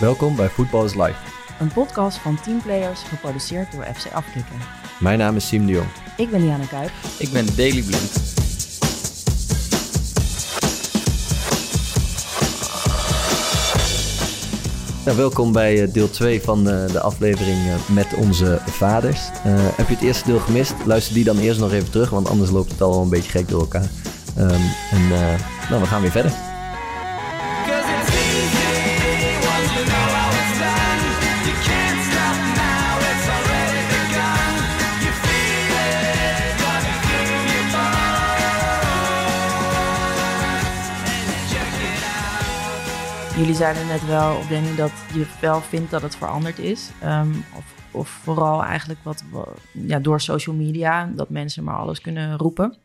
Welkom 0.00 0.36
bij 0.36 0.48
Voetbal 0.48 0.84
is 0.84 0.94
Live. 0.94 1.14
Een 1.60 1.72
podcast 1.72 2.18
van 2.18 2.40
teamplayers 2.40 3.02
geproduceerd 3.02 3.72
door 3.72 3.84
FC 3.84 4.12
Afkikken. 4.12 4.56
Mijn 5.00 5.18
naam 5.18 5.36
is 5.36 5.46
Siem 5.46 5.66
de 5.66 5.72
Jong. 5.72 5.86
Ik 6.16 6.30
ben 6.30 6.40
Liane 6.40 6.68
Kuip. 6.68 6.90
Ik 7.18 7.32
ben 7.32 7.46
Daily 7.56 7.82
Blind. 7.82 8.34
Ja, 15.04 15.14
welkom 15.14 15.52
bij 15.52 15.82
eh, 15.82 15.92
deel 15.92 16.10
2 16.10 16.42
van 16.42 16.68
eh, 16.68 16.92
de 16.92 17.00
aflevering 17.00 17.58
eh, 17.58 17.94
met 17.94 18.14
onze 18.14 18.60
vaders. 18.66 19.20
Uh, 19.46 19.54
heb 19.76 19.88
je 19.88 19.94
het 19.94 20.04
eerste 20.04 20.24
deel 20.24 20.38
gemist? 20.38 20.74
Luister 20.84 21.14
die 21.14 21.24
dan 21.24 21.38
eerst 21.38 21.60
nog 21.60 21.72
even 21.72 21.90
terug, 21.90 22.10
want 22.10 22.28
anders 22.28 22.50
loopt 22.50 22.70
het 22.70 22.80
al 22.80 23.02
een 23.02 23.08
beetje 23.08 23.30
gek 23.30 23.48
door 23.48 23.60
elkaar. 23.60 23.90
Um, 24.38 24.50
en 24.90 25.02
uh, 25.02 25.18
nou, 25.70 25.80
we 25.82 25.86
gaan 25.86 26.00
weer 26.00 26.10
verder. 26.10 26.45
Jullie 43.36 43.54
zeiden 43.54 43.86
net 43.86 44.06
wel, 44.06 44.36
of 44.36 44.46
Danny, 44.46 44.76
dat 44.76 44.92
je 45.14 45.26
wel 45.40 45.60
vindt 45.60 45.90
dat 45.90 46.02
het 46.02 46.16
veranderd 46.16 46.58
is. 46.58 46.90
Um, 47.04 47.44
of, 47.56 47.74
of, 47.90 48.08
vooral 48.08 48.64
eigenlijk 48.64 49.00
wat, 49.02 49.24
ja, 49.72 49.98
door 49.98 50.20
social 50.20 50.54
media, 50.54 51.12
dat 51.14 51.30
mensen 51.30 51.64
maar 51.64 51.76
alles 51.76 52.00
kunnen 52.00 52.38
roepen. 52.38 52.76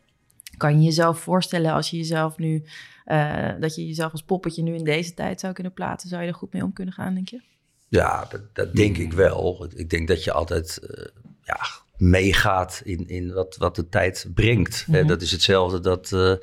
Kan 0.56 0.78
je 0.78 0.84
jezelf 0.84 1.20
voorstellen 1.20 1.72
als 1.72 1.90
je 1.90 1.96
jezelf 1.96 2.38
nu, 2.38 2.64
uh, 3.06 3.50
dat 3.60 3.74
je 3.74 3.86
jezelf 3.86 4.12
als 4.12 4.22
poppetje 4.22 4.62
nu 4.62 4.74
in 4.74 4.84
deze 4.84 5.14
tijd 5.14 5.40
zou 5.40 5.52
kunnen 5.52 5.72
plaatsen? 5.72 6.08
Zou 6.08 6.22
je 6.22 6.28
er 6.28 6.34
goed 6.34 6.52
mee 6.52 6.64
om 6.64 6.72
kunnen 6.72 6.94
gaan, 6.94 7.14
denk 7.14 7.28
je? 7.28 7.40
Ja, 7.88 8.26
dat, 8.30 8.54
dat 8.54 8.74
denk 8.74 8.96
ik 8.96 9.12
wel. 9.12 9.66
Ik 9.74 9.90
denk 9.90 10.08
dat 10.08 10.24
je 10.24 10.32
altijd 10.32 10.80
uh, 10.82 11.06
ja, 11.42 11.60
meegaat 11.96 12.80
in, 12.84 13.08
in 13.08 13.32
wat, 13.32 13.56
wat 13.56 13.76
de 13.76 13.88
tijd 13.88 14.26
brengt. 14.34 14.84
Mm 14.86 14.94
-hmm. 14.94 15.06
Dat 15.06 15.22
is 15.22 15.30
hetzelfde 15.30 15.80
dat, 15.80 16.10
uh, 16.10 16.34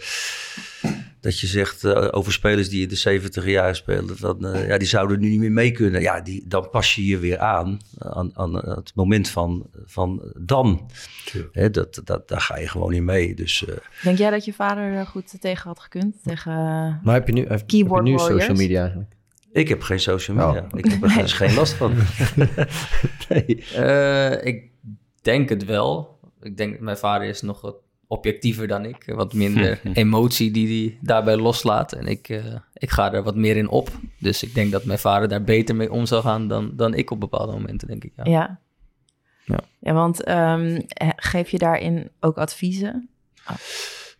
dat 1.19 1.39
je 1.39 1.47
zegt 1.47 1.83
uh, 1.83 2.07
over 2.11 2.31
spelers 2.31 2.69
die 2.69 2.81
in 2.81 2.87
de 2.87 2.95
70 2.95 3.45
jaar 3.45 3.75
spelen, 3.75 4.17
van, 4.17 4.45
uh, 4.45 4.67
ja, 4.67 4.77
die 4.77 4.87
zouden 4.87 5.19
nu 5.19 5.29
niet 5.29 5.39
meer 5.39 5.51
mee 5.51 5.71
kunnen. 5.71 6.01
Ja, 6.01 6.21
die, 6.21 6.43
dan 6.47 6.69
pas 6.69 6.95
je 6.95 7.05
je 7.05 7.17
weer 7.17 7.37
aan, 7.37 7.79
aan, 7.97 8.31
aan 8.33 8.55
het 8.55 8.91
moment 8.95 9.29
van, 9.29 9.69
van 9.85 10.33
dan. 10.37 10.89
Hè, 11.51 11.69
dat, 11.69 12.01
dat, 12.03 12.27
daar 12.27 12.41
ga 12.41 12.57
je 12.57 12.67
gewoon 12.67 12.93
in 12.93 13.05
mee. 13.05 13.35
Dus, 13.35 13.65
Denk 14.03 14.17
jij 14.17 14.29
dat 14.29 14.45
je 14.45 14.53
vader 14.53 14.83
er 14.83 15.05
goed 15.05 15.41
tegen 15.41 15.67
had 15.67 15.79
gekund? 15.79 16.15
Tegen, 16.23 16.51
maar 17.03 17.13
heb 17.13 17.27
je 17.27 17.33
nu, 17.33 17.45
heb, 17.47 17.67
keyboard 17.67 18.07
heb 18.07 18.17
je 18.17 18.23
nu 18.23 18.39
social 18.39 18.55
media 18.55 18.81
eigenlijk? 18.81 19.17
Ik 19.51 19.67
heb 19.67 19.81
geen 19.81 19.99
social 19.99 20.37
media. 20.37 20.61
Oh. 20.61 20.79
Ik 20.79 20.85
heb 20.85 21.03
er 21.03 21.17
dus 21.17 21.33
geen 21.33 21.53
last 21.53 21.73
van. 21.73 21.93
nee. 23.29 23.65
Uh, 23.75 24.45
ik 24.45 24.69
denk 25.21 25.49
het 25.49 25.65
wel. 25.65 26.19
Ik 26.41 26.57
denk 26.57 26.71
dat 26.71 26.81
mijn 26.81 26.97
vader 26.97 27.27
is 27.27 27.41
nog 27.41 27.61
wat 27.61 27.75
objectiever 28.09 28.67
dan 28.67 28.85
ik. 28.85 29.03
Wat 29.05 29.33
minder 29.33 29.81
emotie 29.93 30.51
die 30.51 30.67
hij 30.67 30.97
daarbij 31.01 31.37
loslaat. 31.37 31.93
En 31.93 32.05
ik, 32.05 32.29
uh, 32.29 32.55
ik 32.73 32.89
ga 32.89 33.13
er 33.13 33.23
wat 33.23 33.35
meer 33.35 33.57
in 33.57 33.69
op. 33.69 33.89
Dus 34.19 34.43
ik 34.43 34.53
denk 34.53 34.71
dat 34.71 34.85
mijn 34.85 34.99
vader 34.99 35.27
daar 35.27 35.43
beter 35.43 35.75
mee 35.75 35.91
om 35.91 36.05
zou 36.05 36.21
gaan 36.21 36.47
dan, 36.47 36.71
dan 36.75 36.93
ik 36.93 37.11
op 37.11 37.19
bepaalde 37.19 37.51
momenten, 37.51 37.87
denk 37.87 38.03
ik. 38.03 38.11
Ja, 38.15 38.23
ja. 38.25 38.59
ja. 39.45 39.59
ja 39.79 39.93
want 39.93 40.29
um, 40.29 40.85
geef 41.15 41.49
je 41.49 41.57
daarin 41.57 42.11
ook 42.19 42.37
adviezen? 42.37 43.09
Oh. 43.49 43.55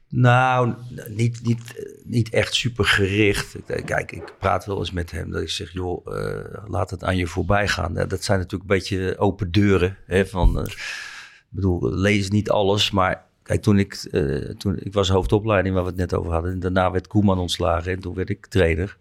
Nou, 0.10 0.74
niet, 1.08 1.40
niet, 1.44 1.90
niet 2.04 2.30
echt 2.30 2.54
super 2.54 2.86
gericht. 2.86 3.56
Kijk, 3.86 4.12
ik 4.12 4.34
praat 4.40 4.66
wel 4.66 4.78
eens 4.78 4.92
met 4.92 5.12
hem 5.12 5.32
dat 5.32 5.42
ik 5.42 5.50
zeg, 5.50 5.74
joh, 5.74 6.06
uh, 6.06 6.68
laat 6.68 6.90
het 6.90 7.04
aan 7.04 7.18
je 7.18 7.28
voorbij 7.28 7.68
gaan. 7.68 7.94
Dat 7.94 8.24
zijn 8.24 8.40
natuurlijk 8.40 8.70
een 8.70 8.78
beetje 8.78 9.18
open 9.18 9.52
deuren. 9.52 9.98
Hè, 10.06 10.26
van, 10.26 10.60
uh, 10.60 10.66
ik 10.66 11.46
bedoel, 11.50 11.94
lees 11.94 12.30
niet 12.30 12.50
alles, 12.50 12.92
maar 12.92 13.29
kijk, 13.50 13.62
toen 13.62 13.80
ik, 13.80 14.08
uh, 14.12 14.50
toen, 14.50 14.78
ik 14.80 14.94
was 14.94 15.10
hoofdopleiding 15.10 15.76
waar 15.76 15.84
we 15.84 15.90
het 15.90 16.00
net 16.00 16.14
over 16.14 16.32
hadden. 16.32 16.52
En 16.52 16.60
daarna 16.60 16.92
werd 16.92 17.08
Koeman 17.08 17.40
ontslagen 17.40 17.92
en 17.92 18.00
toen 18.00 18.14
werd 18.14 18.30
ik 18.30 18.46
trainer. 18.46 18.98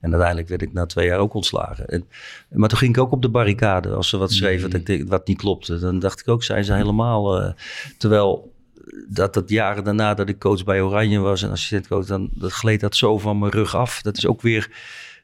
En 0.00 0.10
uiteindelijk 0.10 0.48
werd 0.48 0.62
ik 0.62 0.72
na 0.72 0.86
twee 0.86 1.06
jaar 1.06 1.18
ook 1.18 1.34
ontslagen. 1.34 1.86
En, 1.86 2.04
maar 2.50 2.68
toen 2.68 2.78
ging 2.78 2.96
ik 2.96 3.02
ook 3.02 3.12
op 3.12 3.22
de 3.22 3.28
barricade 3.28 3.88
als 3.88 4.08
ze 4.08 4.16
wat 4.16 4.32
schreven 4.32 4.70
mm. 4.70 4.84
dat, 4.84 5.08
wat 5.08 5.26
niet 5.26 5.38
klopte. 5.38 5.78
Dan 5.78 5.98
dacht 5.98 6.20
ik 6.20 6.28
ook, 6.28 6.42
zijn 6.42 6.64
ze 6.64 6.72
helemaal... 6.72 7.54
terwijl 7.98 8.52
dat 9.08 9.34
dat 9.34 9.48
jaren 9.48 9.84
daarna 9.84 10.14
dat 10.14 10.28
ik 10.28 10.38
coach 10.38 10.64
bij 10.64 10.80
Oranje 10.80 11.18
was 11.18 11.42
en 11.42 11.50
assistentcoach, 11.50 12.06
dan 12.06 12.30
dat 12.34 12.52
gleed 12.52 12.80
dat 12.80 12.96
zo 12.96 13.18
van 13.18 13.38
mijn 13.38 13.52
rug 13.52 13.76
af. 13.76 14.02
Dat 14.02 14.16
is 14.16 14.26
ook 14.26 14.40
weer 14.40 14.70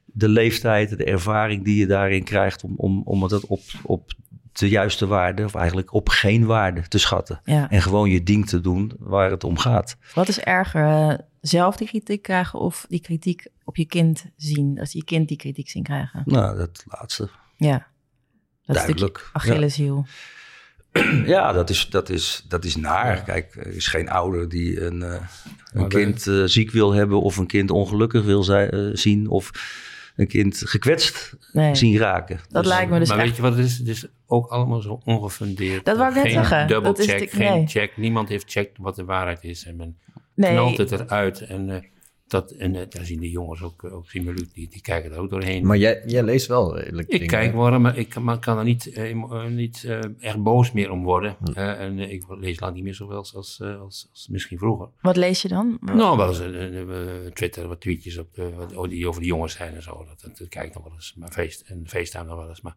de 0.04 0.28
leeftijd, 0.28 0.96
de 0.98 1.04
ervaring 1.04 1.64
die 1.64 1.76
je 1.76 1.86
daarin 1.86 2.24
krijgt 2.24 2.64
om, 2.64 2.74
om, 2.76 3.02
om 3.04 3.22
het 3.22 3.46
op, 3.46 3.60
op 3.82 4.12
de 4.58 4.69
juiste 4.69 5.06
waarde, 5.06 5.44
of 5.44 5.54
eigenlijk 5.54 5.92
op 5.92 6.08
geen 6.08 6.46
waarde 6.46 6.88
te 6.88 6.98
schatten. 6.98 7.41
Ja. 7.44 7.70
En 7.70 7.82
gewoon 7.82 8.10
je 8.10 8.22
ding 8.22 8.48
te 8.48 8.60
doen 8.60 8.92
waar 8.98 9.30
het 9.30 9.44
om 9.44 9.58
gaat. 9.58 9.96
Wat 10.14 10.28
is 10.28 10.41
erger, 10.41 11.10
uh, 11.10 11.14
zelf 11.41 11.76
die 11.76 11.88
kritiek 11.88 12.22
krijgen 12.22 12.58
of 12.58 12.86
die 12.88 13.00
kritiek 13.00 13.46
op 13.64 13.76
je 13.76 13.86
kind 13.86 14.24
zien? 14.36 14.80
Als 14.80 14.92
je 14.92 15.04
kind 15.04 15.28
die 15.28 15.36
kritiek 15.36 15.69
zien 15.69 15.82
krijgen? 15.82 16.22
Nou, 16.24 16.56
dat 16.56 16.84
laatste. 16.86 17.28
Ja, 17.56 17.86
dat 18.64 18.76
Duidelijk. 18.76 19.30
Achilleshiel. 19.32 20.06
Ja. 20.06 20.12
Ja, 21.26 21.52
dat 21.52 21.70
is, 21.70 21.88
dat 21.90 22.08
is, 22.08 22.44
dat 22.48 22.64
is 22.64 22.76
naar. 22.76 23.16
Ja. 23.16 23.22
Kijk, 23.22 23.56
er 23.56 23.66
is 23.66 23.86
geen 23.86 24.08
ouder 24.08 24.48
die 24.48 24.80
een, 24.80 25.00
uh, 25.00 25.14
een 25.72 25.88
kind 25.88 26.26
uh, 26.26 26.44
ziek 26.44 26.70
wil 26.70 26.92
hebben 26.92 27.20
of 27.20 27.36
een 27.36 27.46
kind 27.46 27.70
ongelukkig 27.70 28.25
wil 28.25 28.42
zijn, 28.42 28.75
uh, 28.75 28.90
zien 28.92 29.28
of 29.28 29.50
een 30.16 30.26
kind 30.26 30.62
gekwetst 30.64 31.36
nee. 31.52 31.75
zien 31.75 31.96
raken. 31.96 32.40
Dat 32.48 32.62
dus, 32.62 32.72
lijkt 32.72 32.90
me 32.90 32.98
dus 32.98 33.08
Maar 33.08 33.19
echt... 33.19 33.26
weet 33.26 33.36
je 33.36 33.42
wat 33.42 33.56
het 33.56 33.64
is? 33.64 33.78
Het 33.78 33.88
is 33.88 34.06
ook 34.30 34.46
allemaal 34.46 34.80
zo 34.80 35.00
ongefundeerd. 35.04 35.84
Dat 35.84 35.96
wou 35.96 36.08
ik 36.08 36.14
net 36.14 36.24
geen 36.24 36.32
zeggen. 36.32 36.68
Double 36.68 36.92
dat 36.92 37.04
check, 37.04 37.20
is 37.20 37.30
de, 37.30 37.36
geen 37.36 37.52
nee. 37.52 37.66
check. 37.66 37.96
Niemand 37.96 38.28
heeft 38.28 38.50
checkt 38.50 38.78
wat 38.78 38.96
de 38.96 39.04
waarheid 39.04 39.44
is. 39.44 39.64
En 39.64 39.76
men 39.76 39.98
nee. 40.34 40.50
knalt 40.50 40.76
het 40.76 40.90
eruit. 40.90 41.40
En, 41.40 41.68
uh, 41.68 41.76
dat, 42.26 42.50
en 42.50 42.74
uh, 42.74 42.82
daar 42.88 43.04
zien 43.04 43.20
de 43.20 43.30
jongens 43.30 43.62
ook, 43.62 43.84
ook 43.84 44.08
Simeluc, 44.08 44.54
die, 44.54 44.68
die 44.68 44.80
kijken 44.80 45.12
er 45.12 45.18
ook 45.18 45.30
doorheen. 45.30 45.66
Maar 45.66 45.76
jij, 45.76 46.02
jij 46.06 46.22
leest 46.22 46.46
wel 46.46 46.78
redelijk 46.78 47.08
Ik 47.08 47.12
dingen, 47.12 47.26
kijk 47.26 47.54
wel, 47.54 47.80
maar 47.80 47.98
ik 47.98 48.08
kan, 48.08 48.24
maar 48.24 48.38
kan 48.38 48.58
er 48.58 48.64
niet, 48.64 48.86
uh, 48.86 49.44
niet 49.46 49.82
uh, 49.86 49.98
echt 50.20 50.42
boos 50.42 50.72
meer 50.72 50.90
om 50.90 51.02
worden. 51.02 51.36
Hm. 51.44 51.58
Uh, 51.58 51.80
en 51.80 51.98
ik 51.98 52.24
lees 52.28 52.60
lang 52.60 52.74
niet 52.74 52.84
meer 52.84 52.94
zoveel 52.94 53.16
als, 53.16 53.34
als, 53.34 53.60
als, 53.60 54.08
als 54.10 54.28
misschien 54.30 54.58
vroeger. 54.58 54.88
Wat 55.00 55.16
lees 55.16 55.42
je 55.42 55.48
dan? 55.48 55.78
Nou, 55.80 56.16
wel 56.16 56.28
eens 56.28 57.32
Twitter, 57.34 57.68
wat 57.68 57.80
tweetjes 57.80 58.18
op 58.18 58.28
wat, 58.74 58.90
die 58.90 59.08
over 59.08 59.20
de 59.20 59.26
jongens 59.26 59.52
zijn 59.52 59.74
en 59.74 59.82
zo. 59.82 60.04
Dat, 60.08 60.20
dat, 60.20 60.38
dat 60.38 60.48
kijk 60.48 60.66
ik 60.66 60.74
nog 60.74 60.84
wel 60.84 60.92
eens. 60.92 61.14
Maar 61.16 61.30
feest, 61.30 61.60
en 61.60 61.82
FaceTime 61.86 62.24
nog 62.24 62.36
wel 62.36 62.48
eens. 62.48 62.60
Maar 62.60 62.76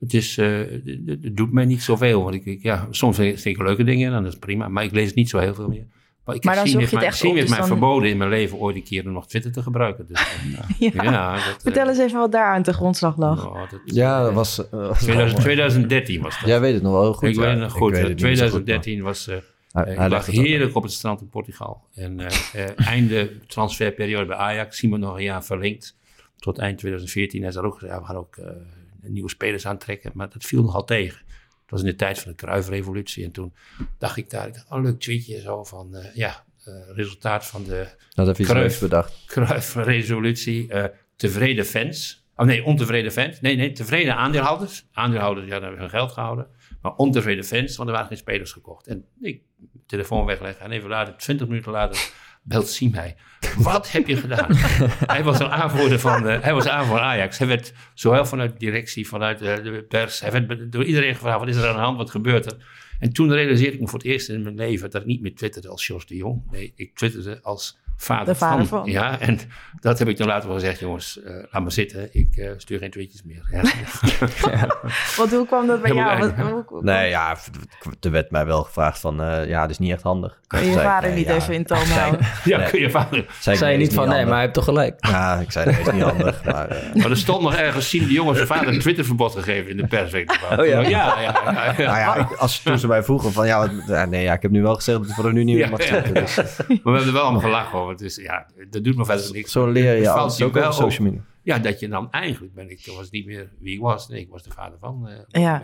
het, 0.00 0.14
is, 0.14 0.36
het 0.36 1.36
doet 1.36 1.52
mij 1.52 1.64
niet 1.64 1.82
zoveel. 1.82 2.22
Want 2.22 2.34
ik, 2.34 2.44
ik, 2.44 2.62
ja, 2.62 2.86
soms 2.90 3.16
vind 3.16 3.44
ik 3.44 3.58
leuke 3.58 3.84
dingen, 3.84 4.12
dan 4.12 4.24
is 4.26 4.30
het 4.30 4.40
prima. 4.40 4.68
Maar 4.68 4.84
ik 4.84 4.92
lees 4.92 5.06
het 5.06 5.14
niet 5.14 5.28
zo 5.28 5.38
heel 5.38 5.54
veel 5.54 5.68
meer. 5.68 5.86
Maar, 6.24 6.34
ik 6.34 6.44
maar 6.44 6.54
dan 6.54 6.66
zien 6.66 6.72
zoek 6.72 6.80
je 6.80 6.86
het 6.86 6.96
mij, 6.96 7.06
echt 7.06 7.18
zien 7.18 7.30
op. 7.30 7.36
Dus 7.36 7.48
mij 7.48 7.58
dan... 7.58 7.66
verboden 7.66 8.08
in 8.08 8.16
mijn 8.16 8.30
leven 8.30 8.58
ooit 8.58 8.76
een 8.76 8.82
keer 8.82 9.06
nog 9.06 9.26
Twitter 9.26 9.52
te 9.52 9.62
gebruiken. 9.62 10.06
Dus, 10.06 10.20
ja. 10.78 11.02
ja 11.02 11.34
dat, 11.34 11.62
Vertel 11.62 11.88
eens 11.88 11.98
even 11.98 12.18
wat 12.18 12.32
daar 12.32 12.54
aan 12.54 12.62
de 12.62 12.72
grondslag 12.72 13.16
lag. 13.16 13.46
Oh, 13.46 13.70
dat, 13.70 13.80
Ja, 13.84 14.22
dat 14.22 14.32
was... 14.32 14.58
Uh, 14.58 14.88
was 14.88 14.98
2000, 14.98 15.40
2013 15.40 16.22
was 16.22 16.38
dat. 16.40 16.48
Jij 16.48 16.60
weet 16.60 16.74
het 16.74 16.82
nog 16.82 16.92
wel 16.92 17.02
heel 17.02 17.12
goed. 17.12 17.28
ik 17.28 17.36
weet 17.36 17.50
het 17.50 17.58
nog 17.58 17.72
goed. 17.72 17.92
weet 17.92 18.08
het 18.08 18.18
2013 18.18 18.94
goed, 18.94 19.04
was... 19.04 19.28
Uh, 19.28 19.36
hij, 19.72 19.92
ik 19.92 20.10
lag 20.10 20.26
heerlijk 20.26 20.74
op 20.74 20.82
het 20.82 20.92
strand 20.92 21.20
in 21.20 21.28
Portugal. 21.28 21.82
En 21.94 22.20
uh, 22.20 22.86
einde 22.88 23.46
transferperiode 23.46 24.26
bij 24.26 24.36
Ajax. 24.36 24.76
Simon 24.76 25.00
nog 25.00 25.16
een 25.16 25.22
jaar 25.22 25.44
verlengd. 25.44 25.96
Tot 26.36 26.58
eind 26.58 26.78
2014. 26.78 27.42
Hij 27.42 27.50
zei 27.50 27.66
ook, 27.66 27.80
ja, 27.80 28.00
we 28.00 28.04
gaan 28.04 28.16
ook 28.16 28.36
nieuwe 29.12 29.28
spelers 29.28 29.66
aantrekken. 29.66 30.10
Maar 30.14 30.30
dat 30.30 30.44
viel 30.44 30.62
nogal 30.62 30.84
tegen. 30.84 31.18
Het 31.64 31.70
was 31.70 31.80
in 31.80 31.86
de 31.86 31.94
tijd 31.94 32.18
van 32.18 32.30
de 32.30 32.36
Kruifrevolutie. 32.36 33.24
En 33.24 33.30
toen 33.30 33.54
dacht 33.98 34.16
ik 34.16 34.30
daar, 34.30 34.46
ik 34.46 34.54
dacht, 34.54 34.70
oh, 34.70 34.82
leuk 34.82 35.00
tweetje 35.00 35.40
zo 35.40 35.64
van, 35.64 35.96
uh, 35.96 36.14
ja, 36.14 36.44
uh, 36.68 36.74
resultaat 36.94 37.46
van 37.46 37.64
de 37.64 37.88
dat 38.14 38.26
heb 38.26 38.36
je 38.36 38.44
Kruif, 38.44 38.80
bedacht. 38.80 39.22
Kruifrevolutie. 39.26 40.72
Uh, 40.72 40.84
tevreden 41.16 41.64
fans. 41.64 42.26
Oh 42.36 42.46
nee, 42.46 42.64
ontevreden 42.64 43.12
fans. 43.12 43.40
Nee, 43.40 43.56
nee, 43.56 43.72
tevreden 43.72 44.16
aandeelhouders. 44.16 44.86
Aandeelhouders, 44.92 45.46
ja, 45.46 45.52
daar 45.52 45.62
hebben 45.62 45.80
hun 45.80 45.90
geld 45.90 46.12
gehouden. 46.12 46.46
Maar 46.82 46.94
ontevreden 46.94 47.44
fans, 47.44 47.76
want 47.76 47.88
er 47.88 47.94
waren 47.94 48.08
geen 48.08 48.18
spelers 48.18 48.52
gekocht. 48.52 48.86
En 48.86 49.04
ik 49.20 49.42
telefoon 49.86 50.26
wegleggen 50.26 50.64
en 50.64 50.70
even 50.70 50.88
later, 50.88 51.16
20 51.16 51.48
minuten 51.48 51.72
later, 51.72 52.12
belt 52.44 52.68
Siem 52.68 52.90
mij. 52.90 53.16
Wat 53.56 53.90
heb 53.90 54.06
je 54.06 54.16
gedaan? 54.16 54.56
hij 55.14 55.24
was 55.24 55.38
een 55.38 55.50
aanvoerder 55.50 56.00
van 56.00 56.22
de, 56.22 56.28
hij 56.28 56.54
was 56.54 56.68
aanvoerder 56.68 57.04
Ajax. 57.04 57.38
Hij 57.38 57.46
werd 57.46 57.72
zowel 57.94 58.26
vanuit 58.26 58.52
de 58.52 58.58
directie, 58.58 59.08
vanuit 59.08 59.38
de, 59.38 59.60
de, 59.62 59.84
pers, 59.88 60.20
hij 60.20 60.30
werd 60.32 60.72
door 60.72 60.84
iedereen 60.84 61.14
gevraagd, 61.14 61.38
wat 61.38 61.48
is 61.48 61.56
er 61.56 61.68
aan 61.68 61.74
de 61.74 61.80
hand, 61.80 61.96
wat 61.96 62.10
gebeurt 62.10 62.46
er? 62.46 62.56
En 62.98 63.12
toen 63.12 63.32
realiseerde 63.32 63.74
ik 63.74 63.80
me 63.80 63.88
voor 63.88 63.98
het 63.98 64.08
eerst 64.08 64.28
in 64.28 64.42
mijn 64.42 64.54
leven 64.54 64.90
dat 64.90 65.00
ik 65.00 65.06
niet 65.06 65.20
meer 65.20 65.34
twitterde 65.34 65.68
als 65.68 65.86
Jos 65.86 66.06
de 66.06 66.16
Jong. 66.16 66.42
Nee, 66.50 66.72
ik 66.76 66.94
twitterde 66.94 67.38
als 67.42 67.78
vader, 67.96 68.24
De 68.26 68.34
vader 68.34 68.66
van. 68.66 68.78
van. 68.82 68.90
Ja, 68.90 69.18
en 69.20 69.38
dat 69.80 69.98
heb 69.98 70.08
ik 70.08 70.16
dan 70.16 70.26
later 70.26 70.48
wel 70.48 70.58
gezegd, 70.58 70.80
jongens, 70.80 71.22
eh, 71.22 71.32
laat 71.50 71.62
maar 71.62 71.72
zitten. 71.72 72.08
Ik 72.12 72.36
eh, 72.36 72.50
stuur 72.56 72.78
geen 72.78 72.90
tweetjes 72.90 73.22
meer. 73.22 73.42
Ja. 73.50 73.62
Want 75.16 75.30
hoe 75.30 75.46
kwam 75.46 75.66
dat 75.66 75.82
bij 75.82 75.90
Helemaal 75.90 76.16
jou? 76.18 76.32
Wat- 76.36 76.46
hoe- 76.50 76.64
hoe- 76.66 76.82
Nee, 76.84 77.08
ja, 77.08 77.36
er 78.00 78.10
werd 78.10 78.30
mij 78.30 78.46
wel 78.46 78.62
gevraagd 78.62 79.00
van, 79.00 79.22
eh, 79.22 79.48
ja, 79.48 79.60
dat 79.60 79.70
is 79.70 79.78
niet 79.78 79.92
echt 79.92 80.02
handig. 80.02 80.38
Kan 80.46 80.60
je 80.60 80.66
je 80.66 80.72
Zei 80.72 80.84
vader 80.84 81.08
nee, 81.08 81.18
niet 81.18 81.26
ja. 81.26 81.34
even 81.34 81.54
in 81.54 81.64
toom 81.64 81.84
Zei- 81.84 81.98
houden? 82.00 82.26
ja, 82.44 82.68
kun 82.68 82.80
je 82.80 82.90
vader. 82.90 83.26
Zei, 83.40 83.56
ik, 83.56 83.62
Zei 83.62 83.72
je 83.72 83.78
niet 83.78 83.94
van, 83.94 84.08
nee, 84.08 84.22
maar 84.24 84.32
hij 84.32 84.40
heeft 84.40 84.54
toch 84.54 84.64
gelijk. 84.64 85.06
Ja, 85.06 85.34
ik 85.38 85.50
zei, 85.52 85.70
nee, 85.70 85.80
is 85.80 85.92
niet 85.92 86.02
handig. 86.02 86.44
Maar, 86.52 86.76
Maar 86.94 87.10
er 87.10 87.16
stond 87.16 87.42
nog 87.42 87.54
ergens, 87.54 87.90
zien 87.90 88.06
de 88.06 88.12
jongens 88.12 88.36
zijn 88.36 88.48
vader 88.48 88.68
een 88.68 88.78
Twitterverbod 88.78 89.32
gegeven 89.32 89.70
in 89.70 89.76
de 89.76 89.86
persweek. 89.86 90.38
Oh 90.58 90.66
ja? 90.66 90.80
ja, 90.80 90.80
ja, 90.80 91.20
ja, 91.20 91.20
ja. 91.44 91.72
nou 91.76 91.98
ja, 91.98 92.28
als, 92.38 92.58
toen 92.62 92.78
ze 92.78 92.86
mij 92.86 93.02
vroegen 93.02 93.32
van, 93.32 93.46
ja, 93.46 93.58
wat- 93.58 93.86
ja, 93.86 94.04
nee, 94.04 94.22
ja, 94.22 94.32
ik 94.32 94.42
heb 94.42 94.50
nu 94.50 94.62
wel 94.62 94.74
gezegd 94.74 94.98
dat 94.98 95.08
ik 95.08 95.14
vanaf 95.14 95.32
nu 95.32 95.44
niet 95.44 95.54
meer 95.56 95.64
Ja, 95.64 95.70
mag 95.70 95.80
ja, 95.88 95.94
zitten. 95.94 96.14
ja. 96.14 96.20
Dus, 96.20 96.36
Maar 96.36 96.46
we 96.66 96.74
hebben 96.82 97.06
er 97.06 97.12
wel 97.12 97.22
allemaal 97.22 97.40
gelachen 97.40 97.78
hoor. 97.84 97.92
Het 97.92 98.00
is, 98.00 98.16
ja, 98.16 98.46
dat 98.70 98.84
doet 98.84 98.96
me 98.96 99.04
verder 99.04 99.32
niks. 99.32 99.52
zo 99.52 99.66
leer 99.70 99.96
je 100.00 100.10
alles, 100.10 100.36
je 100.36 100.44
ook 100.44 100.50
op 100.54 100.56
wel 100.62 100.72
social 100.72 101.06
op. 101.06 101.12
media. 101.12 101.26
Ja, 101.42 101.58
dat 101.58 101.80
je 101.80 101.88
dan 101.88 102.10
eigenlijk 102.10 102.54
ben 102.54 102.70
ik, 102.70 102.86
was 102.96 103.10
niet 103.10 103.26
meer 103.26 103.50
wie 103.58 103.74
ik 103.74 103.80
was. 103.80 104.08
Nee, 104.08 104.20
ik 104.20 104.28
was 104.30 104.42
de 104.42 104.50
vader 104.50 104.78
van. 104.78 105.08
eh, 105.08 105.42
Ja. 105.42 105.62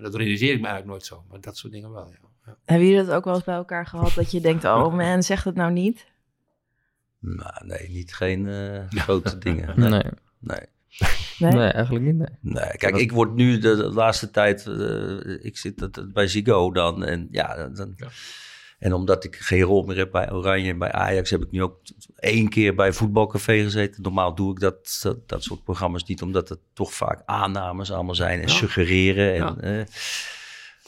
dat 0.00 0.14
realiseer 0.14 0.52
ik 0.52 0.60
me 0.60 0.66
eigenlijk 0.66 0.86
nooit 0.86 1.04
zo. 1.04 1.24
Maar 1.30 1.40
dat 1.40 1.56
soort 1.56 1.72
dingen 1.72 1.92
wel, 1.92 2.06
ja. 2.06 2.28
ja. 2.46 2.56
Hebben 2.64 2.88
jullie 2.88 3.04
dat 3.04 3.14
ook 3.14 3.24
wel 3.24 3.34
eens 3.34 3.44
bij 3.44 3.54
elkaar 3.54 3.86
gehad? 3.86 4.14
Dat 4.14 4.30
je 4.30 4.40
denkt, 4.40 4.64
oh 4.64 4.94
man, 4.96 5.22
zeg 5.22 5.44
het 5.44 5.54
nou 5.54 5.72
niet. 5.72 6.06
Nou, 7.18 7.66
nee, 7.66 7.90
niet 7.90 8.14
geen 8.14 8.48
eh, 8.48 8.80
grote 9.02 9.38
dingen. 9.38 9.80
Nee, 9.80 9.88
Nee. 9.90 10.02
nee. 10.38 10.58
nee. 11.38 11.52
Nee? 11.52 11.70
eigenlijk 11.70 12.04
niet. 12.04 12.16
Nee. 12.16 12.28
Nee, 12.40 12.76
kijk, 12.76 12.96
ik 12.96 13.12
word 13.12 13.34
nu 13.34 13.58
de, 13.58 13.76
de 13.76 13.92
laatste 13.92 14.30
tijd, 14.30 14.66
eh, 14.66 15.44
ik 15.44 15.56
zit 15.56 15.78
dat- 15.78 15.94
dat 15.94 16.12
bij 16.12 16.26
Zigo 16.26 16.72
dan 16.72 17.04
en 17.04 17.28
ja, 17.30 17.68
dan, 17.68 17.92
Ja. 17.96 18.08
En 18.82 18.92
omdat 18.92 19.24
ik 19.24 19.36
geen 19.36 19.60
rol 19.62 19.82
meer 19.82 19.96
heb 19.96 20.10
bij 20.10 20.32
Oranje 20.32 20.70
en 20.70 20.78
bij 20.78 20.92
Ajax, 20.92 21.30
heb 21.30 21.42
ik 21.42 21.50
nu 21.50 21.62
ook 21.62 21.78
één 22.16 22.48
keer 22.48 22.74
bij 22.74 22.92
Voetbalcafé 22.92 23.62
gezeten. 23.62 24.02
Normaal 24.02 24.34
doe 24.34 24.50
ik 24.52 24.60
dat, 24.60 24.98
dat, 25.02 25.28
dat 25.28 25.42
soort 25.42 25.64
programma's 25.64 26.04
niet, 26.04 26.22
omdat 26.22 26.48
het 26.48 26.58
toch 26.72 26.92
vaak 26.94 27.22
aannames 27.24 27.92
allemaal 27.92 28.14
zijn 28.14 28.40
en 28.40 28.48
Ja. 28.48 28.54
suggereren. 28.54 29.34
En, 29.62 29.76
Ja. 29.76 29.84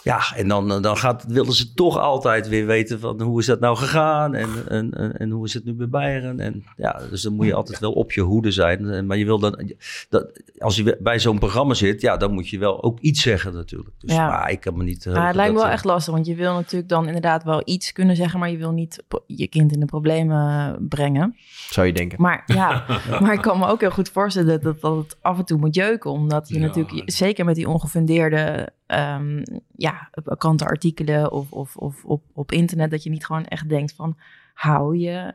Ja. 0.04 0.20
en 0.36 0.48
dan, 0.48 0.82
dan 0.82 0.96
gaat, 0.96 1.24
willen 1.28 1.52
ze 1.52 1.74
toch 1.74 1.98
altijd 1.98 2.48
weer 2.48 2.66
weten 2.66 3.00
van 3.00 3.22
hoe 3.22 3.40
is 3.40 3.46
dat 3.46 3.60
nou 3.60 3.76
gegaan 3.76 4.34
en, 4.34 4.48
en, 4.68 4.92
en, 4.92 5.18
en 5.18 5.30
hoe 5.30 5.44
is 5.44 5.54
het 5.54 5.64
nu 5.64 5.72
bij 5.72 5.88
Bayern. 5.88 6.40
En 6.40 6.64
ja, 6.76 7.00
dus 7.10 7.22
dan 7.22 7.32
moet 7.34 7.46
je 7.46 7.54
altijd 7.54 7.78
wel 7.78 7.92
op 7.92 8.12
je 8.12 8.20
hoede 8.20 8.50
zijn. 8.50 9.06
Maar 9.06 9.16
je 9.16 9.24
wil 9.24 9.38
dan, 9.38 9.72
dat, 10.08 10.40
als 10.58 10.76
je 10.76 10.96
bij 11.00 11.18
zo'n 11.18 11.38
programma 11.38 11.74
zit, 11.74 12.00
ja, 12.00 12.16
dan 12.16 12.32
moet 12.32 12.48
je 12.48 12.58
wel 12.58 12.82
ook 12.82 13.00
iets 13.00 13.22
zeggen 13.22 13.54
natuurlijk. 13.54 13.90
Dus 13.98 14.14
Ja. 14.14 14.28
maar 14.28 14.50
ik 14.50 14.60
kan 14.60 14.76
me 14.76 14.84
niet... 14.84 15.06
Maar 15.06 15.26
het 15.26 15.36
lijkt 15.36 15.52
me 15.52 15.58
wel 15.58 15.66
eh, 15.66 15.72
echt 15.72 15.84
lastig, 15.84 16.12
want 16.14 16.26
je 16.26 16.34
wil 16.34 16.52
natuurlijk 16.52 16.88
dan 16.88 17.06
inderdaad 17.06 17.44
wel 17.44 17.62
iets 17.64 17.92
kunnen 17.92 18.16
zeggen, 18.16 18.38
maar 18.40 18.50
je 18.50 18.56
wil 18.56 18.70
niet 18.72 19.02
je 19.26 19.46
kind 19.46 19.72
in 19.72 19.80
de 19.80 19.86
problemen 19.86 20.76
brengen. 20.88 21.36
Zou 21.70 21.86
je 21.86 21.92
denken. 21.92 22.22
Maar 22.22 22.42
ja, 22.46 22.84
maar 23.20 23.32
ik 23.32 23.40
kan 23.40 23.58
me 23.58 23.66
ook 23.66 23.80
heel 23.80 23.90
goed 23.90 24.08
voorstellen 24.08 24.60
dat, 24.60 24.80
dat 24.80 24.96
het 24.96 25.16
af 25.22 25.38
en 25.38 25.44
toe 25.44 25.58
moet 25.58 25.74
jeuken, 25.74 26.10
omdat 26.10 26.48
je 26.48 26.54
Ja. 26.54 26.60
natuurlijk, 26.60 27.10
zeker 27.10 27.44
met 27.44 27.54
die 27.54 27.68
ongefundeerde 27.68 28.68
ehm 28.86 29.42
ja, 29.76 30.10
krantenartikelen 30.38 31.32
of, 31.32 31.52
of, 31.52 31.76
of 31.76 32.04
op, 32.04 32.22
op 32.32 32.52
internet, 32.52 32.90
dat 32.90 33.02
je 33.02 33.10
niet 33.10 33.26
gewoon 33.26 33.44
echt 33.44 33.68
denkt 33.68 33.94
van, 33.94 34.16
hou 34.54 34.96
je, 34.96 35.34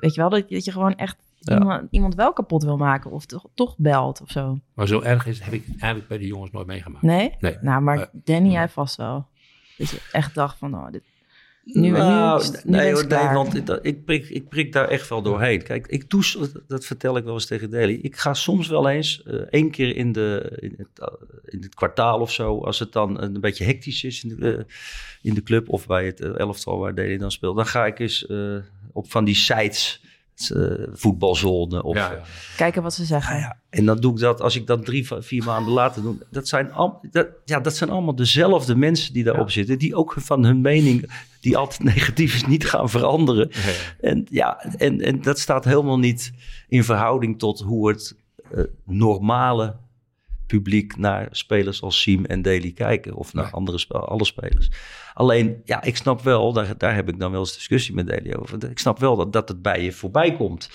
weet 0.00 0.14
je 0.14 0.20
wel, 0.20 0.30
dat, 0.30 0.48
dat 0.48 0.64
je 0.64 0.72
gewoon 0.72 0.94
echt 0.96 1.16
Ja. 1.38 1.58
iemand, 1.58 1.88
iemand 1.90 2.14
wel 2.14 2.32
kapot 2.32 2.62
wil 2.62 2.76
maken 2.76 3.10
of 3.10 3.26
toch, 3.26 3.44
toch 3.54 3.74
belt 3.78 4.20
of 4.20 4.30
zo. 4.30 4.58
Maar 4.74 4.86
zo 4.86 5.00
erg 5.00 5.26
is, 5.26 5.40
heb 5.40 5.52
ik 5.52 5.66
eigenlijk 5.68 6.08
bij 6.08 6.18
de 6.18 6.26
jongens 6.26 6.50
nooit 6.50 6.66
meegemaakt. 6.66 7.02
Nee? 7.04 7.36
Nee. 7.40 7.56
Nou, 7.60 7.82
maar 7.82 8.08
Danny, 8.12 8.50
jij 8.50 8.68
vast 8.68 8.96
wel. 8.96 9.26
Dat 9.76 9.90
je 9.90 10.08
echt 10.12 10.34
dacht 10.34 10.58
van, 10.58 10.74
oh, 10.74 10.90
dit, 10.90 11.02
nu, 11.72 11.90
nou, 11.90 12.42
nu, 12.44 12.50
nu 12.64 12.76
nee, 12.76 12.92
hoor, 12.92 13.06
nee, 13.06 13.28
want 13.28 13.54
ik, 13.56 13.68
ik, 13.82 14.04
prik, 14.04 14.28
ik 14.28 14.48
prik 14.48 14.72
daar 14.72 14.88
echt 14.88 15.08
wel 15.08 15.22
doorheen. 15.22 15.62
Kijk, 15.62 15.86
ik 15.86 16.10
doe, 16.10 16.22
dat 16.68 16.84
vertel 16.84 17.16
ik 17.16 17.24
wel 17.24 17.34
eens 17.34 17.46
tegen 17.46 17.70
Daly. 17.70 17.98
Ik 18.02 18.16
ga 18.16 18.34
soms 18.34 18.68
wel 18.68 18.88
eens 18.88 19.22
eh, 19.22 19.34
één 19.34 19.70
keer 19.70 19.96
in, 19.96 20.12
de, 20.12 20.56
in, 20.60 20.74
het, 20.76 20.88
eh, 20.98 21.06
in 21.44 21.62
het 21.62 21.74
kwartaal 21.74 22.20
of 22.20 22.32
zo, 22.32 22.58
als 22.60 22.78
het 22.78 22.92
dan 22.92 23.20
een 23.22 23.40
beetje 23.40 23.64
hectisch 23.64 24.04
is 24.04 24.24
in 24.24 24.36
de, 24.36 24.56
eh, 24.56 24.64
in 25.22 25.34
de 25.34 25.42
club 25.42 25.68
of 25.68 25.86
bij 25.86 26.06
het 26.06 26.20
elftal 26.20 26.78
waar 26.78 26.94
Daly 26.94 27.16
dan 27.18 27.30
speelt, 27.30 27.56
dan 27.56 27.66
ga 27.66 27.86
ik 27.86 27.98
eens 27.98 28.26
eh, 28.26 28.56
op 28.92 29.10
van 29.10 29.24
die 29.24 29.34
sites, 29.34 30.00
voetbalzone 30.92 31.82
of 31.82 31.96
Ja, 31.96 32.12
ja. 32.12 32.22
Kijken 32.56 32.82
wat 32.82 32.94
ze 32.94 33.04
zeggen. 33.04 33.34
ja, 33.36 33.40
ja. 33.40 33.60
En 33.70 33.84
dan 33.84 34.00
doe 34.00 34.12
ik 34.12 34.18
dat, 34.18 34.40
als 34.40 34.56
ik 34.56 34.66
dat 34.66 34.84
drie, 34.84 35.08
vier 35.18 35.44
maanden 35.44 35.72
later 35.72 36.02
doe. 36.02 36.16
Dat 36.30 36.48
zijn, 36.48 36.72
al, 36.72 37.00
dat, 37.10 37.28
ja, 37.44 37.60
dat 37.60 37.76
zijn 37.76 37.90
allemaal 37.90 38.14
dezelfde 38.14 38.76
mensen 38.76 39.12
die 39.12 39.24
daarop 39.24 39.46
Ja. 39.46 39.52
zitten. 39.52 39.78
Die 39.78 39.94
ook 39.94 40.14
van 40.18 40.44
hun 40.44 40.60
mening, 40.60 41.10
die 41.46 41.56
altijd 41.56 41.82
negatief 41.94 42.34
is, 42.34 42.46
niet 42.46 42.68
gaan 42.68 42.90
veranderen. 42.90 43.50
En, 44.00 44.26
ja, 44.30 44.62
en, 44.76 45.00
en 45.00 45.22
dat 45.22 45.38
staat 45.38 45.64
helemaal 45.64 45.98
niet 45.98 46.32
in 46.68 46.84
verhouding 46.84 47.38
tot 47.38 47.60
hoe 47.60 47.88
het 47.88 48.16
eh, 48.50 48.64
normale 48.84 49.76
publiek 50.46 50.96
naar 50.96 51.28
spelers 51.30 51.82
als 51.82 52.00
Siem 52.00 52.24
en 52.24 52.42
Daly 52.42 52.72
kijken. 52.72 53.14
Of 53.14 53.32
naar 53.32 53.50
andere 53.50 53.88
alle 53.88 54.24
spelers. 54.24 54.70
Alleen, 55.14 55.60
ja, 55.64 55.82
ik 55.82 55.96
snap 55.96 56.22
wel, 56.22 56.52
daar, 56.52 56.78
daar 56.78 56.94
heb 56.94 57.08
ik 57.08 57.18
dan 57.18 57.30
wel 57.30 57.40
eens 57.40 57.54
discussie 57.54 57.94
met 57.94 58.06
Daly 58.06 58.32
over. 58.32 58.70
Ik 58.70 58.78
snap 58.78 58.98
wel 58.98 59.16
dat, 59.16 59.32
dat 59.32 59.48
het 59.48 59.62
bij 59.62 59.82
je 59.82 59.92
voorbij 59.92 60.36
komt. 60.36 60.70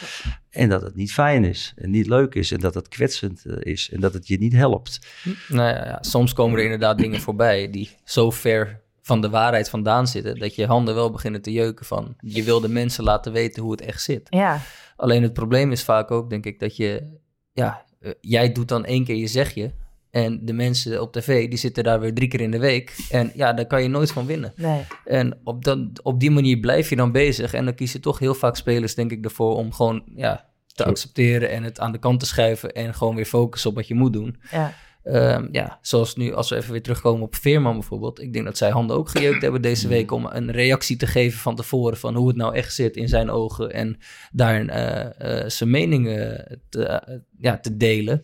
En 0.49 0.69
dat 0.69 0.81
het 0.81 0.95
niet 0.95 1.13
fijn 1.13 1.43
is 1.43 1.73
en 1.75 1.89
niet 1.89 2.07
leuk 2.07 2.35
is. 2.35 2.51
En 2.51 2.59
dat 2.59 2.73
het 2.73 2.87
kwetsend 2.87 3.45
eh, 3.45 3.55
is 3.59 3.89
en 3.89 3.99
dat 3.99 4.13
het 4.13 4.27
je 4.27 4.37
niet 4.37 4.53
helpt. 4.53 4.99
Nou 5.47 5.69
ja, 5.69 5.85
ja, 5.85 5.97
soms 6.01 6.33
komen 6.33 6.57
er 6.57 6.63
inderdaad 6.63 6.97
dingen 6.97 7.19
voorbij 7.19 7.69
die 7.69 7.89
zo 8.03 8.31
ver 8.31 8.80
van 9.01 9.21
de 9.21 9.29
waarheid 9.29 9.69
vandaan 9.69 10.07
zitten, 10.07 10.39
dat 10.39 10.55
je 10.55 10.65
handen 10.65 10.95
wel 10.95 11.11
beginnen 11.11 11.41
te 11.41 11.51
jeuken 11.51 11.85
van, 11.85 12.15
je 12.19 12.43
wil 12.43 12.59
de 12.59 12.69
mensen 12.69 13.03
laten 13.03 13.31
weten 13.31 13.63
hoe 13.63 13.71
het 13.71 13.81
echt 13.81 14.01
zit. 14.01 14.27
Ja, 14.29 14.61
Alleen 14.95 15.23
het 15.23 15.33
probleem 15.33 15.71
is 15.71 15.83
vaak 15.83 16.11
ook, 16.11 16.29
denk 16.29 16.45
ik, 16.45 16.59
dat 16.59 16.75
je, 16.75 17.19
ja, 17.53 17.85
eh, 17.99 18.11
jij 18.21 18.51
doet 18.51 18.67
dan 18.67 18.85
één 18.85 19.03
keer 19.03 19.15
je 19.15 19.27
zegje 19.27 19.73
en 20.11 20.45
de 20.45 20.53
mensen 20.53 21.01
op 21.01 21.11
tv, 21.13 21.49
die 21.49 21.57
zitten 21.57 21.83
daar 21.83 21.99
weer 21.99 22.13
drie 22.13 22.27
keer 22.27 22.41
in 22.41 22.51
de 22.51 22.59
week 22.59 22.95
en 23.09 23.31
ja, 23.35 23.53
daar 23.53 23.65
kan 23.67 23.81
je 23.81 23.87
nooit 23.87 24.11
van 24.11 24.25
winnen. 24.25 24.53
nee. 24.55 24.81
En 25.05 25.39
op, 25.43 25.63
dat, 25.63 25.79
op 26.03 26.19
die 26.19 26.31
manier 26.31 26.59
blijf 26.59 26.89
je 26.89 26.95
dan 26.95 27.11
bezig. 27.11 27.53
En 27.53 27.65
dan 27.65 27.75
kiezen 27.75 28.01
toch 28.01 28.19
heel 28.19 28.33
vaak 28.33 28.55
spelers, 28.55 28.95
denk 28.95 29.11
ik, 29.11 29.25
ervoor 29.25 29.55
om 29.55 29.73
gewoon 29.73 30.03
ja, 30.15 30.49
te 30.67 30.85
accepteren 30.85 31.49
en 31.49 31.63
het 31.63 31.79
aan 31.79 31.91
de 31.91 31.97
kant 31.97 32.19
te 32.19 32.25
schuiven 32.25 32.71
en 32.71 32.93
gewoon 32.93 33.15
weer 33.15 33.25
focussen 33.25 33.69
op 33.69 33.75
wat 33.75 33.87
je 33.87 33.95
moet 33.95 34.13
doen. 34.13 34.41
Ja. 34.51 34.73
Ehm, 35.03 35.47
ja, 35.51 35.79
zoals 35.81 36.15
nu, 36.15 36.33
als 36.33 36.49
we 36.49 36.55
even 36.55 36.71
weer 36.71 36.81
terugkomen 36.81 37.23
op 37.23 37.35
Veerman 37.35 37.73
bijvoorbeeld. 37.73 38.21
Ik 38.21 38.33
denk 38.33 38.45
dat 38.45 38.57
zij 38.57 38.69
handen 38.69 38.95
ook 38.97 39.09
gejeukt 39.09 39.41
hebben 39.41 39.61
deze 39.61 39.87
week 39.87 40.11
om 40.11 40.25
een 40.25 40.51
reactie 40.51 40.97
te 40.97 41.07
geven 41.07 41.39
van 41.39 41.55
tevoren 41.55 41.97
van 41.97 42.15
hoe 42.15 42.27
het 42.27 42.37
nou 42.37 42.55
echt 42.55 42.73
zit 42.73 42.95
in 42.95 43.07
zijn 43.07 43.29
ogen 43.29 43.71
en 43.71 43.97
daar 44.31 44.65
eh, 44.65 45.39
eh, 45.41 45.49
zijn 45.49 45.69
meningen 45.69 46.45
te, 46.69 46.83
eh, 46.83 47.17
ja, 47.37 47.59
te 47.59 47.77
delen. 47.77 48.23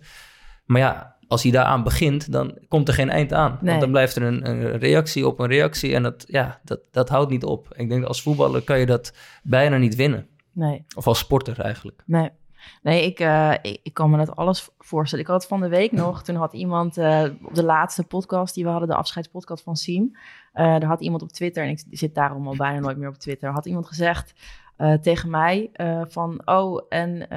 Maar 0.65 0.81
ja, 0.81 1.15
als 1.27 1.43
hij 1.43 1.51
daaraan 1.51 1.83
begint, 1.83 2.31
dan 2.31 2.57
komt 2.67 2.87
er 2.87 2.93
geen 2.93 3.09
eind 3.09 3.33
aan. 3.33 3.51
Nee. 3.51 3.69
Want 3.69 3.81
dan 3.81 3.91
blijft 3.91 4.15
er 4.15 4.23
een, 4.23 4.49
een 4.49 4.77
reactie 4.77 5.27
op 5.27 5.39
een 5.39 5.47
reactie 5.47 5.95
en 5.95 6.03
dat, 6.03 6.25
ja, 6.27 6.59
dat, 6.63 6.79
dat 6.91 7.09
houdt 7.09 7.31
niet 7.31 7.43
op. 7.43 7.67
Ik 7.75 7.89
denk 7.89 7.99
dat 7.99 8.09
als 8.09 8.21
voetballer 8.21 8.61
kan 8.61 8.79
je 8.79 8.85
dat 8.85 9.13
bijna 9.43 9.77
niet 9.77 9.95
winnen. 9.95 10.27
Nee, 10.51 10.85
Of 10.95 11.07
als 11.07 11.19
sporter 11.19 11.59
eigenlijk. 11.59 12.03
nee. 12.05 12.29
Nee, 12.81 13.05
ik, 13.05 13.19
eh, 13.19 13.53
ik, 13.61 13.79
ik 13.83 13.93
kan 13.93 14.09
me 14.09 14.17
dat 14.17 14.35
alles 14.35 14.69
voorstellen. 14.79 15.25
Ik 15.25 15.31
had 15.31 15.47
van 15.47 15.61
de 15.61 15.67
week 15.67 15.91
nog, 15.91 16.23
toen 16.23 16.35
had 16.35 16.53
iemand 16.53 16.97
eh, 16.97 17.23
op 17.43 17.55
de 17.55 17.63
laatste 17.63 18.03
podcast 18.03 18.53
die 18.55 18.63
we 18.63 18.69
hadden, 18.69 18.89
de 18.89 18.95
afscheidspodcast 18.95 19.63
van 19.63 19.75
Siem. 19.75 20.17
eh 20.53 20.65
daar 20.65 20.83
had 20.85 21.01
iemand 21.01 21.21
op 21.21 21.31
Twitter, 21.31 21.63
en 21.63 21.69
ik 21.69 21.83
zit 21.89 22.15
daarom 22.15 22.47
al 22.47 22.55
bijna 22.55 22.79
nooit 22.79 22.97
meer 22.97 23.09
op 23.09 23.17
Twitter, 23.17 23.51
had 23.51 23.65
iemand 23.65 23.87
gezegd 23.87 24.33
tegen 25.01 25.29
mij 25.29 25.69
van, 26.07 26.41
oh, 26.45 26.81
en 26.89 27.27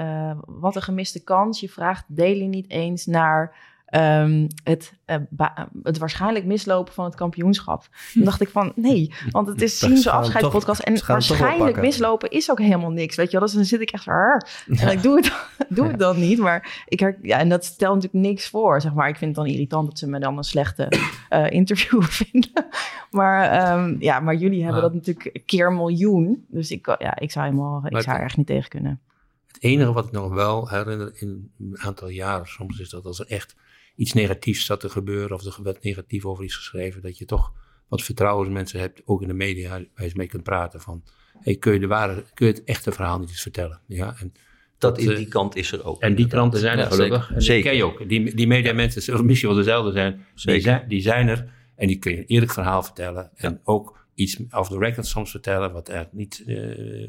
wat 0.47 0.77
een 0.77 0.83
gemiste 0.83 1.25
kans. 1.25 1.61
Je 1.61 1.69
vraagt 1.69 2.05
Daily 2.09 2.47
niet 2.47 2.71
eens 2.71 3.07
naar 3.07 3.57
ehm, 3.91 4.49
het, 4.65 4.93
eh, 5.05 5.17
het 5.83 5.99
waarschijnlijk 5.99 6.45
mislopen 6.45 6.93
van 6.93 7.05
het 7.05 7.15
kampioenschap. 7.15 7.89
Toen 8.13 8.25
dacht 8.25 8.41
ik 8.41 8.49
van, 8.49 8.73
nee, 8.77 9.13
want 9.31 9.47
het 9.49 9.63
is 9.63 9.81
we 9.81 9.87
hem 9.87 10.07
afscheidspodcast. 10.07 10.81
En 10.81 11.07
waarschijnlijk 11.07 11.81
mislopen 11.81 12.31
is 12.31 12.51
ook 12.51 12.59
helemaal 12.59 12.91
niks, 12.91 13.17
weet 13.17 13.31
je 13.31 13.37
wel. 13.39 13.47
Dus 13.47 13.55
dan 13.55 13.65
zit 13.65 13.81
ik 13.81 13.91
echt 13.91 14.03
zo, 14.03 14.11
"Arr." 14.11 14.47
en 14.67 14.89
ik 14.89 15.03
doe 15.03 15.17
het, 15.17 15.33
doe 15.77 15.87
het 15.87 15.99
dan 15.99 16.19
niet. 16.21 16.39
Maar 16.39 16.85
ik 16.89 17.01
her, 17.01 17.19
ja, 17.23 17.39
en 17.39 17.49
dat 17.49 17.65
stelt 17.65 17.95
natuurlijk 17.95 18.25
niks 18.25 18.49
voor, 18.49 18.81
zeg 18.81 18.95
maar. 18.95 19.09
Ik 19.09 19.17
vind 19.17 19.37
het 19.37 19.45
dan 19.45 19.55
irritant 19.55 19.89
dat 19.89 19.99
ze 19.99 20.09
me 20.09 20.19
dan 20.19 20.37
een 20.37 20.45
slechte 20.45 20.89
eh 21.29 21.51
interviewer 21.51 22.09
vinden. 22.23 22.67
Maar, 23.11 23.51
ehm, 23.51 23.97
ja, 23.99 24.21
maar 24.21 24.35
jullie 24.35 24.65
hebben 24.65 24.83
Ja. 24.83 24.89
dat 24.89 24.95
natuurlijk 24.95 25.43
keer 25.47 25.73
miljoen. 25.73 26.45
Dus 26.49 26.71
ik, 26.71 26.87
ja, 26.99 27.19
ik 27.19 27.31
zou 27.31 27.45
helemaal, 27.45 27.83
ik 27.85 27.93
Maar 27.93 28.03
zou 28.03 28.17
er 28.17 28.25
echt 28.25 28.37
niet 28.37 28.47
tegen 28.47 28.69
kunnen. 28.69 29.01
Het 29.47 29.63
enige 29.63 29.93
wat 29.93 30.07
ik 30.07 30.13
nog 30.13 30.33
wel 30.33 30.69
herinner 30.69 31.13
in 31.15 31.51
een 31.59 31.79
aantal 31.81 32.09
jaren 32.09 32.47
soms 32.47 32.81
is 32.81 32.91
dat 32.91 33.05
als 33.05 33.21
er 33.21 33.27
echt 33.27 33.57
iets 34.01 34.13
negatiefs 34.13 34.65
zat 34.65 34.81
te 34.81 34.89
gebeuren 34.89 35.37
of 35.37 35.45
er 35.45 35.63
werd 35.63 35.83
negatief 35.83 36.25
over 36.25 36.45
iets 36.45 36.57
geschreven, 36.57 37.03
dat 37.03 37.19
je 37.19 37.25
toch 37.25 37.53
wat 37.89 38.03
vertrouwensmensen 38.03 38.81
hebt, 38.81 39.03
ook 39.05 39.23
in 39.23 39.29
de 39.29 39.35
media, 39.35 39.69
waar 39.69 39.81
je 39.81 40.03
eens 40.03 40.15
mee 40.15 40.27
kunt 40.27 40.43
praten 40.43 40.81
van, 40.81 41.03
hey, 41.41 41.57
kun, 41.57 41.73
je 41.73 41.79
de 41.79 41.87
ware, 41.87 42.25
kun 42.35 42.47
je 42.47 42.53
het 42.53 42.65
echte 42.65 42.93
verhaal 42.93 43.19
niet 43.19 43.29
eens 43.29 43.43
vertellen? 43.43 43.81
Ja, 43.87 44.15
en, 44.21 44.33
Dat 44.79 44.99
in 44.99 45.11
eh, 45.11 45.17
die 45.17 45.29
kant 45.29 45.57
is 45.57 45.73
er 45.73 45.85
ook. 45.85 46.01
en 46.01 46.15
die 46.15 46.27
kranten 46.27 46.61
zijn 46.61 46.79
er 46.79 46.85
Ja, 46.85 46.91
gelukkig. 46.91 47.25
zeker. 47.37 47.37
En 47.37 47.55
die 47.55 47.63
ken 47.63 47.77
je 47.77 47.85
ook. 47.85 48.09
Die, 48.09 48.35
die 48.35 48.47
mediamensen 48.47 49.03
zullen 49.03 49.27
misschien 49.27 49.49
wel 49.49 49.59
dezelfde 49.59 49.93
zijn. 49.93 50.27
Die 50.35 50.61
zijn, 50.61 50.89
die 50.89 51.01
zijn 51.01 51.29
er 51.29 51.53
en 51.77 51.87
die 51.87 51.99
kun 51.99 52.13
je 52.13 52.19
een 52.19 52.25
eerlijk 52.27 52.53
verhaal 52.53 52.83
vertellen. 52.83 53.31
En 53.35 53.61
ook 53.65 53.99
iets 54.21 54.41
off 54.51 54.69
the 54.69 54.79
record 54.79 55.07
soms 55.07 55.31
vertellen, 55.31 55.73
wat 55.73 55.89
er 55.89 56.09
niet 56.13 56.43
uh, 56.47 57.09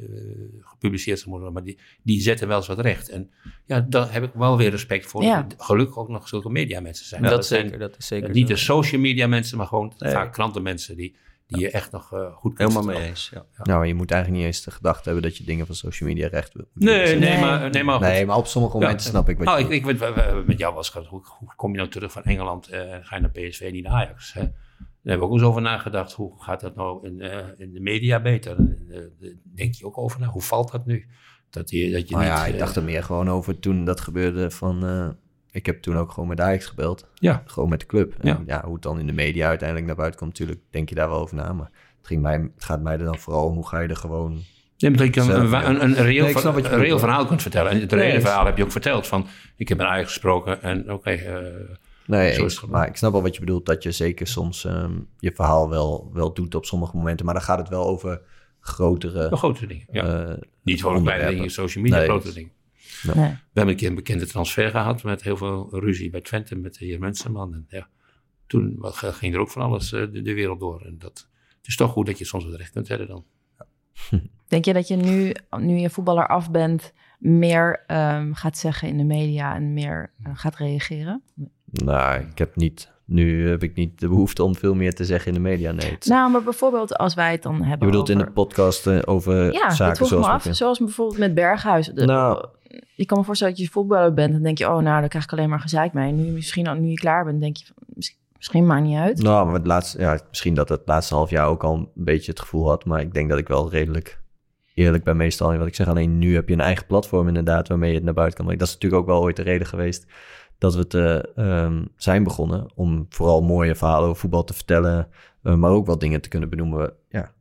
gepubliceerd 0.60 1.20
zou 1.20 1.32
worden, 1.32 1.54
maar 1.54 1.64
die, 1.64 1.78
die 2.04 2.22
zetten 2.22 2.48
wel 2.48 2.58
eens 2.58 2.68
wat 2.68 2.80
recht. 2.80 3.10
En 3.10 3.32
ja, 3.66 3.86
daar 3.90 4.14
heb 4.14 4.24
ik 4.24 4.32
wel 4.34 4.58
weer 4.58 4.70
respect 4.70 5.06
voor. 5.06 5.24
Ja. 5.24 5.48
Gelukkig 5.58 5.98
ook 5.98 6.10
nog 6.10 6.28
zulke 6.28 6.50
media 6.50 6.80
mensen 6.82 7.06
zijn. 7.06 7.22
dat, 7.22 7.46
zijn 7.46 7.62
zeker, 7.64 7.80
dat 7.80 7.98
is 7.98 8.08
zeker 8.08 8.30
niet 8.30 8.48
zo. 8.48 8.54
de 8.54 8.60
social 8.60 9.02
media 9.02 9.28
mensen, 9.28 9.58
maar 9.58 9.68
gewoon 9.68 9.94
Nee. 9.98 10.12
vaak 10.12 10.34
krantenmensen 10.34 10.96
die, 10.96 11.16
die 11.48 11.60
je 11.60 11.72
echt 11.72 11.92
nog 11.92 12.14
uh, 12.14 12.34
goed 12.36 12.54
kunt 12.54 12.74
Helemaal 12.74 12.94
mee 12.96 13.08
eens. 13.08 13.32
Ja. 13.34 13.46
Nou, 13.64 13.86
je 13.86 13.94
moet 13.94 14.12
eigenlijk 14.12 14.42
niet 14.44 14.54
eens 14.54 14.64
de 14.64 14.72
gedachte 14.72 15.04
hebben 15.04 15.30
dat 15.30 15.38
je 15.38 15.44
dingen 15.44 15.66
van 15.66 15.76
social 15.76 16.10
media 16.10 16.28
recht 16.28 16.54
wil. 16.54 16.68
Nee, 16.74 17.06
nee, 17.06 17.16
Nee. 17.16 17.40
maar, 17.40 17.70
nee, 17.70 17.84
maar 17.84 17.98
goed. 17.98 18.08
Nee, 18.08 18.26
maar 18.26 18.38
op 18.38 18.48
sommige 18.48 18.74
Ja. 18.78 18.82
momenten 18.84 19.06
snap 19.10 19.30
ik 19.30 19.38
wat 19.38 19.46
Nou, 19.46 19.60
je 19.60 19.76
ik, 19.76 19.86
ik 19.86 20.00
hebben 20.00 20.44
met 20.48 20.58
jou 20.60 20.74
was 20.74 20.90
gehad, 20.90 21.08
hoe, 21.08 21.22
hoe 21.40 21.56
kom 21.56 21.72
je 21.72 21.78
nou 21.78 21.90
terug 21.90 22.12
van 22.12 22.24
Engeland 22.24 22.68
eh, 22.68 22.94
en 22.94 23.06
ga 23.06 23.16
je 23.16 23.22
naar 23.22 23.32
PSV 23.32 23.62
en 23.62 23.72
niet 23.74 23.84
naar 23.84 23.94
Ajax? 23.94 24.34
Hè? 24.34 24.44
Daar 25.04 25.12
hebben 25.12 25.28
we 25.28 25.34
ook 25.34 25.40
eens 25.40 25.50
over 25.50 25.62
nagedacht. 25.62 26.14
Hoe 26.14 26.34
gaat 26.38 26.62
dat 26.62 26.76
nou 26.76 27.08
in, 27.08 27.22
eh, 27.22 27.46
in 27.58 27.74
de 27.74 27.80
media 27.80 28.22
beter? 28.22 28.52
Eh, 28.52 29.00
de- 29.20 29.38
denk 29.56 29.74
je 29.74 29.86
ook 29.86 29.98
over 29.98 30.20
na? 30.20 30.28
Hoe 30.28 30.42
valt 30.42 30.72
dat 30.72 30.86
nu? 30.86 31.06
Dat 31.50 31.70
je, 31.70 31.92
dat 31.92 32.10
je 32.10 32.16
Nou 32.16 32.26
niet, 32.28 32.34
ja, 32.34 32.46
ik 32.46 32.54
eh, 32.54 32.60
dacht 32.60 32.76
er 32.76 32.84
meer 32.84 33.04
gewoon 33.04 33.30
over 33.30 33.60
toen 33.60 33.86
dat 33.86 34.02
gebeurde 34.02 34.52
van... 34.52 34.84
ik 35.52 35.66
heb 35.66 35.82
toen 35.82 35.98
ook 35.98 36.12
gewoon 36.12 36.30
met 36.30 36.40
Ajax 36.40 36.66
gebeld. 36.66 37.08
Ja. 37.14 37.44
Gewoon 37.46 37.70
met 37.70 37.80
de 37.80 37.86
club. 37.86 38.16
En 38.20 38.28
Ja. 38.28 38.42
ja. 38.46 38.64
hoe 38.66 38.74
het 38.74 38.84
dan 38.84 39.00
in 39.00 39.08
de 39.08 39.14
media 39.14 39.48
uiteindelijk 39.48 39.88
naar 39.88 39.98
buiten 39.98 40.20
komt, 40.20 40.32
natuurlijk 40.40 40.66
denk 40.70 40.90
je 40.90 40.96
daar 40.96 41.10
wel 41.10 41.20
over 41.20 41.36
na. 41.36 41.54
Maar 41.54 41.70
het, 41.98 42.08
ging 42.08 42.22
mij, 42.22 42.40
het 42.56 42.64
gaat 42.64 42.82
mij 42.82 42.94
er 42.98 43.04
dan 43.04 43.18
vooral 43.20 43.46
om 43.46 43.54
hoe 43.54 43.68
ga 43.68 43.80
je 43.80 43.88
er 43.88 43.96
gewoon... 43.96 44.40
Nee, 44.78 44.92
dat 44.92 45.16
je 45.16 45.22
een, 45.22 45.30
een, 45.54 45.54
een, 45.70 45.82
een 45.82 45.94
reëel, 45.94 46.26
Nee, 46.26 46.36
een 46.36 46.80
reëel 46.80 47.00
verhaal 47.00 47.26
kunt 47.26 47.42
vertellen. 47.42 47.72
En 47.72 47.80
het 47.80 47.94
reële 47.94 48.22
verhaal 48.22 48.46
heb 48.46 48.58
je 48.58 48.64
ook 48.64 48.72
verteld. 48.72 49.08
Van, 49.08 49.28
ik 49.56 49.68
heb 49.70 49.78
met 49.78 49.88
Ajax 49.88 50.08
gesproken 50.08 50.62
en 50.62 50.92
oké, 50.92 51.20
Nee, 52.12 52.28
Zo 52.28 52.36
is 52.36 52.38
eens. 52.38 52.52
het 52.52 52.60
gewoon. 52.60 52.76
maar 52.80 52.88
ik 52.88 52.96
snap 52.96 53.12
wel 53.12 53.22
wat 53.22 53.34
je 53.34 53.40
bedoelt. 53.40 53.66
Dat 53.66 53.84
je 53.84 53.92
zeker 53.92 54.28
soms 54.28 54.66
ehm, 54.66 55.00
je 55.20 55.32
verhaal 55.32 55.70
wel, 55.70 56.10
wel 56.14 56.34
doet 56.34 56.56
op 56.56 56.66
sommige 56.66 56.98
momenten. 56.98 57.26
Maar 57.26 57.34
dan 57.34 57.44
gaat 57.44 57.58
het 57.58 57.70
wel 57.70 57.86
over 57.86 58.22
grotere... 58.60 59.30
de 59.30 59.36
grote 59.36 59.66
dingen. 59.68 59.86
Ja. 59.92 60.26
eh, 60.26 60.38
niet 60.64 60.82
gewoon 60.82 61.04
kleine 61.04 61.30
dingen, 61.30 61.50
social 61.50 61.84
media, 61.84 61.98
Nee, 61.98 62.08
grote 62.08 62.34
dingen. 62.34 62.52
Nee. 63.04 63.30
We 63.30 63.38
hebben 63.54 63.74
een 63.74 63.80
keer 63.80 63.90
een 63.90 63.96
bekende 63.96 64.26
transfer 64.26 64.70
gehad 64.70 65.04
met 65.04 65.22
heel 65.24 65.38
veel 65.38 65.68
ruzie 65.72 66.10
bij 66.10 66.22
Twente 66.22 66.56
met 66.56 66.74
de 66.78 66.86
heer 66.86 67.00
Mensenman. 67.00 67.54
En 67.54 67.66
ja, 67.70 67.88
toen 68.48 68.78
ging 68.92 69.34
er 69.34 69.40
ook 69.40 69.50
van 69.50 69.62
alles 69.62 69.92
eh, 69.92 70.00
de, 70.12 70.22
de 70.22 70.34
wereld 70.34 70.60
door. 70.60 70.82
En 70.86 70.96
dat, 70.98 71.28
het 71.58 71.68
is 71.68 71.76
toch 71.76 71.92
goed 71.92 72.06
dat 72.06 72.18
je 72.18 72.26
soms 72.26 72.46
wat 72.46 72.56
recht 72.56 72.72
kunt 72.72 72.88
hebben 72.88 73.08
dan. 73.08 73.26
Denk 74.48 74.66
je 74.66 74.74
dat 74.74 74.88
je 74.88 74.96
nu, 74.96 75.34
nu 75.58 75.78
je 75.78 75.90
voetballer 75.90 76.28
af 76.28 76.52
bent, 76.52 76.94
meer 77.20 77.84
ehm, 77.88 78.34
gaat 78.34 78.58
zeggen 78.58 78.88
in 78.88 78.98
de 78.98 79.04
media 79.04 79.56
en 79.56 79.74
meer 79.74 80.12
eh, 80.24 80.32
gaat 80.36 80.56
reageren? 80.56 81.24
Nou, 81.72 82.20
ik 82.22 82.38
heb 82.38 82.56
niet... 82.56 82.90
Nu 83.06 83.50
heb 83.50 83.64
ik 83.64 83.76
niet 83.76 84.00
de 84.00 84.08
behoefte 84.08 84.44
om 84.44 84.56
veel 84.56 84.76
meer 84.76 84.94
te 84.94 85.06
zeggen 85.06 85.28
in 85.28 85.34
de 85.34 85.50
media. 85.50 85.72
Nee, 85.72 85.92
het- 85.92 86.06
Nou, 86.06 86.32
maar 86.32 86.44
bijvoorbeeld 86.44 86.98
als 86.98 87.14
wij 87.14 87.32
het 87.32 87.44
dan 87.44 87.54
hebben 87.54 87.72
je 87.72 87.86
bedoelt 87.86 88.10
in 88.10 88.18
de 88.18 88.32
podcast 88.32 88.88
eh, 88.88 89.00
over 89.06 89.54
Ja, 89.54 89.70
zaken 89.70 89.96
vroeg 89.96 90.10
me 90.10 90.16
zoals... 90.16 90.28
af. 90.28 90.46
met- 90.46 90.56
Zoals 90.58 90.80
bijvoorbeeld 90.80 91.20
met 91.20 91.34
Berghuis. 91.34 91.88
De- 91.88 92.06
Nou. 92.06 92.46
Ik 92.96 93.08
kan 93.08 93.18
me 93.18 93.24
voorstellen 93.24 93.54
dat 93.54 93.64
je 93.64 93.70
voetballer 93.72 94.14
bent 94.14 94.34
en 94.34 94.44
denk 94.44 94.58
je... 94.58 94.66
oh, 94.66 94.72
nou, 94.78 94.84
daar 95.00 95.08
krijg 95.08 95.24
ik 95.24 95.32
alleen 95.32 95.50
maar 95.50 95.60
gezeik 95.60 95.94
mee. 95.94 96.12
Nu, 96.12 96.32
misschien, 96.32 96.82
nu 96.82 96.88
je 96.90 96.94
klaar 97.00 97.26
bent, 97.26 97.42
denk 97.42 97.58
je... 97.58 97.66
van, 97.66 97.76
misschien, 97.88 98.18
misschien 98.38 98.66
maakt 98.66 98.84
niet 98.84 98.98
uit. 98.98 99.22
Nou, 99.22 99.46
maar 99.46 99.54
het 99.56 99.68
laatste, 99.68 100.00
ja, 100.00 100.20
misschien 100.30 100.54
dat 100.54 100.70
het 100.70 100.82
laatste 100.86 101.14
half 101.16 101.30
jaar 101.30 101.48
ook 101.48 101.64
al 101.64 101.76
een 101.76 101.90
beetje 101.94 102.32
het 102.32 102.40
gevoel 102.40 102.68
had. 102.68 102.86
Maar 102.86 103.02
ik 103.02 103.14
denk 103.14 103.30
dat 103.30 103.38
ik 103.40 103.48
wel 103.48 103.70
redelijk 103.72 104.20
eerlijk 104.74 105.04
ben 105.04 105.18
meestal 105.18 105.52
in 105.52 105.58
wat 105.58 105.68
ik 105.68 105.76
zeg. 105.76 105.88
Alleen 105.88 106.18
nu 106.20 106.34
heb 106.36 106.48
je 106.48 106.54
een 106.54 106.60
eigen 106.62 106.86
platform 106.86 107.28
inderdaad 107.28 107.68
waarmee 107.68 107.90
je 107.90 107.96
het 107.96 108.04
naar 108.06 108.14
buiten 108.14 108.36
kan 108.38 108.46
brengen. 108.46 108.66
Dat 108.66 108.76
is 108.76 108.82
natuurlijk 108.82 109.02
ook 109.02 109.08
wel 109.10 109.22
ooit 109.22 109.36
de 109.36 109.42
reden 109.42 109.68
geweest 109.68 110.06
dat 110.62 110.74
we 110.74 110.80
het 110.80 110.94
eh, 110.94 111.38
ehm, 111.64 111.86
zijn 111.96 112.24
begonnen. 112.24 112.72
Om 112.76 113.06
vooral 113.10 113.42
mooie 113.42 113.76
verhalen 113.76 114.08
over 114.10 114.22
voetbal 114.22 114.44
te 114.44 114.54
vertellen. 114.54 115.08
eh, 115.44 115.56
maar 115.56 115.72
ook 115.72 115.86
wel 115.86 115.98
dingen 115.98 116.22
te 116.22 116.30
kunnen 116.30 116.50
benoemen. 116.50 116.94
Ja, 117.10 117.32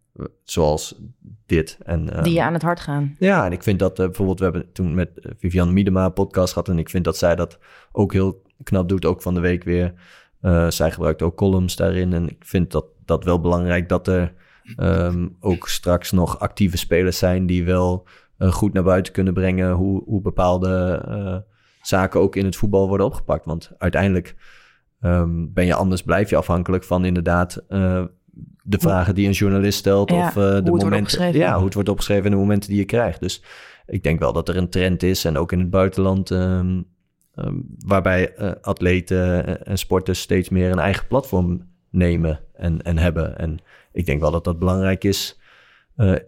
zoals 0.44 1.00
dit. 1.46 1.78
En, 1.82 2.12
ehm, 2.12 2.22
Die 2.22 2.34
je 2.34 2.42
aan 2.42 2.52
het 2.52 2.62
hart 2.62 2.80
gaan. 2.80 3.16
ja, 3.18 3.44
en 3.44 3.52
ik 3.52 3.62
vind 3.62 3.78
dat 3.78 3.98
eh, 3.98 4.04
bijvoorbeeld, 4.04 4.38
we 4.38 4.44
hebben 4.44 4.72
toen 4.72 4.94
met 4.94 5.18
eh, 5.18 5.32
Vivian 5.38 5.72
Miedema 5.72 6.04
een 6.04 6.12
podcast 6.12 6.52
gehad. 6.52 6.68
En 6.68 6.78
ik 6.78 6.88
vind 6.90 7.04
dat 7.04 7.16
zij 7.16 7.36
dat 7.36 7.58
ook 7.92 8.12
heel 8.12 8.42
knap 8.62 8.88
doet, 8.88 9.04
ook 9.04 9.22
van 9.22 9.34
de 9.34 9.40
week 9.40 9.64
weer. 9.64 9.94
Eh, 10.40 10.70
zij 10.70 10.90
gebruikt 10.90 11.22
ook 11.22 11.36
columns 11.36 11.76
daarin. 11.76 12.12
En 12.12 12.28
ik 12.28 12.44
vind 12.44 12.70
dat, 12.70 12.84
dat 13.04 13.24
wel 13.24 13.40
belangrijk 13.40 13.88
dat 13.88 14.08
er 14.08 14.32
ehm, 14.76 15.28
ook 15.40 15.68
straks 15.68 16.10
nog 16.12 16.38
actieve 16.38 16.76
spelers 16.76 17.18
zijn 17.18 17.46
die 17.46 17.64
wel 17.64 18.06
eh, 18.38 18.52
goed 18.52 18.72
naar 18.72 18.82
buiten 18.82 19.12
kunnen 19.12 19.34
brengen 19.34 19.72
hoe, 19.72 20.02
hoe 20.04 20.20
bepaalde 20.20 21.02
eh, 21.08 21.36
zaken 21.80 22.20
ook 22.20 22.37
in 22.37 22.44
het 22.44 22.56
voetbal 22.56 22.88
worden 22.88 23.06
opgepakt. 23.06 23.44
Want 23.44 23.70
uiteindelijk 23.78 24.37
ehm, 25.00 25.46
ben 25.52 25.66
je 25.66 25.75
anders, 25.75 26.02
blijf 26.02 26.30
je 26.30 26.37
afhankelijk 26.37 26.84
van 26.84 27.04
inderdaad 27.04 27.64
eh, 27.68 28.04
de 28.62 28.78
vragen 28.78 29.14
die 29.14 29.26
een 29.26 29.32
journalist 29.32 29.78
stelt. 29.78 30.10
Ja, 30.10 30.26
of 30.26 30.34
hoe 30.34 30.42
de 30.42 30.49
het 30.49 30.68
wordt 30.68 30.84
momenten, 30.84 31.00
opgeschreven. 31.00 31.40
ja, 31.40 31.54
hoe 31.54 31.64
het 31.64 31.75
wordt 31.75 31.88
opgeschreven 31.88 32.25
en 32.25 32.30
de 32.30 32.37
momenten 32.37 32.70
die 32.70 32.78
je 32.78 32.84
krijgt. 32.84 33.20
Dus 33.20 33.42
ik 33.87 34.02
denk 34.02 34.18
wel 34.18 34.32
dat 34.32 34.49
er 34.49 34.56
een 34.56 34.70
trend 34.70 35.02
is 35.02 35.25
en 35.25 35.38
ook 35.38 35.52
in 35.52 35.58
het 35.58 35.70
buitenland. 35.70 36.30
ehm, 36.30 36.82
ehm, 37.34 37.54
waarbij 37.78 38.34
eh, 38.34 38.50
atleten 38.60 39.64
en 39.66 39.78
sporters 39.78 40.20
steeds 40.20 40.49
meer 40.49 40.70
een 40.70 40.78
eigen 40.78 41.06
platform 41.06 41.68
nemen 41.90 42.40
en, 42.54 42.82
en 42.82 42.99
hebben. 42.99 43.38
En 43.38 43.58
ik 43.92 44.06
denk 44.06 44.20
wel 44.20 44.30
dat 44.30 44.44
dat 44.44 44.58
belangrijk 44.58 45.04
is. 45.04 45.38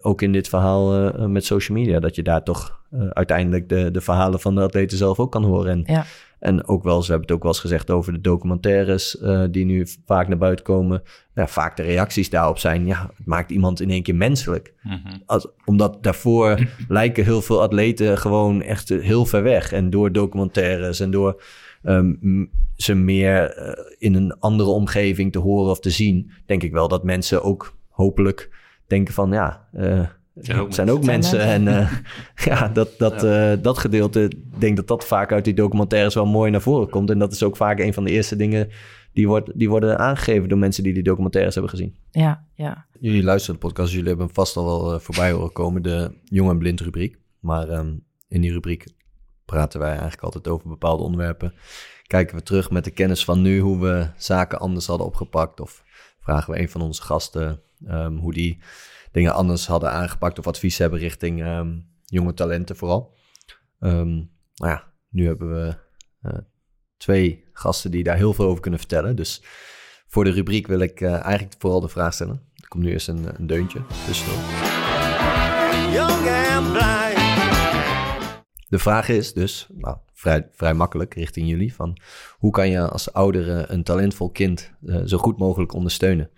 ook 0.00 0.22
in 0.22 0.32
dit 0.32 0.48
verhaal 0.48 1.12
met 1.28 1.44
social 1.44 1.78
media, 1.78 2.00
dat 2.00 2.14
je 2.14 2.22
daar 2.22 2.42
toch 2.42 2.81
eh, 2.92 3.06
uiteindelijk 3.08 3.68
de, 3.68 3.90
de 3.90 4.00
verhalen 4.00 4.40
van 4.40 4.54
de 4.54 4.60
atleten 4.60 4.98
zelf 4.98 5.18
ook 5.18 5.32
kan 5.32 5.44
horen. 5.44 5.70
En, 5.70 5.94
Ja. 5.94 6.04
en 6.38 6.66
ook 6.66 6.82
wel, 6.82 7.02
ze 7.02 7.10
hebben 7.10 7.26
het 7.26 7.36
ook 7.36 7.42
wel 7.42 7.52
eens 7.52 7.60
gezegd 7.60 7.90
over 7.90 8.12
de 8.12 8.20
documentaires 8.20 9.18
eh, 9.18 9.44
die 9.50 9.64
nu 9.64 9.86
vaak 10.06 10.28
naar 10.28 10.38
buiten 10.38 10.64
komen. 10.64 11.02
Ja, 11.34 11.46
vaak 11.46 11.76
de 11.76 11.82
reacties 11.82 12.30
daarop 12.30 12.58
zijn, 12.58 12.86
ja, 12.86 13.10
het 13.16 13.26
maakt 13.26 13.50
iemand 13.50 13.80
in 13.80 13.90
één 13.90 14.02
keer 14.02 14.14
menselijk. 14.14 14.74
Als, 15.26 15.46
omdat 15.64 16.02
daarvoor 16.02 16.58
lijken 16.88 17.24
heel 17.24 17.42
veel 17.42 17.62
atleten 17.62 18.18
gewoon 18.18 18.62
echt 18.62 18.88
heel 18.88 19.24
ver 19.26 19.42
weg. 19.42 19.72
En 19.72 19.90
door 19.90 20.12
documentaires 20.12 21.00
en 21.00 21.10
door 21.10 21.42
ehm, 21.82 22.14
ze 22.76 22.94
meer 22.94 23.50
eh, 23.50 23.84
in 23.98 24.14
een 24.14 24.38
andere 24.38 24.70
omgeving 24.70 25.32
te 25.32 25.38
horen 25.38 25.70
of 25.70 25.80
te 25.80 25.90
zien, 25.90 26.30
denk 26.46 26.62
ik 26.62 26.72
wel 26.72 26.88
dat 26.88 27.04
mensen 27.04 27.42
ook 27.42 27.76
hopelijk 27.88 28.50
denken 28.86 29.14
van 29.14 29.32
ja. 29.32 29.68
Zijn 30.34 30.58
ook 30.58 30.66
het 30.66 30.74
zijn 30.74 30.90
ook 30.90 31.04
mensen. 31.04 31.40
En 31.40 31.68
eh, 31.68 31.92
ja, 32.48 32.68
dat, 32.68 32.98
dat, 32.98 33.24
eh, 33.24 33.52
dat 33.62 33.78
gedeelte, 33.78 34.22
ik 34.22 34.60
denk 34.60 34.76
dat 34.76 34.86
dat 34.86 35.04
vaak 35.04 35.32
uit 35.32 35.44
die 35.44 35.54
documentaires 35.54 36.14
wel 36.14 36.26
mooi 36.26 36.50
naar 36.50 36.60
voren 36.60 36.90
komt. 36.90 37.10
En 37.10 37.18
dat 37.18 37.32
is 37.32 37.42
ook 37.42 37.56
vaak 37.56 37.78
een 37.78 37.94
van 37.94 38.04
de 38.04 38.10
eerste 38.10 38.36
dingen 38.36 38.68
die, 39.12 39.28
wordt, 39.28 39.50
die 39.58 39.68
worden 39.68 39.98
aangegeven 39.98 40.48
door 40.48 40.58
mensen 40.58 40.82
die 40.82 40.94
die 40.94 41.02
documentaires 41.02 41.54
hebben 41.54 41.72
gezien. 41.72 41.96
Ja, 42.10 42.46
ja. 42.54 42.86
Jullie 43.00 43.22
luisteren 43.22 43.60
de 43.60 43.66
podcast, 43.66 43.92
jullie 43.92 44.08
hebben 44.08 44.30
vast 44.32 44.56
al 44.56 44.64
wel 44.64 44.94
eh, 44.94 45.00
voorbij 45.00 45.32
horen 45.32 45.52
komen, 45.52 45.82
de 45.82 46.14
Jong 46.24 46.50
en 46.50 46.58
Blind 46.58 46.80
rubriek. 46.80 47.18
Maar 47.40 47.68
ehm, 47.68 47.94
in 48.28 48.40
die 48.40 48.52
rubriek 48.52 48.86
praten 49.44 49.80
wij 49.80 49.90
eigenlijk 49.90 50.22
altijd 50.22 50.48
over 50.48 50.68
bepaalde 50.68 51.02
onderwerpen. 51.02 51.54
Kijken 52.06 52.36
we 52.36 52.42
terug 52.42 52.70
met 52.70 52.84
de 52.84 52.90
kennis 52.90 53.24
van 53.24 53.42
nu 53.42 53.60
hoe 53.60 53.80
we 53.80 54.06
zaken 54.16 54.58
anders 54.58 54.86
hadden 54.86 55.06
opgepakt. 55.06 55.60
Of 55.60 55.84
vragen 56.20 56.52
we 56.52 56.60
een 56.60 56.68
van 56.68 56.80
onze 56.80 57.02
gasten 57.02 57.60
ehm, 57.86 58.16
hoe 58.16 58.32
die 58.32 58.58
dingen 59.12 59.34
anders 59.34 59.66
hadden 59.66 59.90
aangepakt 59.90 60.38
of 60.38 60.46
advies 60.46 60.78
hebben 60.78 60.98
richting 60.98 61.42
ehm, 61.42 61.78
jonge 62.04 62.34
talenten 62.34 62.76
vooral. 62.76 63.14
Nou 64.54 64.72
ja, 64.72 64.92
nu 65.08 65.26
hebben 65.26 65.50
we 65.50 65.74
eh, 66.20 66.38
twee 66.96 67.44
gasten 67.52 67.90
die 67.90 68.02
daar 68.02 68.16
heel 68.16 68.34
veel 68.34 68.46
over 68.46 68.60
kunnen 68.60 68.80
vertellen. 68.80 69.16
Dus 69.16 69.42
voor 70.06 70.24
de 70.24 70.30
rubriek 70.30 70.66
wil 70.66 70.80
ik 70.80 71.00
eh, 71.00 71.22
eigenlijk 71.22 71.54
vooral 71.58 71.80
de 71.80 71.88
vraag 71.88 72.14
stellen. 72.14 72.50
Er 72.54 72.68
komt 72.68 72.84
nu 72.84 72.90
eerst 72.90 73.08
een, 73.08 73.26
een 73.38 73.46
deuntje 73.46 73.80
tussendoor. 74.06 74.40
De 78.68 78.78
vraag 78.78 79.08
is 79.08 79.32
dus, 79.32 79.66
nou, 79.72 79.96
vrij, 80.12 80.48
vrij 80.52 80.74
makkelijk 80.74 81.14
richting 81.14 81.48
jullie, 81.48 81.74
van 81.74 81.98
hoe 82.38 82.50
kan 82.50 82.68
je 82.68 82.88
als 82.88 83.12
oudere 83.12 83.64
een 83.68 83.82
talentvol 83.82 84.30
kind 84.30 84.72
eh, 84.86 85.00
zo 85.04 85.18
goed 85.18 85.38
mogelijk 85.38 85.72
ondersteunen? 85.72 86.30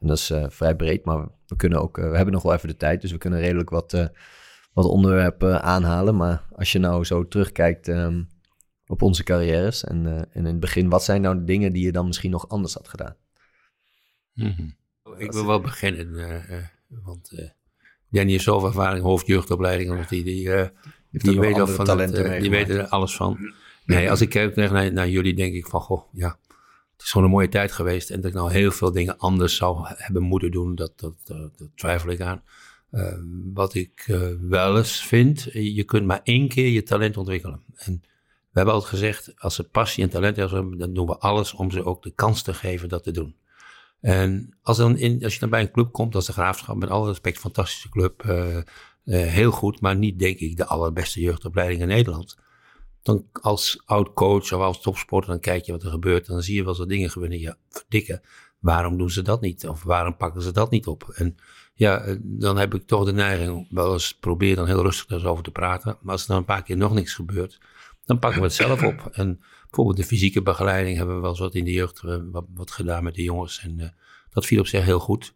En 0.00 0.06
dat 0.06 0.16
is 0.16 0.30
eh, 0.30 0.44
vrij 0.48 0.76
breed, 0.76 1.04
maar 1.04 1.28
we 1.46 1.56
kunnen 1.56 1.82
ook, 1.82 1.98
eh, 1.98 2.10
we 2.10 2.16
hebben 2.16 2.34
nog 2.34 2.42
wel 2.42 2.54
even 2.54 2.68
de 2.68 2.76
tijd, 2.76 3.00
dus 3.00 3.12
we 3.12 3.18
kunnen 3.18 3.40
redelijk 3.40 3.70
wat, 3.70 3.92
eh, 3.92 4.06
wat 4.72 4.84
onderwerpen 4.84 5.62
aanhalen. 5.62 6.16
Maar 6.16 6.46
als 6.52 6.72
je 6.72 6.78
nou 6.78 7.04
zo 7.04 7.28
terugkijkt 7.28 7.88
ehm, 7.88 8.22
op 8.86 9.02
onze 9.02 9.22
carrières 9.22 9.84
en, 9.84 10.06
eh, 10.06 10.16
en 10.16 10.28
in 10.32 10.44
het 10.44 10.60
begin, 10.60 10.88
wat 10.88 11.04
zijn 11.04 11.20
nou 11.20 11.38
de 11.38 11.44
dingen 11.44 11.72
die 11.72 11.84
je 11.84 11.92
dan 11.92 12.06
misschien 12.06 12.30
nog 12.30 12.48
anders 12.48 12.74
had 12.74 12.88
gedaan? 12.88 13.16
Mhm. 14.32 14.68
Ik 15.16 15.32
wil 15.32 15.46
wel 15.46 15.60
beginnen, 15.60 16.16
eh, 16.16 16.58
eh, 16.58 16.64
want 16.88 17.32
eh 17.32 17.48
Danny 18.10 18.30
heeft 18.30 18.44
zoveel 18.44 18.68
ervaring, 18.68 19.02
hoofdjeugdopleiding, 19.02 19.94
want 19.94 20.08
die, 20.08 20.24
die, 20.24 20.52
eh, 20.52 20.68
die, 21.10 21.40
weet 21.40 21.60
al 21.60 21.66
van 21.66 21.76
het, 21.76 21.86
talenten 21.86 22.40
die 22.40 22.50
weten 22.50 22.78
er 22.78 22.86
alles 22.86 23.16
van. 23.16 23.54
Nee, 23.84 24.10
als 24.10 24.20
ik 24.20 24.28
kijk 24.28 24.56
naar, 24.56 24.92
naar 24.92 25.08
jullie, 25.08 25.34
denk 25.34 25.54
ik 25.54 25.66
van, 25.66 25.80
goh, 25.80 26.02
ja, 26.12 26.38
het 26.98 27.06
is 27.06 27.12
gewoon 27.12 27.26
een 27.26 27.32
mooie 27.32 27.48
tijd 27.48 27.72
geweest. 27.72 28.10
En 28.10 28.20
dat 28.20 28.30
ik 28.30 28.36
nou 28.36 28.52
heel 28.52 28.70
veel 28.70 28.92
dingen 28.92 29.18
anders 29.18 29.56
zou 29.56 29.78
hebben 29.86 30.22
moeten 30.22 30.50
doen, 30.50 30.74
dat, 30.74 30.92
dat, 30.96 31.14
dat, 31.24 31.58
dat 31.58 31.68
twijfel 31.74 32.10
ik 32.10 32.20
aan. 32.20 32.42
Eh, 32.90 33.12
wat 33.52 33.74
ik 33.74 34.04
eh, 34.06 34.20
wel 34.40 34.76
eens 34.76 35.06
vind, 35.06 35.46
eh, 35.46 35.76
je 35.76 35.84
kunt 35.84 36.06
maar 36.06 36.20
één 36.22 36.48
keer 36.48 36.68
je 36.68 36.82
talent 36.82 37.16
ontwikkelen. 37.16 37.62
En 37.74 38.00
we 38.50 38.64
hebben 38.64 38.74
altijd 38.74 38.92
gezegd, 38.92 39.32
als 39.36 39.54
ze 39.54 39.68
passie 39.68 40.04
en 40.04 40.10
talent 40.10 40.36
hebben, 40.36 40.78
dan 40.78 40.94
doen 40.94 41.06
we 41.06 41.18
alles 41.18 41.52
om 41.52 41.70
ze 41.70 41.84
ook 41.84 42.02
de 42.02 42.12
kans 42.14 42.42
te 42.42 42.54
geven 42.54 42.88
dat 42.88 43.02
te 43.02 43.10
doen. 43.10 43.36
En 44.00 44.56
als, 44.62 44.76
dan 44.76 44.96
in, 44.96 45.24
als 45.24 45.34
je 45.34 45.40
dan 45.40 45.50
bij 45.50 45.60
een 45.60 45.70
club 45.70 45.92
komt 45.92 46.14
als 46.14 46.26
de 46.26 46.32
Graafschap, 46.32 46.76
met 46.76 46.88
alle 46.88 47.08
respect, 47.08 47.38
fantastische 47.38 47.88
club, 47.88 48.22
eh, 48.22 48.56
eh, 48.56 48.64
heel 49.04 49.50
goed, 49.50 49.80
maar 49.80 49.96
niet 49.96 50.18
denk 50.18 50.38
ik 50.38 50.56
de 50.56 50.66
allerbeste 50.66 51.20
jeugdopleiding 51.20 51.80
in 51.80 51.88
Nederland. 51.88 52.38
Dan 53.02 53.26
als 53.32 53.82
oud 53.84 54.12
coach 54.12 54.52
of 54.52 54.60
als 54.60 54.80
topsporter, 54.80 55.30
dan 55.30 55.40
kijk 55.40 55.64
je 55.64 55.72
wat 55.72 55.82
er 55.82 55.90
gebeurt. 55.90 56.26
En 56.26 56.32
dan 56.32 56.42
zie 56.42 56.54
je 56.54 56.64
wel 56.64 56.74
zo 56.74 56.86
dingen 56.86 57.10
gebeuren. 57.10 57.38
Ja, 57.38 57.56
verdikken, 57.68 58.20
waarom 58.58 58.98
doen 58.98 59.10
ze 59.10 59.22
dat 59.22 59.40
niet? 59.40 59.68
Of 59.68 59.82
waarom 59.82 60.16
pakken 60.16 60.42
ze 60.42 60.52
dat 60.52 60.70
niet 60.70 60.86
op? 60.86 61.08
En 61.14 61.36
ja, 61.74 62.00
eh, 62.00 62.16
dan 62.20 62.56
heb 62.56 62.74
ik 62.74 62.86
toch 62.86 63.04
de 63.04 63.12
neiging, 63.12 63.66
wel 63.70 63.92
eens 63.92 64.14
probeer 64.14 64.56
dan 64.56 64.66
heel 64.66 64.82
rustig 64.82 65.22
erover 65.22 65.44
te 65.44 65.50
praten. 65.50 65.98
Maar 66.00 66.12
als 66.12 66.22
er 66.22 66.28
dan 66.28 66.36
een 66.36 66.44
paar 66.44 66.62
keer 66.62 66.76
nog 66.76 66.94
niks 66.94 67.14
gebeurt, 67.14 67.58
dan 68.04 68.18
pakken 68.18 68.40
we 68.40 68.46
het 68.46 68.54
zelf 68.54 68.82
op. 68.82 69.08
En 69.12 69.40
bijvoorbeeld 69.62 69.96
de 69.96 70.04
fysieke 70.04 70.42
begeleiding 70.42 70.96
hebben 70.96 71.14
we 71.14 71.20
wel 71.20 71.30
eens 71.30 71.38
wat 71.38 71.54
in 71.54 71.64
de 71.64 71.72
jeugd 71.72 72.02
eh, 72.04 72.16
wat, 72.54 72.70
gedaan 72.70 73.04
met 73.04 73.14
de 73.14 73.22
jongens. 73.22 73.60
En 73.60 73.78
uh, 73.78 73.88
dat 74.30 74.46
viel 74.46 74.60
op 74.60 74.66
zich 74.66 74.84
heel 74.84 74.98
goed. 74.98 75.34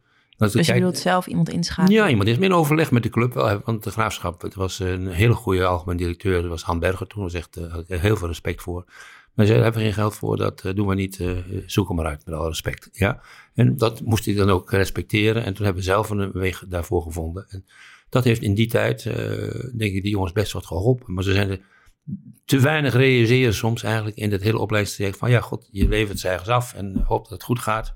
Dus 0.50 0.66
je 0.66 0.72
wilt 0.72 0.98
zelf 0.98 1.26
iemand 1.26 1.48
inschakelen? 1.48 2.00
Ja, 2.00 2.08
iemand 2.08 2.28
is 2.28 2.38
in 2.38 2.52
overleg 2.52 2.90
met 2.90 3.02
de 3.02 3.08
club 3.08 3.34
wel. 3.34 3.60
Want 3.64 3.84
de 3.84 3.90
Graafschap, 3.90 4.42
het 4.42 4.54
was 4.54 4.78
een 4.78 5.08
hele 5.08 5.34
goede 5.34 5.64
algemeen 5.64 5.96
directeur. 5.96 6.40
Dat 6.40 6.50
was 6.50 6.62
Han 6.62 6.78
Berger 6.78 7.06
toen. 7.06 7.20
Daar 7.20 7.30
zegt 7.30 7.58
uh, 7.58 7.76
ik 7.86 8.00
heel 8.00 8.16
veel 8.16 8.28
respect 8.28 8.62
voor. 8.62 8.84
Maar 9.34 9.46
ze 9.46 9.52
hebben 9.52 9.82
geen 9.82 9.92
geld 9.92 10.14
voor, 10.14 10.36
dat 10.36 10.62
doen 10.74 10.86
we 10.86 10.94
niet. 10.94 11.24
zoek 11.66 11.88
hem 11.88 11.96
maar 11.96 12.06
uit, 12.06 12.26
met 12.26 12.34
alle 12.34 12.48
respect. 12.48 12.88
Ja? 12.92 13.20
En 13.54 13.76
dat 13.76 14.00
moest 14.00 14.24
hij 14.24 14.34
dan 14.34 14.50
ook 14.50 14.70
respecteren. 14.70 15.44
En 15.44 15.54
toen 15.54 15.64
hebben 15.64 15.82
we 15.82 15.88
zelf 15.88 16.10
een 16.10 16.32
weg 16.32 16.64
daarvoor 16.68 17.02
gevonden. 17.02 17.46
En 17.48 17.64
dat 18.08 18.24
heeft 18.24 18.42
in 18.42 18.54
die 18.54 18.66
tijd, 18.66 19.02
denk 19.76 19.92
ik, 19.92 20.02
die 20.02 20.10
jongens 20.10 20.32
best 20.32 20.52
wat 20.52 20.66
geholpen. 20.66 21.14
Maar 21.14 21.24
ze 21.24 21.32
zijn 21.32 21.50
er 21.50 21.60
te 22.44 22.60
weinig 22.60 22.94
realiseren 22.94 23.54
soms 23.54 23.82
eigenlijk 23.82 24.16
in 24.16 24.32
het 24.32 24.42
hele 24.42 24.58
opleidingstraject 24.58 25.18
van 25.18 25.30
ja, 25.30 25.40
god, 25.40 25.68
je 25.70 25.88
levert 25.88 26.22
het 26.22 26.32
ergens 26.32 26.48
af 26.48 26.74
en 26.74 27.02
hoop 27.06 27.22
dat 27.22 27.32
het 27.32 27.42
goed 27.42 27.58
gaat. 27.58 27.94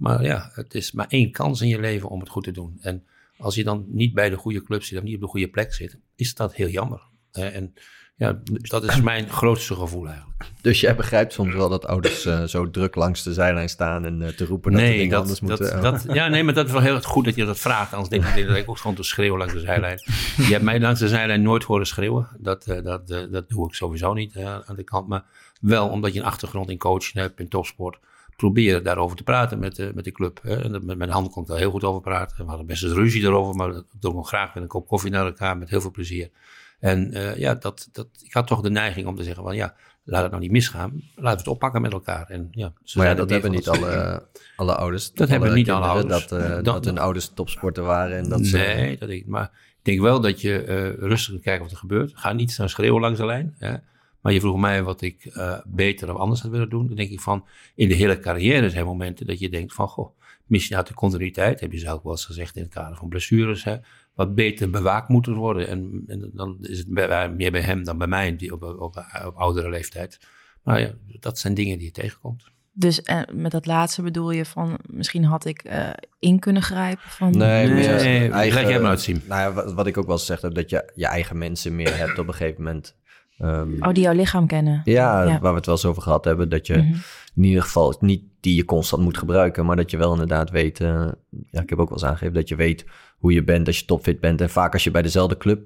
Maar 0.00 0.22
ja, 0.22 0.50
het 0.52 0.74
is 0.74 0.92
maar 0.92 1.06
één 1.08 1.30
kans 1.30 1.60
in 1.60 1.68
je 1.68 1.80
leven 1.80 2.08
om 2.08 2.20
het 2.20 2.28
goed 2.28 2.44
te 2.44 2.50
doen. 2.50 2.78
En 2.80 3.04
als 3.36 3.54
je 3.54 3.64
dan 3.64 3.84
niet 3.88 4.14
bij 4.14 4.30
de 4.30 4.36
goede 4.36 4.62
club 4.62 4.82
zit 4.82 4.98
of 4.98 5.04
niet 5.04 5.14
op 5.14 5.20
de 5.20 5.26
goede 5.26 5.48
plek 5.48 5.74
zit, 5.74 5.98
is 6.16 6.34
dat 6.34 6.54
heel 6.54 6.68
jammer. 6.68 7.02
En 7.32 7.74
ja, 8.16 8.40
dat 8.44 8.84
is 8.84 9.00
mijn 9.00 9.28
grootste 9.40 9.74
gevoel 9.74 10.06
eigenlijk. 10.06 10.44
Dus 10.60 10.80
jij 10.80 10.96
begrijpt 10.96 11.32
soms 11.32 11.54
wel 11.54 11.68
dat 11.68 11.86
ouders 11.86 12.26
uh, 12.26 12.44
zo 12.44 12.70
druk 12.70 12.94
langs 12.94 13.22
de 13.22 13.32
zijlijn 13.32 13.68
staan 13.68 14.04
en 14.04 14.20
uh, 14.20 14.28
te 14.28 14.44
roepen 14.44 14.72
dat 14.72 14.80
nee, 14.80 14.96
dingen 14.96 15.10
dat, 15.10 15.20
anders 15.20 15.40
dat, 15.40 15.48
moeten. 15.48 15.82
Dat, 15.82 16.04
ja, 16.16 16.28
nee, 16.28 16.44
maar 16.44 16.54
dat 16.54 16.66
is 16.66 16.72
wel 16.72 16.80
heel 16.80 17.00
goed 17.00 17.24
dat 17.24 17.34
je 17.34 17.44
dat 17.44 17.58
vraagt. 17.58 17.92
Anders 17.92 18.10
denk 18.10 18.24
ik 18.24 18.46
dat 18.46 18.56
ik 18.56 18.70
ook 18.70 18.78
gewoon 18.78 18.96
te 18.96 19.02
schreeuwen 19.02 19.38
langs 19.38 19.52
de 19.52 19.60
zijlijn. 19.60 19.98
je 20.36 20.52
hebt 20.52 20.64
mij 20.64 20.80
langs 20.80 21.00
de 21.00 21.08
zijlijn 21.08 21.42
nooit 21.42 21.64
horen 21.64 21.86
schreeuwen. 21.86 22.28
Dat, 22.38 22.66
uh, 22.68 22.82
dat, 22.82 23.08
dat 23.08 23.48
doe 23.48 23.66
ik 23.66 23.74
sowieso 23.74 24.12
niet 24.12 24.36
aan 24.36 24.76
de 24.76 24.84
kant. 24.84 25.08
Maar 25.08 25.24
wel 25.60 25.88
omdat 25.88 26.12
je 26.12 26.20
een 26.20 26.26
achtergrond 26.26 26.70
in 26.70 26.78
coaching 26.78 27.14
hebt, 27.14 27.40
in 27.40 27.48
topsport. 27.48 27.98
Probeer 28.40 28.82
daarover 28.82 29.16
te 29.16 29.22
praten 29.22 29.58
met, 29.58 29.76
de, 29.76 29.90
met 29.94 30.04
de 30.04 30.12
club. 30.12 30.40
Hè. 30.42 30.62
En 30.62 30.86
met 30.86 30.98
mijn 30.98 31.10
handen 31.10 31.32
kon 31.32 31.42
ik 31.42 31.48
daar 31.48 31.58
heel 31.58 31.70
goed 31.70 31.84
over 31.84 32.00
praten. 32.00 32.36
We 32.36 32.44
hadden 32.44 32.66
best 32.66 32.82
eens 32.82 32.92
ruzie 32.92 33.22
erover, 33.22 33.54
maar 33.54 33.82
nog 34.00 34.28
graag 34.28 34.54
met 34.54 34.62
een 34.62 34.68
kop 34.68 34.86
koffie 34.86 35.10
naar 35.10 35.26
elkaar 35.26 35.58
met 35.58 35.70
heel 35.70 35.80
veel 35.80 35.90
plezier. 35.90 36.30
En 36.78 37.16
uh, 37.16 37.36
ja, 37.36 37.54
dat, 37.54 37.88
dat, 37.92 38.08
ik 38.22 38.32
had 38.32 38.46
toch 38.46 38.60
de 38.60 38.70
neiging 38.70 39.06
om 39.06 39.16
te 39.16 39.22
zeggen 39.22 39.42
van 39.42 39.56
ja, 39.56 39.74
laat 40.04 40.22
het 40.22 40.30
nou 40.30 40.42
niet 40.42 40.52
misgaan. 40.52 40.90
Laten 41.14 41.30
we 41.30 41.36
het 41.36 41.46
oppakken 41.46 41.80
met 41.80 41.92
elkaar. 41.92 42.26
En, 42.26 42.48
ja, 42.50 42.72
maar 42.94 43.06
ja, 43.06 43.14
dat 43.14 43.30
hebben 43.30 43.50
niet 43.50 43.68
alle, 43.68 44.22
alle 44.56 44.74
ouders. 44.74 45.12
Dat 45.12 45.28
hebben 45.28 45.54
niet 45.54 45.70
alle 45.70 45.86
ouders. 45.86 46.26
Dat, 46.26 46.40
uh, 46.40 46.48
dat, 46.48 46.64
dat, 46.64 46.84
hun 46.84 46.98
ouders 46.98 47.30
topsporter 47.34 47.82
waren. 47.82 48.16
En 48.16 48.28
dat 48.28 48.40
nee, 48.40 48.98
dat 48.98 49.08
ik, 49.08 49.26
maar 49.26 49.50
ik 49.78 49.84
denk 49.84 50.00
wel 50.00 50.20
dat 50.20 50.40
je 50.40 50.66
uh, 50.66 51.08
rustig 51.08 51.32
moet 51.32 51.42
kijken 51.42 51.62
wat 51.62 51.72
er 51.72 51.78
gebeurt. 51.78 52.12
Ga 52.14 52.32
niet 52.32 52.50
staan 52.50 52.68
schreeuwen 52.68 53.00
langs 53.00 53.18
de 53.18 53.26
lijn. 53.26 53.54
Hè. 53.58 53.74
Maar 54.20 54.32
je 54.32 54.40
vroeg 54.40 54.58
mij 54.58 54.82
wat 54.82 55.02
ik 55.02 55.24
uh, 55.24 55.58
beter 55.66 56.14
of 56.14 56.20
anders 56.20 56.40
had 56.40 56.50
willen 56.50 56.70
doen. 56.70 56.86
Dan 56.86 56.96
denk 56.96 57.10
ik 57.10 57.20
van, 57.20 57.46
in 57.74 57.88
de 57.88 57.94
hele 57.94 58.18
carrière 58.18 58.70
zijn 58.70 58.84
momenten 58.84 59.26
dat 59.26 59.38
je 59.38 59.48
denkt 59.48 59.74
van, 59.74 59.88
goh, 59.88 60.16
misschien 60.46 60.76
had 60.76 60.86
de 60.86 60.94
continuïteit, 60.94 61.60
heb 61.60 61.72
je 61.72 61.78
zelf 61.78 62.02
wel 62.02 62.12
eens 62.12 62.24
gezegd 62.24 62.56
in 62.56 62.62
het 62.62 62.72
kader 62.72 62.96
van 62.96 63.08
blessures, 63.08 63.64
hè, 63.64 63.76
wat 64.14 64.34
beter 64.34 64.70
bewaakt 64.70 65.08
moeten 65.08 65.34
worden. 65.34 65.68
En, 65.68 66.04
en 66.06 66.30
dan 66.34 66.56
is 66.60 66.78
het 66.78 66.88
bij, 66.88 67.30
meer 67.30 67.50
bij 67.50 67.60
hem 67.60 67.84
dan 67.84 67.98
bij 67.98 68.06
mij 68.06 68.36
die 68.36 68.52
op, 68.52 68.62
op, 68.62 68.80
op, 69.24 69.36
oudere 69.36 69.70
leeftijd. 69.70 70.18
Maar 70.62 70.80
ja, 70.80 70.90
dat 71.20 71.38
zijn 71.38 71.54
dingen 71.54 71.76
die 71.78 71.86
je 71.86 71.92
tegenkomt. 71.92 72.50
Dus 72.72 73.00
uh, 73.04 73.20
met 73.32 73.50
dat 73.50 73.66
laatste 73.66 74.02
bedoel 74.02 74.30
je 74.30 74.44
van 74.44 74.78
misschien 74.86 75.24
had 75.24 75.44
ik 75.44 75.64
uh, 75.64 75.90
in 76.18 76.38
kunnen 76.38 76.62
grijpen 76.62 77.10
van... 77.10 77.30
Nee, 77.30 77.66
nee, 77.66 77.74
meer 77.74 77.94
nee 77.94 78.30
eigen, 78.30 78.60
leg 78.60 78.68
jij 78.68 78.80
maar 78.80 78.90
uitzien. 78.90 79.22
Nou 79.26 79.40
ja, 79.40 79.52
wat, 79.52 79.72
wat, 79.72 79.86
ik 79.86 79.96
ook 79.96 80.06
wel 80.06 80.18
zeg 80.18 80.40
heb, 80.40 80.54
dat 80.54 80.70
je 80.70 80.92
je 80.94 81.06
eigen 81.06 81.38
mensen 81.38 81.76
meer 81.76 81.96
hebt 81.96 82.18
op 82.18 82.28
een 82.28 82.34
gegeven 82.34 82.62
moment. 82.62 82.96
Um, 83.42 83.76
oh, 83.80 83.92
die 83.92 84.02
jouw 84.02 84.14
lichaam 84.14 84.46
kennen. 84.46 84.80
Ja, 84.84 85.22
ja, 85.22 85.38
waar 85.40 85.50
we 85.50 85.56
het 85.56 85.66
wel 85.66 85.74
eens 85.74 85.84
over 85.84 86.02
gehad 86.02 86.24
hebben. 86.24 86.48
Dat 86.48 86.66
je 86.66 86.76
mm 86.76 86.80
-hmm. 86.80 87.02
in 87.34 87.44
ieder 87.44 87.62
geval 87.62 87.96
niet 88.00 88.22
die 88.40 88.56
je 88.56 88.64
constant 88.64 89.02
moet 89.02 89.18
gebruiken, 89.18 89.66
maar 89.66 89.76
dat 89.76 89.90
je 89.90 89.96
wel 89.96 90.12
inderdaad 90.12 90.50
weet... 90.50 90.80
Uh, 90.80 91.08
ja, 91.50 91.60
ik 91.60 91.70
heb 91.70 91.78
ook 91.78 91.88
wel 91.88 91.98
eens 91.98 92.04
aangegeven 92.06 92.34
dat 92.34 92.48
je 92.48 92.56
weet 92.56 92.84
hoe 93.18 93.32
je 93.32 93.44
bent 93.44 93.66
als 93.66 93.78
je 93.78 93.84
topfit 93.84 94.20
bent. 94.20 94.40
En 94.40 94.50
vaak 94.50 94.72
als 94.72 94.84
je 94.84 94.90
bij 94.90 95.02
dezelfde 95.02 95.36
club 95.36 95.62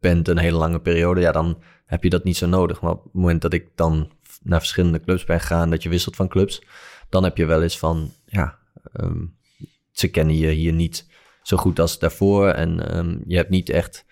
bent 0.00 0.28
een 0.28 0.38
hele 0.38 0.56
lange 0.56 0.80
periode, 0.80 1.20
ja, 1.20 1.32
dan 1.32 1.62
heb 1.86 2.02
je 2.02 2.10
dat 2.10 2.24
niet 2.24 2.36
zo 2.36 2.46
nodig. 2.46 2.80
Maar 2.80 2.92
op 2.92 3.04
het 3.04 3.12
moment 3.12 3.42
dat 3.42 3.52
ik 3.52 3.68
dan 3.74 4.10
naar 4.42 4.58
verschillende 4.58 5.00
clubs 5.00 5.24
ben 5.24 5.40
gegaan, 5.40 5.70
dat 5.70 5.82
je 5.82 5.88
wisselt 5.88 6.16
van 6.16 6.28
clubs, 6.28 6.62
dan 7.08 7.24
heb 7.24 7.36
je 7.36 7.44
wel 7.44 7.62
eens 7.62 7.78
van, 7.78 8.10
ja, 8.26 8.58
um, 9.00 9.36
ze 9.90 10.08
kennen 10.08 10.36
je 10.36 10.50
hier 10.50 10.72
niet 10.72 11.06
zo 11.42 11.56
goed 11.56 11.80
als 11.80 11.98
daarvoor. 11.98 12.48
En 12.48 12.98
um, 12.98 13.22
je 13.26 13.36
hebt 13.36 13.50
niet 13.50 13.70
echt 13.70 14.04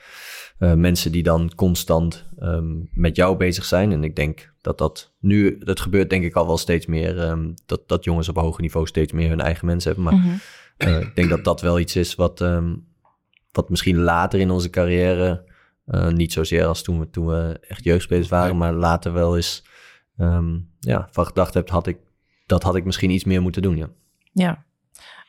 uh, 0.58 0.74
mensen 0.74 1.12
die 1.12 1.22
dan 1.22 1.54
constant 1.54 2.26
um, 2.38 2.88
met 2.92 3.16
jou 3.16 3.36
bezig 3.36 3.64
zijn. 3.64 3.92
En 3.92 4.04
ik 4.04 4.16
denk 4.16 4.52
dat 4.60 4.78
dat 4.78 5.14
nu, 5.20 5.58
dat 5.58 5.80
gebeurt 5.80 6.10
denk 6.10 6.24
ik 6.24 6.34
al 6.34 6.46
wel 6.46 6.58
steeds 6.58 6.86
meer, 6.86 7.36
dat, 7.66 7.88
dat 7.88 8.04
jongens 8.04 8.28
op 8.28 8.36
hoger 8.36 8.62
niveau 8.62 8.86
steeds 8.86 9.12
meer 9.12 9.28
hun 9.28 9.40
eigen 9.40 9.66
mensen 9.66 9.94
hebben. 9.94 10.12
Maar 10.12 10.22
mm 10.22 10.28
-hmm. 10.28 10.40
Uh, 10.78 11.00
ik 11.00 11.14
denk 11.14 11.28
dat 11.28 11.44
dat 11.44 11.60
wel 11.60 11.78
iets 11.78 11.96
is 11.96 12.14
wat, 12.14 12.40
um, 12.40 12.86
wat 13.52 13.68
misschien 13.68 13.96
later 13.96 14.40
in 14.40 14.50
onze 14.50 14.70
carrière, 14.70 15.44
uh, 15.86 16.08
niet 16.08 16.32
zozeer 16.32 16.66
als 16.66 16.82
toen 16.82 16.98
we, 16.98 17.10
toen 17.10 17.26
we 17.26 17.58
echt 17.68 17.84
jeugdspelers 17.84 18.28
waren, 18.28 18.52
ja. 18.52 18.58
maar 18.58 18.72
later 18.72 19.12
wel 19.12 19.36
eens 19.36 19.64
um, 20.18 20.70
ja, 20.80 21.08
van 21.10 21.26
gedacht 21.26 21.54
heb, 21.54 21.70
had 21.70 21.86
ik, 21.86 21.98
dat 22.46 22.62
had 22.62 22.76
ik 22.76 22.84
misschien 22.84 23.10
iets 23.10 23.24
meer 23.24 23.42
moeten 23.42 23.62
doen. 23.62 23.76
Ja. 23.76 23.88
ja. 24.32 24.64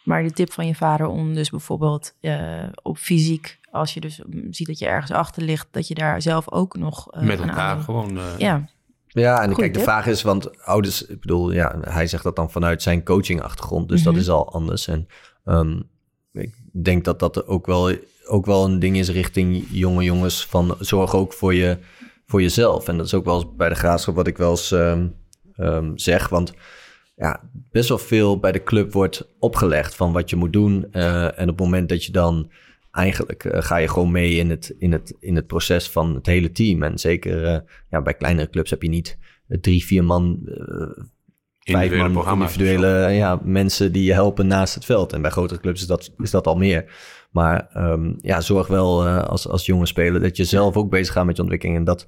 Maar 0.03 0.23
de 0.23 0.31
tip 0.31 0.51
van 0.51 0.67
je 0.67 0.75
vader 0.75 1.07
om 1.07 1.33
dus 1.33 1.49
bijvoorbeeld 1.49 2.15
uh, 2.21 2.63
op 2.81 2.97
fysiek, 2.97 3.59
als 3.77 3.93
je 3.93 3.99
dus 3.99 4.21
ziet 4.49 4.67
dat 4.67 4.79
je 4.79 4.87
ergens 4.87 5.11
achter 5.11 5.43
ligt, 5.43 5.67
dat 5.71 5.87
je 5.87 5.95
daar 5.95 6.21
zelf 6.21 6.51
ook 6.51 6.77
nog. 6.77 7.07
Met 7.19 7.39
elkaar 7.39 7.79
gewoon. 7.79 8.19
ja. 8.37 8.69
Ja, 9.07 9.41
en 9.41 9.55
kijk, 9.55 9.73
de 9.73 9.79
vraag 9.79 10.07
is, 10.07 10.21
want 10.21 10.63
ouders, 10.63 11.05
ik 11.05 11.19
bedoel, 11.19 11.51
ja, 11.51 11.75
hij 11.81 12.07
zegt 12.07 12.23
dat 12.23 12.35
dan 12.35 12.51
vanuit 12.51 12.81
zijn 12.81 13.03
coaching-achtergrond, 13.03 13.89
dus 13.89 13.99
mm 13.99 14.05
-hmm. 14.05 14.13
dat 14.13 14.21
is 14.21 14.29
al 14.29 14.51
anders. 14.51 14.87
En 14.87 15.07
Um, 15.47 15.89
ik 16.31 16.55
denk 16.71 17.03
dat 17.05 17.19
dat 17.19 17.47
ook 17.47 17.65
wel, 17.65 17.91
ook 18.25 18.45
wel 18.45 18.65
een 18.65 18.79
ding 18.79 18.97
is 18.97 19.09
richting 19.09 19.65
jonge 19.69 20.03
jongens 20.03 20.45
van 20.45 20.75
zorg 20.79 21.15
ook 21.15 21.33
voor, 21.33 21.53
je, 21.53 21.77
voor 22.25 22.41
jezelf. 22.41 22.87
En 22.87 22.97
dat 22.97 23.05
is 23.05 23.13
ook 23.13 23.25
wel 23.25 23.35
eens 23.35 23.55
bij 23.55 23.69
de 23.69 23.75
graafschap 23.75 24.15
wat 24.15 24.27
ik 24.27 24.37
wel 24.37 24.49
eens 24.49 24.71
um, 24.71 25.15
um, 25.57 25.97
zeg. 25.97 26.29
Want 26.29 26.53
ja, 27.15 27.41
best 27.71 27.89
wel 27.89 27.97
veel 27.97 28.39
bij 28.39 28.51
de 28.51 28.63
club 28.63 28.93
wordt 28.93 29.27
opgelegd 29.39 29.95
van 29.95 30.11
wat 30.11 30.29
je 30.29 30.35
moet 30.35 30.53
doen. 30.53 30.87
Uh, 30.91 31.23
en 31.23 31.49
op 31.49 31.57
het 31.57 31.59
moment 31.59 31.89
dat 31.89 32.03
je 32.03 32.11
dan 32.11 32.51
eigenlijk 32.97 33.43
uh, 33.43 33.61
ga 33.61 33.77
je 33.77 33.87
gewoon 33.87 34.11
mee 34.11 34.35
in 34.35 34.49
het, 34.49 34.75
in, 34.77 34.91
het, 34.91 35.15
in 35.19 35.35
het 35.35 35.47
proces 35.47 35.89
van 35.89 36.15
het 36.15 36.25
hele 36.25 36.51
team. 36.51 36.83
En 36.83 36.97
zeker 36.99 37.43
uh, 37.43 37.57
ja, 37.89 38.01
bij 38.01 38.13
kleinere 38.13 38.49
clubs 38.49 38.69
heb 38.69 38.81
je 38.81 38.89
niet 38.89 39.17
drie, 39.47 39.85
vier 39.85 40.03
man 40.03 40.39
vijf 41.71 42.13
man 42.13 42.41
individuele 42.41 43.09
ja, 43.09 43.39
mensen 43.43 43.91
die 43.91 44.03
je 44.03 44.13
helpen 44.13 44.47
naast 44.47 44.75
het 44.75 44.85
veld. 44.85 45.13
En 45.13 45.21
bij 45.21 45.31
grotere 45.31 45.59
clubs 45.59 45.81
is 45.81 45.87
dat, 45.87 46.13
is 46.17 46.31
dat 46.31 46.47
al 46.47 46.55
meer. 46.55 46.85
Maar 47.31 47.69
um, 47.75 48.15
ja, 48.21 48.41
zorg 48.41 48.67
wel 48.67 49.05
uh, 49.05 49.23
als, 49.23 49.47
als 49.47 49.65
jonge 49.65 49.85
speler 49.85 50.21
dat 50.21 50.37
je 50.37 50.43
zelf 50.43 50.75
ook 50.75 50.89
bezig 50.89 51.13
gaat 51.13 51.25
met 51.25 51.35
je 51.35 51.41
ontwikkeling. 51.41 51.77
En 51.77 51.83
dat, 51.83 52.07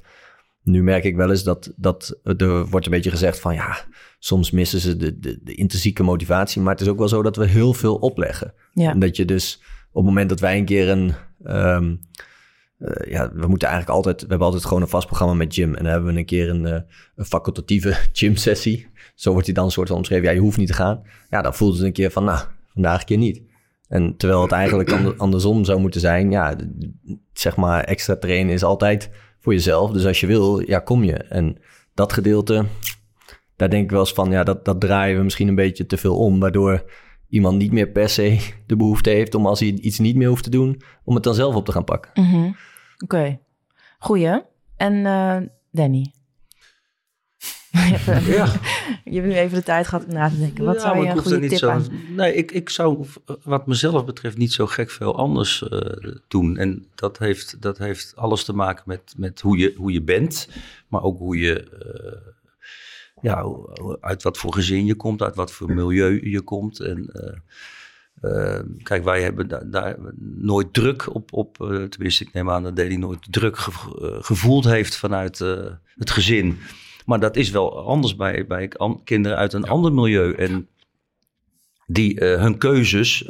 nu 0.64 0.84
merk 0.84 1.04
ik 1.04 1.16
wel 1.16 1.30
eens 1.30 1.44
dat, 1.44 1.74
dat 1.76 2.20
er 2.24 2.66
wordt 2.66 2.86
een 2.86 2.92
beetje 2.92 3.10
gezegd 3.10 3.40
van 3.40 3.54
ja, 3.54 3.78
soms 4.20 4.52
missen 4.52 4.80
ze 4.80 4.98
de, 4.98 5.20
de, 5.20 5.40
de 5.44 5.56
intrinsieke 5.56 6.04
motivatie. 6.04 6.62
Maar 6.62 6.72
het 6.72 6.82
is 6.82 6.88
ook 6.88 6.98
wel 6.98 7.08
zo 7.08 7.22
dat 7.22 7.36
we 7.36 7.46
heel 7.46 7.74
veel 7.74 7.96
opleggen. 7.96 8.54
Ja. 8.74 8.92
En 8.92 9.00
dat 9.00 9.16
je 9.16 9.26
dus 9.26 9.62
op 9.92 9.96
het 9.96 10.06
moment 10.06 10.30
dat 10.30 10.40
wij 10.40 10.58
een 10.58 10.66
keer 10.66 10.90
een... 10.90 11.14
Um, 11.46 12.00
uh, 12.80 13.12
ja, 13.12 13.32
we 13.34 13.48
moeten 13.48 13.68
eigenlijk 13.68 13.98
altijd, 13.98 14.22
we 14.22 14.28
hebben 14.28 14.48
altijd 14.48 14.66
gewoon 14.66 14.82
een 14.82 14.88
vast 14.88 15.08
programma 15.08 15.34
met 15.34 15.54
gym. 15.54 15.76
En 15.76 15.84
dan 15.84 15.92
hebben 15.92 16.14
we 16.14 16.20
een 16.20 16.26
keer 16.26 16.50
een, 16.50 16.66
uh, 16.66 16.80
een 17.16 17.26
facultatieve 17.26 17.98
gym 18.14 18.36
sessie. 18.36 18.88
Zo 19.16 19.32
wordt 19.32 19.46
hij 19.46 19.56
dan 19.56 19.72
soort 19.72 19.88
van 19.88 19.98
omschreven. 19.98 20.26
Ja, 20.26 20.32
je 20.32 20.40
hoeft 20.40 20.58
niet 20.58 20.68
te 20.68 20.74
gaan. 20.74 21.02
Ja, 21.30 21.42
dan 21.42 21.54
voelt 21.54 21.76
het 21.76 21.84
een 21.84 21.92
keer 21.92 22.12
van, 22.12 22.24
nou, 22.24 22.40
vandaag 22.74 23.00
een 23.00 23.06
keer 23.06 23.18
niet. 23.18 23.42
En 23.88 24.18
terwijl 24.18 24.42
het 24.42 24.52
eigenlijk 24.52 24.92
andersom 25.18 25.66
zou 25.66 25.80
moeten 25.80 26.02
zijn. 26.02 26.32
Ja, 26.32 26.56
zeg 27.34 27.56
maar, 27.56 27.84
extra 27.84 28.16
trainen 28.16 28.54
is 28.54 28.64
altijd 28.64 29.10
voor 29.40 29.54
jezelf. 29.54 29.92
Dus 29.92 30.06
als 30.06 30.20
je 30.20 30.28
wil, 30.28 30.60
ja, 30.60 30.80
kom 30.80 31.04
je. 31.04 31.14
En 31.14 31.58
dat 31.94 32.14
gedeelte, 32.14 32.66
daar 33.56 33.70
denk 33.70 33.84
ik 33.84 33.92
wel 33.92 34.00
eens 34.00 34.14
van, 34.14 34.32
ja, 34.32 34.44
dat, 34.44 34.66
dat 34.66 34.80
draaien 34.80 35.18
we 35.18 35.24
misschien 35.24 35.48
een 35.48 35.56
beetje 35.56 35.86
te 35.86 35.98
veel 35.98 36.18
om. 36.18 36.40
Waardoor 36.40 36.84
iemand 37.30 37.58
niet 37.58 37.72
meer 37.72 37.88
per 37.88 38.10
se 38.10 38.40
de 38.66 38.76
behoefte 38.76 39.10
heeft 39.10 39.36
om 39.36 39.46
als 39.46 39.60
hij 39.60 39.70
iets 39.70 40.00
niet 40.00 40.16
meer 40.16 40.28
hoeft 40.28 40.44
te 40.44 40.50
doen, 40.50 40.82
om 41.04 41.16
het 41.16 41.24
dan 41.24 41.34
zelf 41.34 41.56
op 41.56 41.66
te 41.66 41.72
gaan 41.72 41.84
pakken. 41.84 42.12
Mm 42.14 42.30
-hmm. 42.30 42.48
Oké, 42.94 43.04
okay. 43.04 43.40
goeie. 44.00 44.42
En 44.76 44.94
uh, 44.94 45.38
Danny? 45.72 46.14
ja. 48.38 48.54
Je 49.04 49.16
hebt 49.16 49.28
nu 49.28 49.34
even 49.34 49.58
de 49.58 49.64
tijd 49.64 49.88
gehad 49.88 50.06
om 50.06 50.14
na 50.14 50.30
te 50.30 50.40
denken. 50.40 50.66
Wat 50.66 50.76
Ja, 50.76 50.82
zou 50.82 50.98
je 50.98 51.10
ik 51.10 51.16
een 51.16 51.22
goede 51.22 51.40
niet 51.40 51.50
tip 51.50 51.60
zo, 51.60 51.70
aan? 51.70 51.86
Nee, 52.16 52.34
ik, 52.34 52.52
ik 52.52 52.70
zou 52.70 53.06
wat 53.44 53.68
mezelf 53.68 54.06
betreft 54.06 54.38
niet 54.38 54.54
zo 54.54 54.66
gek 54.66 54.90
veel 54.90 55.18
anders 55.18 55.68
eh, 55.68 56.14
doen. 56.28 56.58
En 56.58 56.88
dat 56.96 57.18
heeft, 57.18 57.62
dat 57.62 57.78
heeft 57.78 58.14
alles 58.16 58.44
te 58.44 58.54
maken 58.54 58.84
met, 58.86 59.14
met 59.18 59.42
hoe, 59.42 59.58
je, 59.58 59.74
hoe 59.78 59.92
je 59.92 60.02
bent, 60.02 60.50
maar 60.88 61.04
ook 61.04 61.18
hoe 61.18 61.38
je, 61.38 61.64
eh, 61.64 62.32
ja, 63.22 63.46
uit 64.00 64.24
wat 64.24 64.38
voor 64.38 64.54
gezin 64.54 64.86
je 64.86 64.96
komt, 64.96 65.22
uit 65.22 65.36
wat 65.36 65.52
voor 65.52 65.74
milieu 65.74 66.30
je 66.30 66.42
komt. 66.42 66.80
En 66.80 67.10
eh, 67.12 67.38
eh, 68.22 68.64
kijk, 68.84 69.04
wij 69.04 69.22
hebben 69.22 69.48
daar, 69.48 69.70
daar 69.70 69.98
nooit 70.20 70.74
druk 70.74 71.16
op, 71.16 71.34
op 71.34 71.62
eh, 71.62 71.84
tenminste, 71.84 72.24
ik 72.24 72.34
neem 72.34 72.50
aan 72.50 72.64
dat 72.64 72.76
Deli 72.76 72.98
nooit 72.98 73.28
druk 73.30 73.58
gevo- 73.58 74.22
gevoeld 74.22 74.66
heeft 74.66 74.96
vanuit 74.96 75.40
het 75.96 76.10
gezin. 76.10 76.58
Maar 77.06 77.20
dat 77.20 77.36
is 77.36 77.50
wel 77.50 77.86
anders 77.86 78.16
bij, 78.16 78.48
bij 78.48 78.72
kinderen 79.04 79.38
uit 79.38 79.54
een 79.54 79.68
ander 79.68 79.94
milieu. 79.94 80.34
En 80.34 80.68
die 81.88 82.24
hun 82.24 82.58
keuzes 82.58 83.30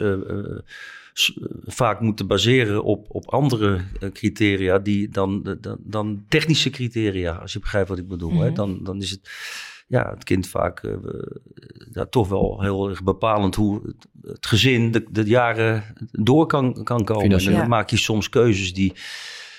vaak 1.66 2.00
moeten 2.00 2.28
baseren 2.28 2.84
op, 2.84 3.06
op 3.10 3.30
andere 3.30 3.82
criteria 4.14 4.80
die 4.80 5.10
dan, 5.10 5.58
dan, 5.62 5.78
dan 5.80 6.26
technische 6.28 6.70
criteria, 6.70 7.34
als 7.34 7.54
je 7.54 7.60
begrijpt 7.60 7.90
wat 7.90 7.98
ik 7.98 8.08
bedoel. 8.08 8.40
hè? 8.40 8.46
Mhm. 8.46 8.54
Dan, 8.54 8.80
dan 8.84 9.02
is 9.02 9.12
het, 9.12 9.30
ja, 9.90 10.10
het 10.14 10.24
kind 10.24 10.48
vaak 10.48 10.80
eh, 10.84 10.94
ja, 11.92 12.06
toch 12.06 12.28
wel 12.28 12.62
heel 12.62 12.90
erg 12.90 13.04
bepalend 13.04 13.56
hoe 13.56 13.82
het, 13.86 14.08
het 14.22 14.46
gezin 14.46 14.92
de, 14.92 15.06
de 15.12 15.24
jaren 15.24 15.84
door 16.12 16.46
kan, 16.46 16.84
kan 16.84 17.04
komen. 17.04 17.32
En 17.32 17.44
dan 17.44 17.54
Ja. 17.54 17.68
maak 17.68 17.90
je 17.90 17.98
soms 17.98 18.30
keuzes 18.30 18.74
die, 18.74 18.94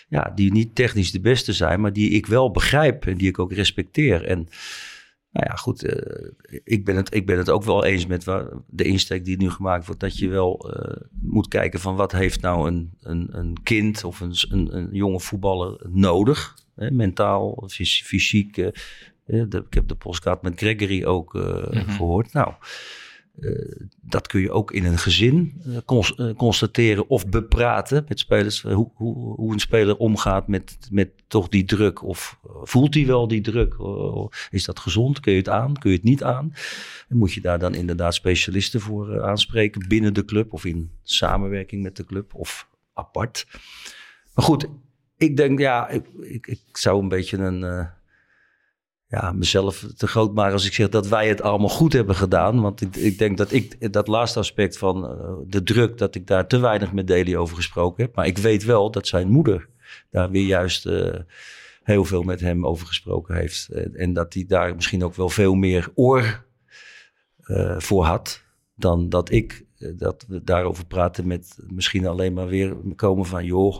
ja, 0.08 0.32
die 0.34 0.52
niet 0.52 0.74
technisch 0.74 1.12
de 1.12 1.20
beste 1.20 1.52
zijn, 1.52 1.80
maar 1.80 1.92
die 1.92 2.10
ik 2.10 2.26
wel 2.26 2.50
begrijp 2.50 3.06
en 3.06 3.16
die 3.16 3.28
ik 3.28 3.38
ook 3.38 3.52
respecteer. 3.52 4.24
En 4.24 4.48
nou 5.32 5.46
ja, 5.48 5.54
goed, 5.54 5.84
eh, 5.84 6.28
ik, 6.64 6.84
ben 6.84 6.96
het, 6.96 7.14
ik 7.14 7.26
ben 7.26 7.38
het 7.38 7.50
ook 7.50 7.62
wel 7.64 7.84
eens 7.84 8.06
met 8.06 8.24
waar, 8.24 8.46
de 8.66 8.84
insteek 8.84 9.24
die 9.24 9.36
nu 9.36 9.50
gemaakt 9.50 9.86
wordt, 9.86 10.00
dat 10.00 10.18
je 10.18 10.28
wel 10.28 10.70
eh, 10.70 11.00
moet 11.20 11.48
kijken 11.48 11.80
van 11.80 11.96
wat 11.96 12.12
heeft 12.12 12.40
nou 12.40 12.68
een, 12.68 12.90
een, 13.00 13.28
een 13.30 13.56
kind 13.62 14.04
of 14.04 14.20
een, 14.20 14.34
een, 14.48 14.76
een 14.76 14.88
jonge 14.92 15.20
voetballer 15.20 15.80
nodig, 15.88 16.54
hè, 16.74 16.90
mentaal, 16.90 17.64
fys- 17.68 18.02
fysiek. 18.02 18.70
De- 19.24 19.64
ik 19.68 19.74
heb 19.74 19.88
de 19.88 19.94
postkaart 19.94 20.42
met 20.42 20.58
Gregory 20.58 21.04
ook 21.04 21.34
eh, 21.34 21.62
gehoord. 21.96 22.32
Nou, 22.32 22.52
eh, 23.40 23.86
dat 24.00 24.26
kun 24.26 24.40
je 24.40 24.50
ook 24.50 24.72
in 24.72 24.84
een 24.84 24.98
gezin 24.98 25.60
eh, 25.66 25.76
cons- 25.84 26.14
constateren 26.36 27.08
of 27.08 27.28
bepraten 27.28 28.04
met 28.08 28.18
spelers. 28.18 28.62
hoe, 28.62 28.90
hoe, 28.94 29.34
hoe 29.34 29.52
een 29.52 29.58
speler 29.58 29.96
omgaat 29.96 30.48
met, 30.48 30.78
met 30.90 31.10
toch 31.28 31.48
die 31.48 31.64
druk. 31.64 32.02
Of 32.04 32.38
voelt 32.62 32.94
hij 32.94 33.06
wel 33.06 33.28
die 33.28 33.40
druk? 33.40 33.74
Eh, 33.78 34.24
is 34.50 34.64
dat 34.64 34.78
gezond? 34.78 35.20
Kun 35.20 35.32
je 35.32 35.38
het 35.38 35.48
aan? 35.48 35.72
Kun 35.78 35.90
je 35.90 35.96
het 35.96 36.04
niet 36.06 36.22
aan? 36.22 36.52
En 37.08 37.16
moet 37.16 37.32
je 37.32 37.40
daar 37.40 37.58
dan 37.58 37.74
inderdaad 37.74 38.14
specialisten 38.14 38.80
voor 38.80 39.22
aanspreken 39.22 39.88
binnen 39.88 40.14
de 40.14 40.24
club 40.24 40.52
of 40.52 40.64
in 40.64 40.90
samenwerking 41.02 41.82
met 41.82 41.96
de 41.96 42.04
club 42.04 42.34
of 42.34 42.68
apart? 42.92 43.46
Maar 44.34 44.44
goed, 44.44 44.66
ik 45.16 45.36
denk 45.36 45.58
ja, 45.58 45.88
ik, 45.88 46.06
ik, 46.20 46.46
ik 46.46 46.60
zou 46.72 47.02
een 47.02 47.08
beetje 47.08 47.36
een. 47.38 47.88
Eh, 49.10 49.20
ja, 49.20 49.32
mezelf 49.32 49.86
te 49.96 50.06
groot 50.06 50.34
maken 50.34 50.52
als 50.52 50.66
ik 50.66 50.72
zeg 50.72 50.88
dat 50.88 51.08
wij 51.08 51.28
het 51.28 51.42
allemaal 51.42 51.68
goed 51.68 51.92
hebben 51.92 52.14
gedaan. 52.14 52.60
Want 52.60 52.80
ik, 52.80 52.96
ik 52.96 53.18
denk 53.18 53.36
dat 53.38 53.52
ik 53.52 53.92
dat 53.92 54.06
laatste 54.06 54.38
aspect 54.38 54.78
van 54.78 55.04
eh, 55.04 55.34
de 55.46 55.62
druk, 55.62 55.98
dat 55.98 56.14
ik 56.14 56.26
daar 56.26 56.46
te 56.46 56.58
weinig 56.58 56.92
met 56.92 57.06
Deli 57.06 57.36
over 57.36 57.56
gesproken 57.56 58.04
heb. 58.04 58.14
Maar 58.14 58.26
ik 58.26 58.38
weet 58.38 58.64
wel 58.64 58.90
dat 58.90 59.06
zijn 59.06 59.28
moeder 59.28 59.68
daar 60.10 60.30
weer 60.30 60.46
juist 60.46 60.86
eh, 60.86 61.14
heel 61.82 62.04
veel 62.04 62.22
met 62.22 62.40
hem 62.40 62.66
over 62.66 62.86
gesproken 62.86 63.34
heeft. 63.34 63.68
En, 63.68 63.94
en 63.94 64.12
dat 64.12 64.34
hij 64.34 64.44
daar 64.46 64.74
misschien 64.74 65.04
ook 65.04 65.14
wel 65.14 65.28
veel 65.28 65.54
meer 65.54 65.88
oor 65.94 66.44
eh, 67.40 67.78
voor 67.78 68.04
had 68.04 68.42
dan 68.74 69.08
dat 69.08 69.30
ik. 69.30 69.64
eh, 69.78 69.88
dat 69.96 70.24
we 70.28 70.42
daarover 70.44 70.86
praten 70.86 71.26
met 71.26 71.58
misschien 71.68 72.06
alleen 72.06 72.32
maar 72.32 72.46
weer 72.48 72.76
komen 72.96 73.26
van 73.26 73.44
joh, 73.44 73.76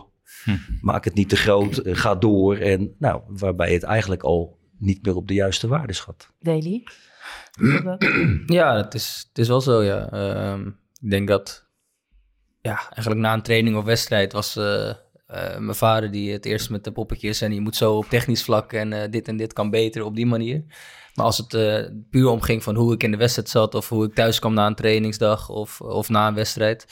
maak 0.81 1.05
het 1.05 1.13
niet 1.13 1.29
te 1.29 1.35
groot, 1.35 1.77
eh, 1.77 1.95
ga 1.95 2.15
door. 2.15 2.55
En 2.57 2.95
nou, 2.99 3.21
waarbij 3.27 3.73
het 3.73 3.83
eigenlijk 3.83 4.23
al 4.23 4.59
niet 4.81 5.05
meer 5.05 5.15
op 5.15 5.27
de 5.27 5.33
juiste 5.33 5.67
waarde 5.67 5.93
schat. 5.93 6.29
Daily? 6.39 6.83
Ja, 8.45 8.75
het 8.75 8.93
is, 8.93 9.25
het 9.27 9.37
is 9.37 9.47
wel 9.47 9.61
zo, 9.61 9.83
ja. 9.83 10.09
Ehm, 10.11 10.67
ik 11.01 11.09
denk 11.09 11.27
dat, 11.27 11.65
ja, 12.61 12.89
eigenlijk 12.89 13.21
na 13.21 13.33
een 13.33 13.41
training 13.41 13.77
of 13.77 13.83
wedstrijd 13.83 14.33
was 14.33 14.55
eh, 14.55 14.89
eh, 14.89 15.57
mijn 15.57 15.75
vader 15.75 16.11
die 16.11 16.31
het 16.31 16.45
eerst 16.45 16.69
met 16.69 16.83
de 16.83 16.91
poppetjes 16.91 17.41
en 17.41 17.53
je 17.53 17.61
moet 17.61 17.75
zo 17.75 17.95
op 17.95 18.05
technisch 18.05 18.43
vlak 18.43 18.73
en 18.73 18.93
eh, 18.93 19.11
dit 19.11 19.27
en 19.27 19.37
dit 19.37 19.53
kan 19.53 19.69
beter 19.69 20.03
op 20.03 20.15
die 20.15 20.25
manier. 20.25 20.63
Maar 21.13 21.25
als 21.25 21.37
het 21.37 21.53
eh, 21.53 21.85
puur 22.09 22.27
omging 22.27 22.63
van 22.63 22.75
hoe 22.75 22.93
ik 22.93 23.03
in 23.03 23.11
de 23.11 23.17
wedstrijd 23.17 23.49
zat 23.49 23.75
of 23.75 23.89
hoe 23.89 24.05
ik 24.05 24.13
thuis 24.13 24.39
kwam 24.39 24.53
na 24.53 24.67
een 24.67 24.75
trainingsdag 24.75 25.49
of, 25.49 25.81
of 25.81 26.09
na 26.09 26.27
een 26.27 26.33
wedstrijd, 26.33 26.85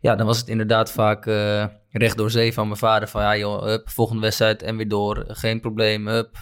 ja, 0.00 0.16
dan 0.16 0.26
was 0.26 0.38
het 0.38 0.48
inderdaad 0.48 0.92
vaak 0.92 1.26
eh, 1.26 1.66
recht 1.90 2.16
door 2.16 2.30
zee 2.30 2.52
van 2.52 2.66
mijn 2.66 2.78
vader 2.78 3.08
van 3.08 3.22
ja 3.22 3.36
joh, 3.36 3.62
hup, 3.62 3.88
volgende 3.88 4.22
wedstrijd 4.22 4.62
en 4.62 4.76
weer 4.76 4.88
door, 4.88 5.24
geen 5.28 5.60
probleem, 5.60 6.06
hup, 6.08 6.36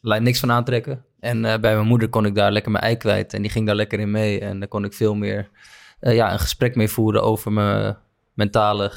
lijkt 0.00 0.24
niks 0.24 0.40
van 0.40 0.50
aantrekken. 0.50 1.04
En 1.20 1.44
eh, 1.44 1.60
bij 1.60 1.74
mijn 1.74 1.86
moeder 1.86 2.08
kon 2.08 2.26
ik 2.26 2.34
daar 2.34 2.52
lekker 2.52 2.72
mijn 2.72 2.84
ei 2.84 2.96
kwijt. 2.96 3.34
En 3.34 3.42
die 3.42 3.50
ging 3.50 3.66
daar 3.66 3.74
lekker 3.74 4.00
in 4.00 4.10
mee. 4.10 4.40
En 4.40 4.58
daar 4.58 4.68
kon 4.68 4.84
ik 4.84 4.92
veel 4.92 5.14
meer 5.14 5.50
eh, 6.00 6.14
ja, 6.14 6.32
een 6.32 6.38
gesprek 6.38 6.74
mee 6.74 6.88
voeren 6.88 7.22
over 7.22 7.52
mijn 7.52 7.96
mentale 8.34 8.92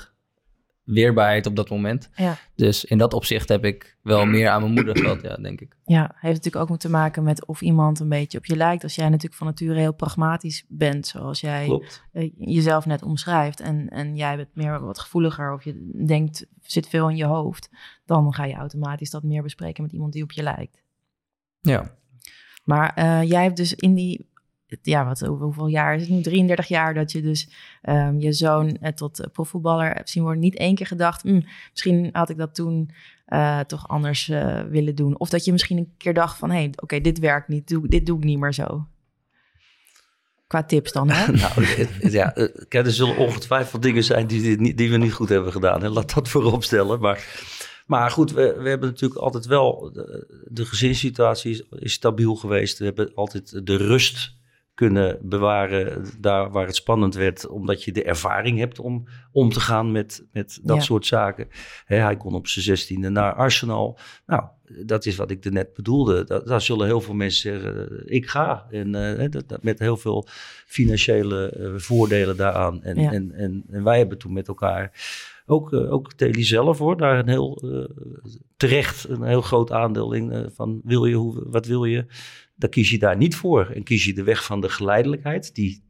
weerbaarheid 0.87 1.45
op 1.45 1.55
dat 1.55 1.69
moment. 1.69 2.09
Ja. 2.15 2.37
Dus 2.55 2.85
in 2.85 2.97
dat 2.97 3.13
opzicht 3.13 3.49
heb 3.49 3.65
ik 3.65 3.97
wel 4.01 4.25
meer 4.25 4.49
aan 4.49 4.61
mijn 4.61 4.73
moeder 4.73 4.97
gehad, 4.97 5.21
ja, 5.21 5.35
denk 5.35 5.61
ik. 5.61 5.75
Ja, 5.85 6.01
heeft 6.01 6.35
natuurlijk 6.35 6.55
ook 6.63 6.69
moeten 6.69 6.91
maken 6.91 7.23
met 7.23 7.45
of 7.45 7.61
iemand 7.61 7.99
een 7.99 8.09
beetje 8.09 8.37
op 8.37 8.45
je 8.45 8.55
lijkt. 8.55 8.83
Als 8.83 8.95
jij 8.95 9.09
natuurlijk 9.09 9.35
van 9.35 9.47
nature 9.47 9.79
heel 9.79 9.93
pragmatisch 9.93 10.65
bent, 10.67 11.07
zoals 11.07 11.39
jij 11.39 11.65
Klopt. 11.65 12.03
eh, 12.11 12.31
jezelf 12.37 12.85
net 12.85 13.03
omschrijft. 13.03 13.59
En, 13.59 13.89
en 13.89 14.15
jij 14.15 14.35
bent 14.35 14.55
meer 14.55 14.79
wat 14.79 14.99
gevoeliger 14.99 15.53
of 15.53 15.63
je 15.63 16.03
denkt, 16.05 16.45
zit 16.61 16.87
veel 16.87 17.09
in 17.09 17.15
je 17.15 17.25
hoofd. 17.25 17.69
Dan 18.07 18.33
ga 18.33 18.45
je 18.45 18.53
automatisch 18.53 19.09
dat 19.09 19.23
meer 19.23 19.43
bespreken 19.43 19.83
met 19.83 19.91
iemand 19.91 20.13
die 20.13 20.23
op 20.23 20.31
je 20.31 20.43
lijkt. 20.43 20.81
Ja. 21.59 21.95
Maar 22.63 22.93
eh, 22.95 23.23
jij 23.23 23.43
hebt 23.43 23.57
dus 23.57 23.73
in 23.73 23.93
die, 23.93 24.29
ja, 24.81 25.05
wat, 25.05 25.19
hoe- 25.19 25.37
hoeveel 25.41 25.67
jaar 25.67 25.95
is 25.95 26.01
het 26.01 26.09
nu? 26.09 26.21
33 26.21 26.67
jaar 26.67 26.93
dat 26.93 27.11
je 27.11 27.21
dus 27.21 27.49
ehm, 27.81 28.19
je 28.19 28.33
zoon 28.33 28.77
eh, 28.77 28.91
tot 28.91 29.19
eh, 29.19 29.31
profvoetballer 29.31 29.93
hebt 29.93 30.09
zien 30.09 30.23
worden. 30.23 30.41
Niet 30.41 30.57
één 30.57 30.75
keer 30.75 30.87
gedacht, 30.87 31.21
"Hm, 31.21 31.41
misschien 31.71 32.09
had 32.11 32.29
ik 32.29 32.37
dat 32.37 32.55
toen 32.55 32.91
toch 33.67 33.87
anders 33.87 34.27
willen 34.69 34.95
doen. 34.95 35.19
Of 35.19 35.29
dat 35.29 35.45
je 35.45 35.51
misschien 35.51 35.77
een 35.77 35.93
keer 35.97 36.13
dacht 36.13 36.37
van, 36.37 36.49
hé, 36.49 36.55
hey, 36.57 36.71
oké, 36.75 37.01
dit 37.01 37.19
werkt 37.19 37.47
niet, 37.47 37.67
doe, 37.67 37.87
dit 37.87 38.05
doe 38.05 38.17
ik 38.17 38.23
niet 38.23 38.39
meer 38.39 38.53
zo. 38.53 38.87
Qua 40.47 40.63
tips 40.63 40.91
dan, 40.91 41.09
hè? 41.09 41.31
Nou, 41.41 41.65
ja, 42.09 42.35
er 42.69 42.91
zullen 42.91 43.17
ongetwijfeld 43.17 43.81
dingen 43.81 44.03
zijn 44.03 44.27
die, 44.27 44.59
niet, 44.59 44.77
die 44.77 44.89
we 44.89 44.97
niet 44.97 45.13
goed 45.13 45.29
hebben 45.29 45.51
gedaan. 45.51 45.81
Hè? 45.81 45.89
Laat 45.89 46.13
dat 46.15 46.29
voorop 46.29 46.63
stellen. 46.63 46.99
Maar, 46.99 47.17
maar 47.87 48.11
goed, 48.11 48.31
we, 48.31 48.55
we 48.59 48.69
hebben 48.69 48.89
natuurlijk 48.89 49.21
altijd 49.21 49.45
wel... 49.45 49.89
De, 49.93 50.43
de 50.49 50.65
gezinssituatie 50.65 51.51
is, 51.51 51.63
is 51.69 51.93
stabiel 51.93 52.35
geweest. 52.35 52.77
We 52.79 52.85
hebben 52.85 53.11
altijd 53.15 53.65
de 53.67 53.75
rust 53.75 54.35
kunnen 54.73 55.17
bewaren 55.21 56.05
daar 56.19 56.51
waar 56.51 56.65
het 56.65 56.75
spannend 56.75 57.15
werd. 57.15 57.47
Omdat 57.47 57.83
je 57.83 57.91
de 57.91 58.03
ervaring 58.03 58.59
hebt 58.59 58.79
om 58.79 59.07
om 59.31 59.49
te 59.51 59.59
gaan 59.59 59.91
met, 59.91 60.25
met 60.31 60.59
dat 60.63 60.75
Ja. 60.77 60.81
soort 60.81 61.05
zaken. 61.05 61.47
Hij 61.85 62.17
kon 62.17 62.33
op 62.35 62.47
zijn 62.47 62.65
zestiende 62.65 63.09
naar 63.09 63.33
Arsenal. 63.33 63.97
Nou, 64.25 64.43
dat 64.85 65.05
is 65.05 65.15
wat 65.15 65.31
ik 65.31 65.45
er 65.45 65.51
net 65.51 65.73
bedoelde. 65.73 66.23
Da- 66.23 66.39
daar 66.39 66.61
zullen 66.61 66.85
heel 66.85 67.01
veel 67.01 67.13
mensen 67.13 67.41
zeggen, 67.61 67.89
eh, 67.89 68.15
ik 68.15 68.27
ga. 68.29 68.67
En 68.71 68.95
eh, 69.19 69.29
dat, 69.31 69.49
dat- 69.49 69.63
met 69.63 69.79
heel 69.79 69.97
veel 69.97 70.27
financiële 70.65 71.49
eh, 71.49 71.69
voordelen 71.75 72.37
daaraan. 72.37 72.83
En, 72.83 73.01
Ja. 73.01 73.11
en, 73.11 73.31
en, 73.31 73.63
en 73.69 73.83
wij 73.83 73.97
hebben 73.97 74.17
toen 74.17 74.33
met 74.33 74.47
elkaar, 74.47 74.91
ook, 75.49 75.73
eh, 75.73 75.91
ook 75.91 76.13
Teli 76.13 76.43
zelf 76.43 76.77
hoor, 76.77 76.97
daar 76.97 77.19
een 77.19 77.27
heel 77.27 77.55
eh, 77.55 78.05
terecht 78.57 79.09
een 79.09 79.23
heel 79.23 79.41
groot 79.41 79.71
aandeel 79.71 80.13
in 80.13 80.31
eh, 80.31 80.45
van 80.53 80.81
wil 80.83 81.05
je, 81.05 81.15
hoe, 81.15 81.49
wat 81.49 81.65
wil 81.65 81.85
je? 81.85 82.05
Dan 82.55 82.69
kies 82.69 82.89
je 82.89 82.97
daar 82.97 83.17
niet 83.17 83.35
voor. 83.35 83.69
En 83.69 83.83
kies 83.83 84.05
je 84.05 84.13
de 84.13 84.23
weg 84.23 84.43
van 84.43 84.61
de 84.61 84.69
geleidelijkheid, 84.69 85.55
die, 85.55 85.83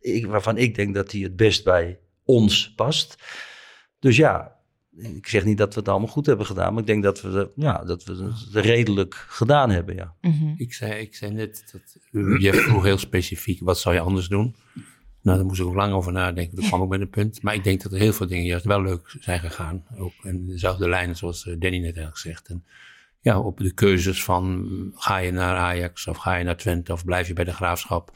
ik, 0.00 0.26
waarvan 0.26 0.56
ik 0.56 0.74
denk 0.74 0.94
dat 0.94 1.10
die 1.10 1.24
het 1.24 1.36
best 1.36 1.64
bij 1.64 1.98
ons 2.24 2.74
past. 2.74 3.22
Dus 3.98 4.16
ja, 4.16 4.56
ik 4.96 5.26
zeg 5.26 5.44
niet 5.44 5.58
dat 5.58 5.74
we 5.74 5.80
het 5.80 5.88
allemaal 5.88 6.08
goed 6.08 6.26
hebben 6.26 6.46
gedaan, 6.46 6.72
maar 6.72 6.80
ik 6.80 6.88
denk 6.88 7.02
dat 7.02 7.20
we, 7.20 7.30
de, 7.30 7.52
ja, 7.56 7.84
dat 7.84 8.04
we 8.04 8.14
het 8.14 8.64
redelijk 8.64 9.14
gedaan 9.14 9.70
hebben. 9.70 9.94
Ja. 9.94 10.14
Mhm. 10.20 10.54
Ik 10.56 10.72
zei, 10.72 11.00
ik 11.00 11.14
zei 11.14 11.32
net, 11.32 11.70
dat, 11.72 11.96
je 12.40 12.52
vroeg 12.52 12.84
heel 12.84 12.98
specifiek, 12.98 13.60
wat 13.60 13.78
zou 13.78 13.94
je 13.94 14.00
anders 14.00 14.28
doen? 14.28 14.54
Nou, 15.22 15.36
daar 15.36 15.46
moest 15.46 15.60
ik 15.60 15.66
ook 15.66 15.74
lang 15.74 15.92
over 15.92 16.12
nadenken. 16.12 16.56
Toen 16.56 16.66
kwam 16.66 16.82
ik 16.82 16.88
met 16.88 17.00
een 17.00 17.10
punt. 17.10 17.42
Maar 17.42 17.54
ik 17.54 17.64
denk 17.64 17.82
dat 17.82 17.92
er 17.92 17.98
heel 17.98 18.12
veel 18.12 18.26
dingen 18.26 18.44
juist 18.44 18.64
wel 18.64 18.82
leuk 18.82 19.16
zijn 19.20 19.40
gegaan. 19.40 19.84
Ook 19.98 20.12
in 20.22 20.46
dezelfde 20.46 20.88
lijnen 20.88 21.16
zoals 21.16 21.46
eh, 21.46 21.54
Danny 21.58 21.76
net 21.76 21.84
eigenlijk 21.84 22.16
zegt. 22.16 22.48
En 22.48 22.64
ja, 23.20 23.40
op 23.40 23.58
de 23.58 23.72
keuzes 23.72 24.24
van 24.24 24.68
ga 24.94 25.16
je 25.16 25.32
naar 25.32 25.56
Ajax 25.56 26.06
of 26.06 26.16
ga 26.16 26.34
je 26.34 26.44
naar 26.44 26.56
Twente 26.56 26.92
of 26.92 27.04
blijf 27.04 27.26
je 27.26 27.32
bij 27.32 27.44
de 27.44 27.52
Graafschap. 27.52 28.10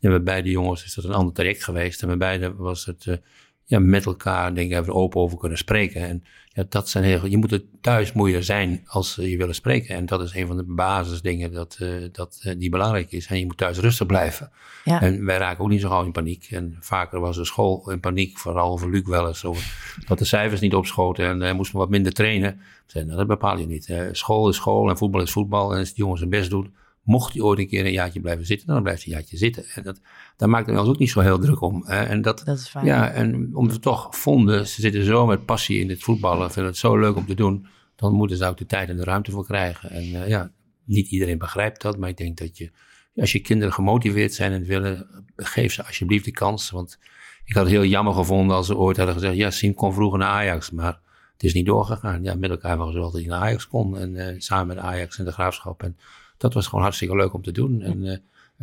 En 0.00 0.10
bij 0.10 0.22
beide 0.22 0.50
jongens 0.50 0.84
is 0.84 0.94
dat 0.94 1.04
een 1.04 1.12
ander 1.12 1.34
traject 1.34 1.64
geweest. 1.64 2.02
En 2.02 2.08
bij 2.08 2.16
beide 2.16 2.54
was 2.54 2.84
het, 2.86 3.06
eh, 3.06 3.16
ja, 3.64 3.78
met 3.78 4.06
elkaar 4.06 4.54
denk 4.54 4.70
ik 4.70 4.78
even 4.78 4.94
open 4.94 5.20
over 5.20 5.38
kunnen 5.38 5.58
spreken. 5.58 6.00
En 6.00 6.24
ja, 6.58 6.64
dat 6.68 6.88
zijn 6.88 7.04
heel, 7.04 7.26
je 7.26 7.36
moet 7.36 7.50
het 7.50 7.64
thuis 7.80 8.12
moet 8.12 8.30
je 8.30 8.36
er 8.36 8.44
zijn 8.44 8.82
als 8.86 9.14
je 9.14 9.36
willen 9.36 9.54
spreken. 9.54 9.94
En 9.94 10.06
dat 10.06 10.22
is 10.22 10.34
een 10.34 10.46
van 10.46 10.56
de 10.56 10.62
basisdingen 10.62 11.52
dat, 11.52 11.76
eh, 11.80 11.88
dat, 12.12 12.40
eh, 12.42 12.58
die 12.58 12.70
belangrijk 12.70 13.12
is. 13.12 13.26
En 13.26 13.38
je 13.38 13.46
moet 13.46 13.56
thuis 13.56 13.78
rustig 13.78 14.06
blijven. 14.06 14.50
Ja. 14.84 15.00
En 15.00 15.24
wij 15.24 15.38
raken 15.38 15.64
ook 15.64 15.70
niet 15.70 15.80
zo 15.80 15.88
gauw 15.88 16.04
in 16.04 16.12
paniek. 16.12 16.46
En 16.50 16.76
vaker 16.80 17.20
was 17.20 17.36
de 17.36 17.44
school 17.44 17.90
in 17.90 18.00
paniek, 18.00 18.38
vooral 18.38 18.70
over 18.70 18.90
Luc 18.90 19.06
wel 19.06 19.26
eens. 19.26 19.44
Over 19.44 19.96
dat 20.06 20.18
de 20.18 20.24
cijfers 20.24 20.60
niet 20.60 20.74
opschoten 20.74 21.26
en 21.26 21.40
hij 21.40 21.52
moest 21.52 21.72
wat 21.72 21.88
minder 21.88 22.12
trainen. 22.12 22.60
Zei, 22.86 23.04
nou, 23.04 23.16
dat 23.16 23.26
bepaal 23.26 23.58
je 23.58 23.66
niet. 23.66 23.88
Eh, 23.88 24.00
school 24.12 24.48
is 24.48 24.56
school 24.56 24.88
en 24.88 24.96
voetbal 24.96 25.22
is 25.22 25.32
voetbal. 25.32 25.72
En 25.72 25.78
als 25.78 25.88
de 25.88 25.96
jongens 25.96 26.20
hun 26.20 26.30
best 26.30 26.50
doen, 26.50 26.74
mocht 27.08 27.32
hij 27.32 27.42
ooit 27.42 27.58
een 27.58 27.68
keer 27.68 27.86
een 27.86 27.92
jaartje 27.92 28.20
blijven 28.20 28.46
zitten, 28.46 28.66
dan 28.66 28.82
blijft 28.82 29.04
hij 29.04 29.12
een 29.12 29.18
jaartje 29.18 29.36
zitten. 29.36 29.64
En 29.74 29.82
dat, 29.82 30.00
daar 30.36 30.48
maakten 30.48 30.74
we 30.74 30.80
ons 30.80 30.88
ook 30.88 30.98
niet 30.98 31.10
zo 31.10 31.20
heel 31.20 31.38
druk 31.38 31.60
om. 31.60 31.84
En 31.86 32.22
dat, 32.22 32.42
Dat 32.44 32.58
is 32.58 32.68
fijn. 32.68 32.84
ja, 32.84 33.10
en 33.10 33.50
omdat 33.56 33.76
we 33.76 33.82
toch 33.82 34.16
vonden, 34.16 34.66
ze 34.66 34.80
zitten 34.80 35.04
zo 35.04 35.26
met 35.26 35.44
passie 35.44 35.80
in 35.80 35.88
het 35.88 36.02
voetballen, 36.02 36.50
vinden 36.50 36.70
het 36.70 36.80
zo 36.80 36.98
leuk 36.98 37.16
om 37.16 37.26
te 37.26 37.34
doen, 37.34 37.66
dan 37.96 38.12
moeten 38.12 38.36
ze 38.36 38.46
ook 38.46 38.56
de 38.56 38.66
tijd 38.66 38.88
en 38.88 38.96
de 38.96 39.04
ruimte 39.04 39.30
voor 39.30 39.44
krijgen. 39.46 39.90
En 39.90 40.02
eh, 40.02 40.28
ja, 40.28 40.50
niet 40.84 41.08
iedereen 41.08 41.38
begrijpt 41.38 41.82
dat, 41.82 41.98
maar 41.98 42.08
ik 42.08 42.16
denk 42.16 42.38
dat 42.38 42.58
je, 42.58 42.70
als 43.16 43.32
je 43.32 43.40
kinderen 43.40 43.74
gemotiveerd 43.74 44.34
zijn 44.34 44.52
en 44.52 44.64
willen, 44.64 45.24
geef 45.36 45.72
ze 45.72 45.84
alsjeblieft 45.84 46.24
de 46.24 46.30
kans. 46.30 46.70
Want 46.70 46.98
ik 47.44 47.54
had 47.54 47.64
het 47.64 47.72
heel 47.72 47.84
jammer 47.84 48.14
gevonden 48.14 48.56
als 48.56 48.66
ze 48.66 48.76
ooit 48.76 48.96
hadden 48.96 49.14
gezegd, 49.14 49.36
ja, 49.36 49.50
Siem 49.50 49.74
kon 49.74 49.92
vroeger 49.94 50.18
naar 50.18 50.28
Ajax, 50.28 50.70
maar 50.70 51.00
het 51.32 51.42
is 51.42 51.54
niet 51.54 51.66
doorgegaan. 51.66 52.22
Ja, 52.22 52.34
met 52.34 52.50
elkaar 52.50 52.76
was 52.76 52.94
wel 52.94 53.10
dat 53.10 53.20
hij 53.20 53.30
naar 53.30 53.40
Ajax 53.40 53.68
kon 53.68 53.98
en 53.98 54.16
eh, 54.16 54.34
samen 54.38 54.66
met 54.66 54.84
Ajax 54.84 55.18
en 55.18 55.24
de 55.24 55.32
Graafschap. 55.32 55.82
En 55.82 55.96
dat 56.38 56.54
was 56.54 56.66
gewoon 56.66 56.82
hartstikke 56.84 57.16
leuk 57.16 57.32
om 57.32 57.42
te 57.42 57.52
doen. 57.52 57.82
En 57.82 58.04
eh, 58.04 58.12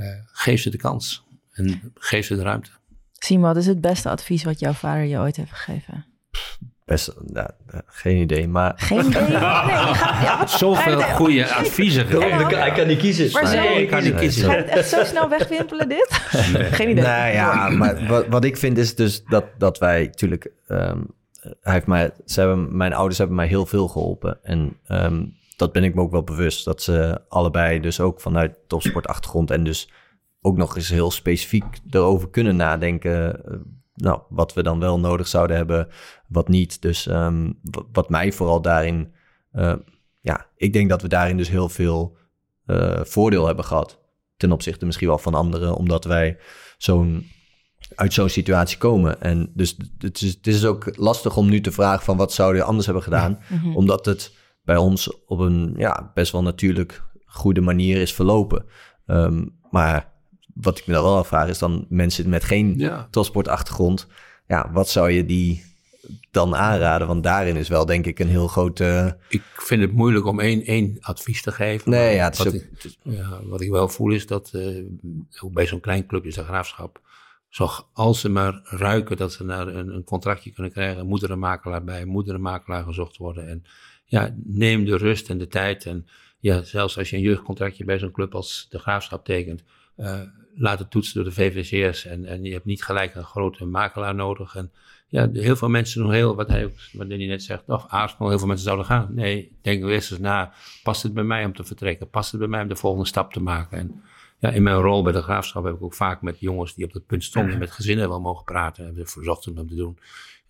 eh, 0.07 0.19
geef 0.25 0.61
ze 0.61 0.69
de 0.69 0.77
kans 0.77 1.23
en 1.51 1.93
geef 1.95 2.25
ze 2.25 2.35
de 2.35 2.41
ruimte. 2.41 2.69
Siem, 3.13 3.41
wat 3.41 3.57
is 3.57 3.67
het 3.67 3.81
beste 3.81 4.09
advies 4.09 4.43
wat 4.43 4.59
jouw 4.59 4.73
vader 4.73 5.03
je 5.03 5.17
ooit 5.17 5.35
heeft 5.35 5.51
gegeven? 5.51 6.05
Best, 6.85 7.13
ja, 7.33 7.49
eh, 7.67 7.79
geen 7.85 8.17
idee, 8.17 8.47
maar 8.47 8.73
Geen 8.75 9.05
idee. 9.05 9.21
Nee, 9.21 9.31
je 9.31 9.37
gaat, 9.37 10.21
ja, 10.23 10.37
wat- 10.39 10.51
Zoveel 10.51 10.97
het- 11.01 11.11
goede 11.11 11.53
adviezen. 11.53 12.07
Hij 12.07 12.71
kan 12.71 12.87
niet 12.87 12.97
kiezen. 12.99 13.31
Maar 13.31 13.47
zo, 13.47 13.55
Nee, 13.55 13.81
ik 13.81 13.89
kan 13.89 14.03
niet 14.03 14.15
kiezen. 14.15 14.45
Ga 14.45 14.51
je 14.51 14.57
het 14.57 14.67
echt 14.69 14.89
zo 14.89 15.03
snel 15.03 15.29
wegwimpelen, 15.29 15.89
dit? 15.89 16.07
Geen 16.71 16.89
idee. 16.89 17.03
Nou 17.03 17.33
ja, 17.33 17.69
maar 17.69 18.07
wat, 18.07 18.27
wat 18.27 18.43
ik 18.43 18.57
vind 18.57 18.77
is 18.77 18.95
dus 18.95 19.23
dat, 19.23 19.45
dat 19.57 19.77
wij 19.77 20.03
natuurlijk... 20.05 20.51
ehm, 20.67 20.99
hij 21.61 21.73
heeft 21.73 21.85
mij, 21.87 22.11
ze 22.25 22.39
hebben, 22.39 22.77
mijn 22.77 22.93
ouders 22.93 23.17
hebben 23.17 23.35
mij 23.35 23.47
heel 23.47 23.65
veel 23.65 23.87
geholpen. 23.87 24.37
En 24.43 24.77
ehm, 24.87 25.25
dat 25.55 25.71
ben 25.71 25.83
ik 25.83 25.95
me 25.95 26.01
ook 26.01 26.11
wel 26.11 26.23
bewust. 26.23 26.65
Dat 26.65 26.81
ze 26.81 27.21
allebei 27.27 27.79
dus 27.79 27.99
ook 27.99 28.21
vanuit 28.21 28.57
topsportachtergrond... 28.67 29.51
en 29.51 29.63
dus 29.63 29.91
ook 30.41 30.57
nog 30.57 30.75
eens 30.75 30.89
heel 30.89 31.11
specifiek 31.11 31.65
erover 31.89 32.29
kunnen 32.29 32.55
nadenken... 32.55 33.45
eh, 33.45 33.57
nou, 33.93 34.21
wat 34.29 34.53
we 34.53 34.63
dan 34.63 34.79
wel 34.79 34.99
nodig 34.99 35.27
zouden 35.27 35.55
hebben, 35.55 35.87
wat 36.27 36.47
niet. 36.47 36.81
Dus 36.81 37.07
ehm, 37.07 37.51
wat, 37.91 38.09
mij 38.09 38.31
vooral 38.31 38.61
daarin... 38.61 39.13
eh, 39.51 39.73
ja, 40.21 40.47
ik 40.55 40.73
denk 40.73 40.89
dat 40.89 41.01
we 41.01 41.07
daarin 41.07 41.37
dus 41.37 41.49
heel 41.49 41.69
veel 41.69 42.17
eh, 42.65 42.99
voordeel 43.03 43.45
hebben 43.45 43.65
gehad. 43.65 43.99
Ten 44.37 44.51
opzichte 44.51 44.85
misschien 44.85 45.07
wel 45.07 45.17
van 45.17 45.33
anderen, 45.33 45.75
omdat 45.75 46.03
wij 46.03 46.37
zo'n 46.77 47.33
uit 47.95 48.13
zo'n 48.13 48.29
situatie 48.29 48.77
komen. 48.77 49.21
En 49.21 49.51
dus 49.53 49.77
het 49.97 50.21
is, 50.21 50.33
het 50.33 50.47
is 50.47 50.65
ook 50.65 50.97
lastig 50.97 51.37
om 51.37 51.49
nu 51.49 51.61
te 51.61 51.71
vragen 51.71 52.05
van 52.05 52.17
wat 52.17 52.33
zouden 52.33 52.61
we 52.61 52.67
anders 52.67 52.85
hebben 52.85 53.03
gedaan. 53.03 53.39
Mhm. 53.49 53.75
Omdat 53.75 54.05
het 54.05 54.33
bij 54.65 54.77
ons 54.77 55.25
op 55.25 55.39
een 55.39 55.73
ja, 55.77 56.11
best 56.13 56.31
wel 56.31 56.41
natuurlijk 56.43 57.03
goede 57.25 57.61
manier 57.61 58.01
is 58.01 58.13
verlopen. 58.13 58.65
Ehm, 59.05 59.45
maar 59.71 60.11
wat 60.53 60.77
ik 60.77 60.87
me 60.87 60.93
dan 60.93 61.03
wel 61.03 61.17
afvraag 61.17 61.47
is 61.49 61.57
dan 61.59 61.85
mensen 61.89 62.29
met 62.29 62.43
geen 62.43 62.73
Ja. 62.77 63.07
topsportachtergrond. 63.11 64.07
Ja, 64.47 64.69
wat 64.71 64.89
zou 64.89 65.11
je 65.11 65.25
die 65.25 65.63
dan 66.31 66.55
aanraden? 66.55 67.07
Want 67.07 67.23
daarin 67.23 67.55
is 67.55 67.67
wel 67.67 67.85
denk 67.85 68.05
ik 68.05 68.19
een 68.19 68.27
heel 68.27 68.47
grote... 68.47 69.17
Ik 69.29 69.41
vind 69.55 69.81
het 69.81 69.91
moeilijk 69.91 70.25
om 70.25 70.39
één, 70.39 70.63
één 70.65 70.97
advies 70.99 71.41
te 71.41 71.51
geven. 71.51 71.89
Nee, 71.91 72.15
ja, 72.15 72.23
het 72.23 72.33
is 72.37 72.43
wat, 72.43 72.47
ook- 72.55 72.61
ik, 72.61 72.95
ja, 73.03 73.39
wat 73.43 73.61
ik 73.61 73.69
wel 73.69 73.87
voel 73.89 74.11
is 74.11 74.27
dat, 74.27 74.49
eh, 74.53 74.83
ook 75.41 75.53
bij 75.53 75.65
zo'n 75.67 75.79
klein 75.79 76.05
clubje 76.05 76.31
de 76.33 76.43
Graafschap, 76.43 77.01
zo, 77.49 77.69
als 77.93 78.19
ze 78.19 78.29
maar 78.29 78.59
ruiken 78.63 79.17
dat 79.17 79.33
ze 79.33 79.43
naar 79.43 79.67
een, 79.67 79.95
een 79.95 80.03
contractje 80.03 80.51
kunnen 80.51 80.71
krijgen, 80.71 81.05
moet 81.07 81.23
er 81.23 81.31
een 81.31 81.39
makelaar 81.39 81.83
bij, 81.83 82.05
moet 82.05 82.27
er 82.27 82.35
een 82.35 82.41
makelaar 82.41 82.83
gezocht 82.83 83.17
worden. 83.17 83.47
En 83.49 83.63
ja, 84.05 84.35
neem 84.43 84.85
de 84.85 84.97
rust 84.97 85.29
en 85.29 85.37
de 85.37 85.47
tijd. 85.47 85.85
En 85.85 86.07
ja, 86.39 86.63
zelfs 86.63 86.97
als 86.97 87.09
je 87.09 87.15
een 87.15 87.21
jeugdcontractje 87.21 87.85
bij 87.85 87.99
zo'n 87.99 88.11
club 88.11 88.35
als 88.35 88.67
de 88.69 88.79
Graafschap 88.79 89.25
tekent, 89.25 89.63
eh, 89.95 90.21
laat 90.55 90.79
het 90.79 90.91
toetsen 90.91 91.15
door 91.15 91.23
de 91.23 91.31
VVCS. 91.31 92.05
En, 92.05 92.25
en 92.25 92.43
je 92.43 92.51
hebt 92.51 92.65
niet 92.65 92.83
gelijk 92.83 93.15
een 93.15 93.23
grote 93.23 93.65
makelaar 93.65 94.15
nodig. 94.15 94.55
En 94.55 94.71
ja, 95.07 95.29
heel 95.33 95.55
veel 95.55 95.69
mensen 95.69 96.01
doen 96.01 96.11
heel, 96.11 96.35
wat 96.35 96.47
hij, 96.47 96.73
wat 96.93 97.07
hij 97.07 97.17
net 97.17 97.43
zegt, 97.43 97.63
of 97.67 97.85
Arsenal, 97.87 98.29
heel 98.29 98.37
veel 98.37 98.47
mensen 98.47 98.65
zouden 98.65 98.85
gaan. 98.85 99.07
Nee, 99.13 99.57
denk 99.61 99.83
eerst 99.83 100.11
eens 100.11 100.19
na, 100.19 100.53
past 100.83 101.03
het 101.03 101.13
bij 101.13 101.23
mij 101.23 101.45
om 101.45 101.53
te 101.53 101.63
vertrekken? 101.63 102.09
Past 102.09 102.31
het 102.31 102.39
bij 102.39 102.49
mij 102.49 102.61
om 102.61 102.67
de 102.67 102.75
volgende 102.75 103.07
stap 103.07 103.33
te 103.33 103.41
maken? 103.41 103.77
En 103.77 104.03
ja, 104.39 104.49
in 104.49 104.63
mijn 104.63 104.77
rol 104.77 105.03
bij 105.03 105.13
de 105.13 105.21
graafschap 105.21 105.63
heb 105.63 105.75
ik 105.75 105.83
ook 105.83 105.93
vaak 105.93 106.21
met 106.21 106.39
jongens 106.39 106.75
die 106.75 106.85
op 106.85 106.93
dat 106.93 107.05
punt 107.05 107.23
stonden, 107.23 107.59
met 107.59 107.71
gezinnen 107.71 108.09
wel 108.09 108.21
mogen 108.21 108.43
praten. 108.43 108.85
Hebben 108.85 109.03
we 109.03 109.09
verzocht 109.09 109.47
om 109.47 109.55
dat 109.55 109.67
te 109.67 109.75
doen. 109.75 109.97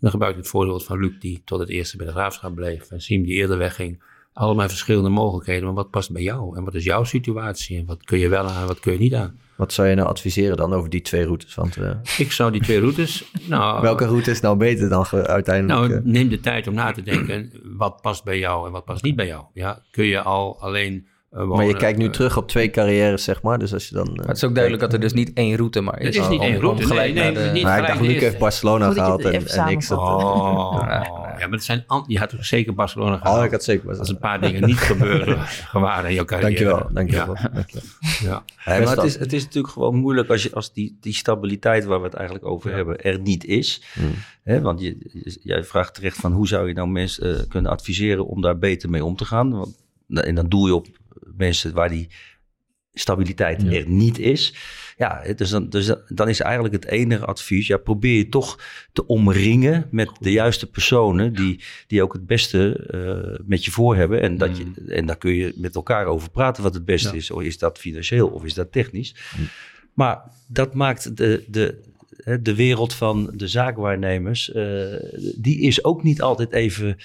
Dan 0.06 0.14
gebruik 0.14 0.36
ik 0.36 0.42
het 0.42 0.52
voorbeeld 0.52 0.86
van 0.86 1.00
Luc, 1.00 1.12
die 1.20 1.42
tot 1.46 1.60
het 1.60 1.70
eerste 1.70 1.98
bij 1.98 2.06
de 2.06 2.12
graafschap 2.12 2.56
bleef. 2.56 2.92
En 2.92 3.02
Siem, 3.02 3.24
die 3.24 3.34
eerder 3.34 3.58
wegging. 3.58 4.04
Allemaal 4.34 4.70
verschillende 4.70 5.10
mogelijkheden, 5.10 5.66
maar 5.66 5.74
wat 5.74 5.90
past 5.90 6.12
bij 6.12 6.22
jou? 6.22 6.58
En 6.58 6.64
wat 6.64 6.74
is 6.74 6.84
jouw 6.84 7.04
situatie? 7.04 7.78
En 7.78 7.86
wat 7.86 8.04
kun 8.04 8.20
je 8.20 8.30
wel 8.30 8.46
aan, 8.46 8.68
wat 8.68 8.80
kun 8.80 8.92
je 8.94 9.00
niet 9.00 9.14
aan? 9.14 9.40
Wat 9.56 9.74
zou 9.74 9.88
je 9.88 9.96
nou 9.96 10.08
adviseren 10.08 10.58
dan 10.58 10.74
over 10.74 10.90
die 10.90 11.02
twee 11.02 11.24
routes? 11.24 11.56
Want 11.56 11.78
eh, 11.78 11.92
Ik 12.18 12.32
zou 12.32 12.52
die 12.52 12.62
twee 12.62 12.80
routes, 12.80 13.32
nou, 13.48 13.82
welke 13.82 14.06
route 14.06 14.32
is 14.32 14.40
nou 14.40 14.58
beter 14.58 14.90
dan 14.90 15.06
uiteindelijk? 15.12 15.90
Nou, 15.90 15.94
eh? 15.94 16.06
neem 16.12 16.30
de 16.30 16.40
tijd 16.40 16.68
om 16.68 16.74
na 16.74 16.92
te 16.92 17.02
denken. 17.02 17.52
Wat 17.64 18.02
past 18.02 18.24
bij 18.24 18.40
jou 18.40 18.66
en 18.66 18.72
wat 18.72 18.86
past 18.86 19.04
niet 19.04 19.16
bij 19.16 19.28
jou? 19.28 19.44
Ja, 19.54 19.82
kun 19.92 20.06
je 20.06 20.22
al 20.22 20.60
alleen. 20.60 21.08
Eh, 21.36 21.44
maar 21.48 21.66
je 21.66 21.76
kijkt 21.76 21.98
nu 21.98 22.06
eh, 22.06 22.12
terug 22.12 22.38
op 22.38 22.48
twee 22.48 22.70
carrières, 22.70 23.24
zeg 23.24 23.42
maar. 23.42 23.60
Dus 23.60 23.74
als 23.74 23.88
je 23.90 23.96
dan... 23.96 24.08
eh, 24.08 24.14
Maar 24.16 24.28
het 24.28 24.36
is 24.38 24.44
ook 24.44 24.54
duidelijk 24.54 24.84
dat 24.84 24.94
er 24.94 25.00
dus 25.00 25.14
niet 25.14 25.32
één 25.34 25.56
route 25.56 25.82
maar 25.82 26.00
is. 26.00 26.06
Het 26.06 26.24
is 26.24 26.30
niet 26.30 26.40
Om- 26.40 26.46
één 26.46 26.60
route, 26.60 26.86
gelijk 26.86 27.14
nee, 27.14 27.32
nee, 27.32 27.44
de- 27.46 27.52
niet- 27.54 27.64
maar 27.64 27.80
ik 27.82 27.88
dacht, 27.88 28.00
Luc 28.02 28.20
heeft 28.20 28.38
Barcelona 28.38 28.92
gehaald 28.92 29.24
en, 29.26 29.48
en 29.48 29.68
ik 29.68 29.82
zat... 29.82 29.98
Oh, 29.98 30.74
Ja, 31.36 31.42
ja, 31.42 31.48
maar 31.48 31.58
het 31.58 31.64
zijn 31.64 31.86
je 32.08 32.20
had 32.20 32.34
zeker 32.40 32.74
Barcelona 32.74 33.16
Oh, 33.16 33.22
gehaald. 33.22 33.44
ik 33.46 33.52
had 33.52 33.64
zeker 33.64 33.88
Als 33.90 33.98
Barcelona. 33.98 34.26
een 34.26 34.40
paar 34.40 34.50
dingen 34.50 34.68
niet 34.68 34.78
gebeuren 34.78 35.38
waren 35.72 36.10
in 36.10 36.16
jouw 36.16 36.26
carrière. 36.26 36.50
Dankjewel, 36.66 36.90
dankjewel. 36.94 37.36
Ja, 37.36 37.50
dankjewel. 37.54 37.86
ja. 38.22 38.44
Maar 38.66 38.80
het 38.80 38.96
wel. 38.96 39.06
is, 39.06 39.20
het 39.20 39.34
is 39.34 39.44
natuurlijk 39.44 39.74
gewoon 39.74 39.96
moeilijk 39.96 40.30
als, 40.30 40.44
je, 40.44 40.52
als 40.54 40.74
die, 40.74 40.98
die 41.02 41.14
stabiliteit 41.14 41.86
waar 41.86 42.00
we 42.00 42.06
het 42.06 42.14
eigenlijk 42.14 42.46
over 42.46 42.74
hebben 42.74 43.02
er 43.02 43.20
niet 43.20 43.46
is. 43.46 43.82
Hmm. 43.94 44.12
Hè, 44.44 44.62
want 44.62 44.82
je, 44.82 44.98
jij 45.44 45.64
vraagt 45.64 45.94
terecht 45.94 46.18
van 46.18 46.32
hoe 46.32 46.48
zou 46.48 46.68
je 46.68 46.74
nou 46.74 46.88
mensen 46.88 47.48
kunnen 47.48 47.72
adviseren 47.72 48.26
om 48.28 48.42
daar 48.42 48.58
beter 48.58 48.90
mee 48.90 49.06
om 49.06 49.16
te 49.16 49.26
gaan. 49.26 49.52
Want, 49.58 49.76
en 50.10 50.36
dan 50.36 50.48
doe 50.50 50.68
je 50.68 50.76
op 50.76 50.88
mensen 51.38 51.74
waar 51.74 51.90
die 51.90 52.08
stabiliteit 52.94 53.62
Ja. 53.62 53.72
er 53.72 53.88
niet 53.90 54.20
is. 54.20 54.54
Ja, 54.98 55.34
dus, 55.36 55.50
dan, 55.50 55.70
dus 55.70 55.94
dan 56.08 56.30
is 56.30 56.40
eigenlijk 56.40 56.74
het 56.74 56.86
enige 56.86 57.26
advies, 57.26 57.68
ja, 57.68 57.78
probeer 57.78 58.18
je 58.18 58.30
toch 58.30 58.60
te 58.94 59.06
omringen 59.08 59.88
met 59.92 60.10
de 60.20 60.32
juiste 60.32 60.70
personen 60.70 61.34
die, 61.34 61.64
die 61.88 62.04
ook 62.04 62.14
het 62.14 62.26
beste 62.26 62.76
eh, 62.76 63.46
met 63.48 63.66
je 63.66 63.72
voor 63.72 63.96
hebben. 63.96 64.22
En, 64.22 64.38
dat 64.38 64.58
je, 64.58 64.72
en 64.88 65.06
daar 65.06 65.18
kun 65.18 65.34
je 65.36 65.54
met 65.56 65.76
elkaar 65.76 66.06
over 66.06 66.30
praten 66.30 66.64
wat 66.64 66.74
het 66.74 66.86
beste 66.86 67.08
Ja. 67.10 67.14
is. 67.16 67.32
Of 67.32 67.42
is 67.42 67.58
dat 67.58 67.78
financieel 67.78 68.28
of 68.28 68.44
is 68.44 68.54
dat 68.54 68.72
technisch? 68.72 69.16
Mm. 69.38 69.48
Maar 69.94 70.22
dat 70.48 70.74
maakt 70.74 71.18
de, 71.18 71.44
de, 71.48 71.82
de 72.42 72.56
wereld 72.56 72.94
van 72.94 73.32
de 73.34 73.48
zaakwaarnemers, 73.48 74.52
eh, 74.52 74.86
die 75.36 75.60
is 75.60 75.84
ook 75.84 76.04
niet 76.04 76.22
altijd 76.22 76.52
even 76.52 76.98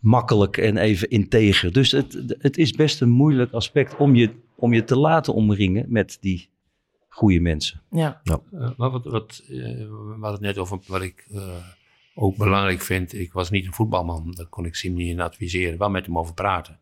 makkelijk 0.00 0.56
en 0.56 0.76
even 0.76 1.10
integer. 1.10 1.72
Dus 1.72 1.90
het, 1.90 2.36
het 2.38 2.58
is 2.58 2.72
best 2.72 3.00
een 3.00 3.10
moeilijk 3.10 3.52
aspect 3.52 3.96
om 3.96 4.14
je, 4.14 4.30
om 4.54 4.72
je 4.72 4.84
te 4.84 4.96
laten 4.96 5.34
omringen 5.34 5.86
met 5.88 6.18
die 6.20 6.48
goede 7.08 7.40
mensen. 7.40 7.82
Ja. 7.90 8.20
Eh, 8.24 8.70
maar 8.76 8.90
wat, 8.90 9.04
wat, 9.04 9.42
eh, 9.48 9.88
hadden 10.10 10.32
het 10.32 10.40
net 10.40 10.58
over 10.58 10.78
wat 10.86 11.02
ik 11.02 11.26
eh, 11.32 11.56
ook 12.14 12.36
belangrijk 12.36 12.80
vind. 12.80 13.14
Ik 13.14 13.32
was 13.32 13.50
niet 13.50 13.66
een 13.66 13.72
voetbalman, 13.72 14.32
daar 14.36 14.46
kon 14.46 14.64
ik 14.64 14.74
Sim 14.74 14.94
niet 14.94 15.08
in 15.08 15.20
adviseren. 15.20 15.78
Wel 15.78 15.90
met 15.90 16.06
hem 16.06 16.18
over 16.18 16.34
praten. 16.34 16.78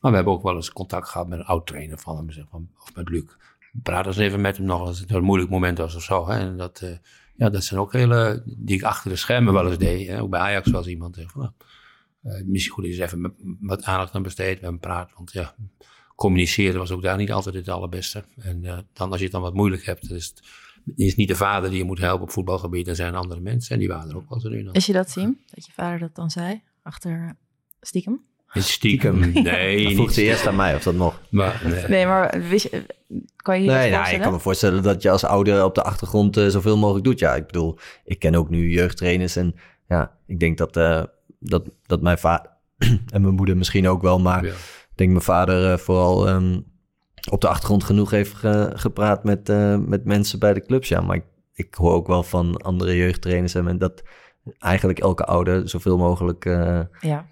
Maar 0.00 0.10
we 0.10 0.16
hebben 0.16 0.34
ook 0.34 0.42
wel 0.42 0.54
eens 0.54 0.72
contact 0.72 1.08
gehad 1.08 1.28
met 1.28 1.38
een 1.38 1.44
oud-trainer 1.44 1.98
van 1.98 2.16
hem, 2.16 2.30
zeg, 2.30 2.44
van, 2.50 2.68
of 2.80 2.94
met 2.94 3.08
Luc. 3.08 3.24
Praat 3.82 4.06
eens 4.06 4.16
even 4.16 4.40
met 4.40 4.56
hem 4.56 4.66
nog 4.66 4.80
als 4.80 5.00
het 5.00 5.10
een 5.10 5.24
moeilijk 5.24 5.50
moment 5.50 5.78
was 5.78 5.94
of 5.94 6.02
zo. 6.02 6.28
Hè. 6.28 6.38
En 6.38 6.56
dat, 6.56 6.80
eh, 6.80 6.96
ja, 7.36 7.50
dat 7.50 7.64
zijn 7.64 7.80
ook 7.80 7.92
hele, 7.92 8.42
die 8.44 8.76
ik 8.76 8.82
achter 8.82 9.10
de 9.10 9.16
schermen 9.16 9.52
wel 9.52 9.66
eens 9.66 9.78
deed. 9.78 10.08
Hè. 10.08 10.20
Ook 10.22 10.30
bij 10.30 10.40
Ajax 10.40 10.70
was 10.70 10.86
iemand 10.86 11.18
van, 11.26 11.54
eh, 12.22 12.32
misschien 12.44 12.72
goed 12.74 12.84
is 12.84 12.98
even 12.98 13.20
met- 13.20 13.32
wat 13.60 13.82
aandacht 13.84 14.14
aan 14.14 14.22
besteed 14.22 14.54
met 14.60 14.70
hem 14.70 14.78
praten. 14.78 15.14
Want 15.16 15.32
ja, 15.32 15.54
communiceren 16.16 16.78
was 16.78 16.90
ook 16.90 17.02
daar 17.02 17.16
niet 17.16 17.32
altijd 17.32 17.54
het 17.54 17.68
allerbeste. 17.68 18.24
En 18.40 18.64
eh, 18.64 18.78
dan, 18.92 19.08
als 19.08 19.18
je 19.18 19.24
het 19.24 19.32
dan 19.32 19.42
wat 19.42 19.54
moeilijk 19.54 19.84
hebt, 19.84 20.10
is 20.10 20.26
het 20.26 20.42
is 20.96 21.16
niet 21.16 21.28
de 21.28 21.34
vader 21.36 21.70
die 21.70 21.78
je 21.78 21.84
moet 21.84 21.98
helpen 21.98 22.22
op 22.22 22.30
voetbalgebied. 22.30 22.88
Er 22.88 22.94
zijn 22.96 23.14
andere 23.14 23.40
mensen 23.40 23.72
en 23.74 23.78
die 23.78 23.88
waren 23.88 24.10
er 24.10 24.16
ook 24.16 24.28
wel 24.28 24.40
zo 24.40 24.48
nu 24.48 24.58
en 24.58 24.64
dan. 24.64 24.74
Is 24.74 24.86
je 24.86 24.92
dat 24.92 25.10
zien? 25.10 25.40
Dat 25.54 25.66
je 25.66 25.72
vader 25.72 25.98
dat 25.98 26.14
dan 26.14 26.30
zei? 26.30 26.62
Achter 26.82 27.36
stiekem? 27.80 28.26
Stiekem. 28.52 29.32
Nee, 29.32 29.82
Dat 29.84 29.92
vroeg 29.92 30.12
ze 30.12 30.22
eerst 30.22 30.46
aan 30.46 30.56
mij 30.56 30.74
of 30.74 30.82
dat 30.82 30.94
nog. 30.94 31.20
Maar, 31.30 31.62
nee. 31.64 31.84
Nee, 31.88 32.06
maar 32.06 32.42
wist 32.48 32.70
je, 32.70 32.86
kan 33.36 33.56
je 33.56 33.62
je 33.62 33.68
dat 33.70 33.78
Nee, 33.78 33.90
nou, 33.90 34.14
ik 34.14 34.20
kan 34.20 34.32
me 34.32 34.38
voorstellen 34.38 34.82
dat 34.82 35.02
je 35.02 35.10
als 35.10 35.24
ouder 35.24 35.64
op 35.64 35.74
de 35.74 35.82
achtergrond 35.82 36.36
eh, 36.36 36.46
zoveel 36.46 36.76
mogelijk 36.78 37.04
doet. 37.04 37.18
Ja, 37.18 37.34
ik 37.34 37.46
bedoel, 37.46 37.78
ik 38.04 38.18
ken 38.18 38.34
ook 38.34 38.50
nu 38.50 38.70
jeugdtrainers 38.70 39.36
en 39.36 39.54
ja, 39.88 40.18
ik 40.26 40.40
denk 40.40 40.58
dat, 40.58 40.76
eh, 40.76 41.02
dat, 41.38 41.68
dat 41.86 42.02
mijn 42.02 42.18
vader 42.18 42.50
en 43.12 43.22
mijn 43.22 43.34
moeder 43.34 43.56
misschien 43.56 43.88
ook 43.88 44.02
wel, 44.02 44.18
maar 44.20 44.44
Ja. 44.44 44.50
ik 44.52 44.92
denk 44.94 45.10
mijn 45.10 45.22
vader 45.22 45.72
eh, 45.72 45.78
vooral 45.78 46.28
ehm, 46.28 46.60
op 47.30 47.40
de 47.40 47.48
achtergrond 47.48 47.84
genoeg 47.84 48.10
heeft 48.10 48.34
ge- 48.34 48.70
gepraat 48.74 49.24
met, 49.24 49.48
eh, 49.48 49.76
met 49.76 50.04
mensen 50.04 50.38
bij 50.38 50.54
de 50.54 50.60
clubs. 50.66 50.88
Ja, 50.88 51.00
maar 51.00 51.16
ik, 51.16 51.24
ik 51.52 51.74
hoor 51.74 51.92
ook 51.92 52.06
wel 52.06 52.22
van 52.22 52.56
andere 52.56 52.96
jeugdtrainers 52.96 53.54
en 53.54 53.78
dat 53.78 54.02
eigenlijk 54.58 54.98
elke 54.98 55.24
ouder 55.24 55.68
zoveel 55.68 55.96
mogelijk 55.98 56.44
eh, 56.44 56.80
Ja, 57.00 57.26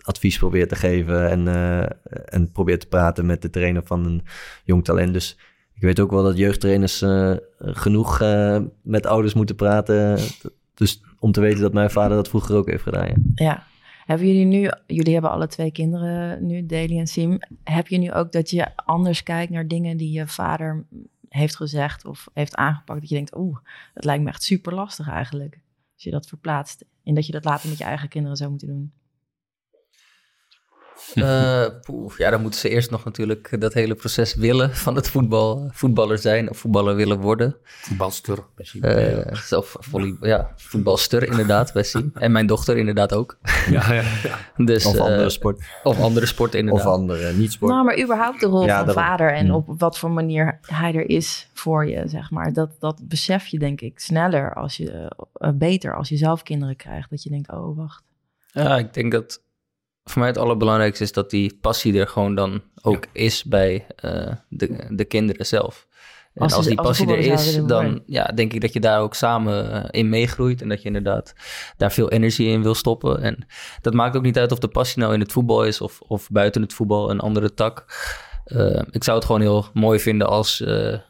advies 0.00 0.38
probeert 0.38 0.68
te 0.68 0.76
geven 0.76 1.30
en, 1.30 1.48
eh, 1.48 1.86
en 2.24 2.50
probeert 2.52 2.80
te 2.80 2.86
praten 2.86 3.26
met 3.26 3.42
de 3.42 3.50
trainer 3.50 3.82
van 3.84 4.04
een 4.06 4.22
jong 4.64 4.84
talent. 4.84 5.12
Dus 5.12 5.38
ik 5.74 5.82
weet 5.82 6.00
ook 6.00 6.10
wel 6.10 6.22
dat 6.22 6.36
jeugdtrainers 6.36 7.02
eh, 7.02 7.34
genoeg 7.58 8.20
eh, 8.20 8.58
met 8.82 9.06
ouders 9.06 9.34
moeten 9.34 9.56
praten. 9.56 10.18
Dus 10.74 11.02
om 11.24 11.32
te 11.32 11.40
weten 11.40 11.60
dat 11.60 11.72
mijn 11.72 11.90
vader 11.90 12.16
dat 12.16 12.28
vroeger 12.28 12.56
ook 12.56 12.70
heeft 12.70 12.82
gedaan. 12.82 13.22
Ja. 13.34 13.66
Hebben 14.04 14.26
jullie 14.26 14.44
nu, 14.44 14.70
jullie 14.86 15.12
hebben 15.12 15.30
alle 15.30 15.46
twee 15.46 15.70
kinderen 15.70 16.46
nu, 16.46 16.66
Deli 16.66 16.98
en 16.98 17.06
Sim. 17.06 17.38
Heb 17.62 17.88
je 17.88 17.98
nu 17.98 18.12
ook 18.12 18.32
dat 18.32 18.50
je 18.50 18.76
anders 18.76 19.22
kijkt 19.22 19.52
naar 19.52 19.68
dingen 19.68 19.96
die 19.96 20.12
je 20.12 20.26
vader 20.26 20.86
heeft 21.28 21.56
gezegd 21.56 22.04
of 22.04 22.28
heeft 22.34 22.54
aangepakt? 22.54 23.00
Dat 23.00 23.08
je 23.08 23.14
denkt, 23.14 23.36
oeh, 23.36 23.58
dat 23.94 24.04
lijkt 24.04 24.22
me 24.22 24.28
echt 24.28 24.42
super 24.42 24.74
lastig 24.74 25.08
eigenlijk. 25.08 25.60
Als 25.94 26.02
je 26.02 26.10
dat 26.10 26.26
verplaatst. 26.26 26.84
En 27.04 27.14
dat 27.14 27.26
je 27.26 27.32
dat 27.32 27.44
later 27.44 27.68
met 27.68 27.78
je 27.78 27.84
eigen 27.84 28.08
kinderen 28.08 28.36
zou 28.36 28.50
moeten 28.50 28.68
doen. 28.68 28.92
Eh, 31.14 31.64
poeh, 31.82 32.16
ja, 32.16 32.30
dan 32.30 32.40
moeten 32.40 32.60
ze 32.60 32.68
eerst 32.68 32.90
nog 32.90 33.04
natuurlijk 33.04 33.60
dat 33.60 33.72
hele 33.72 33.94
proces 33.94 34.34
willen 34.34 34.74
van 34.76 34.96
het 34.96 35.08
voetbal, 35.08 35.68
voetballer 35.72 36.18
zijn 36.18 36.50
of 36.50 36.58
voetballer 36.58 36.96
willen 36.96 37.20
worden. 37.20 37.56
Voetbalster. 37.64 38.38
misschien. 38.56 38.82
Eh 38.82 39.36
zelf 39.36 39.76
volley, 39.78 40.16
ja, 40.20 40.52
voetbalster 40.56 41.22
inderdaad, 41.22 41.72
bij 41.72 41.82
Siem. 41.82 42.10
En 42.14 42.32
mijn 42.32 42.46
dochter 42.46 42.76
inderdaad 42.76 43.12
ook. 43.12 43.38
ja, 43.70 43.92
ja, 43.92 44.02
ja. 44.22 44.64
Dus, 44.64 44.86
Of 44.86 44.94
eh, 44.94 45.00
andere 45.00 45.30
sport. 45.30 45.62
Of 45.82 46.00
andere 46.00 46.26
sporten 46.26 46.58
inderdaad. 46.58 46.86
Of 46.86 46.92
andere 46.92 47.32
niet-sport. 47.32 47.72
Nou, 47.72 47.84
maar 47.84 48.02
überhaupt 48.02 48.40
de 48.40 48.46
rol 48.46 48.64
Ja, 48.64 48.84
van 48.84 48.94
vader 48.94 49.32
en 49.32 49.46
Hmm. 49.46 49.54
op 49.54 49.74
wat 49.78 49.98
voor 49.98 50.10
manier 50.10 50.58
hij 50.62 50.94
er 50.94 51.08
is 51.08 51.48
voor 51.52 51.86
je, 51.86 52.08
zeg 52.08 52.30
maar. 52.30 52.52
Dat, 52.52 52.70
dat 52.78 53.00
besef 53.08 53.46
je 53.46 53.58
denk 53.58 53.80
ik 53.80 53.98
sneller 53.98 54.54
als 54.54 54.76
je, 54.76 55.16
eh, 55.34 55.50
beter 55.54 55.96
als 55.96 56.08
je 56.08 56.16
zelf 56.16 56.42
kinderen 56.42 56.76
krijgt. 56.76 57.10
Dat 57.10 57.22
je 57.22 57.30
denkt, 57.30 57.50
oh 57.52 57.76
wacht. 57.76 58.02
Ja, 58.46 58.78
ik 58.78 58.94
denk 58.94 59.12
dat 59.12 59.42
voor 60.04 60.18
mij 60.18 60.28
het 60.28 60.38
allerbelangrijkste 60.38 61.04
is 61.04 61.12
dat 61.12 61.30
die 61.30 61.58
passie 61.60 61.98
er 61.98 62.08
gewoon 62.08 62.34
dan 62.34 62.62
ook 62.82 63.06
is 63.12 63.44
bij 63.44 63.86
eh, 63.96 64.32
de, 64.48 64.86
de 64.90 65.04
kinderen 65.04 65.46
zelf. 65.46 65.86
En 66.34 66.42
Als 66.42 66.66
die 66.66 66.78
als 66.78 66.86
passie 66.86 67.08
er 67.08 67.18
is, 67.18 67.64
dan 67.66 68.02
ja, 68.06 68.24
denk 68.24 68.52
ik 68.52 68.60
dat 68.60 68.72
je 68.72 68.80
daar 68.80 69.00
ook 69.00 69.14
samen 69.14 69.72
eh, 69.72 70.00
in 70.00 70.08
meegroeit. 70.08 70.62
En 70.62 70.68
dat 70.68 70.80
je 70.80 70.86
inderdaad 70.86 71.34
daar 71.76 71.92
veel 71.92 72.10
energie 72.10 72.48
in 72.48 72.62
wil 72.62 72.74
stoppen. 72.74 73.22
En 73.22 73.46
dat 73.80 73.94
maakt 73.94 74.16
ook 74.16 74.22
niet 74.22 74.38
uit 74.38 74.52
of 74.52 74.58
de 74.58 74.68
passie 74.68 75.02
nou 75.02 75.14
in 75.14 75.20
het 75.20 75.32
voetbal 75.32 75.64
is 75.64 75.80
of, 75.80 76.00
of 76.00 76.30
buiten 76.30 76.62
het 76.62 76.72
voetbal 76.72 77.10
een 77.10 77.20
andere 77.20 77.54
tak. 77.54 77.84
Eh, 78.44 78.82
ik 78.90 79.04
zou 79.04 79.16
het 79.16 79.26
gewoon 79.26 79.40
heel 79.40 79.66
mooi 79.72 79.98
vinden 79.98 80.28
als, 80.28 80.64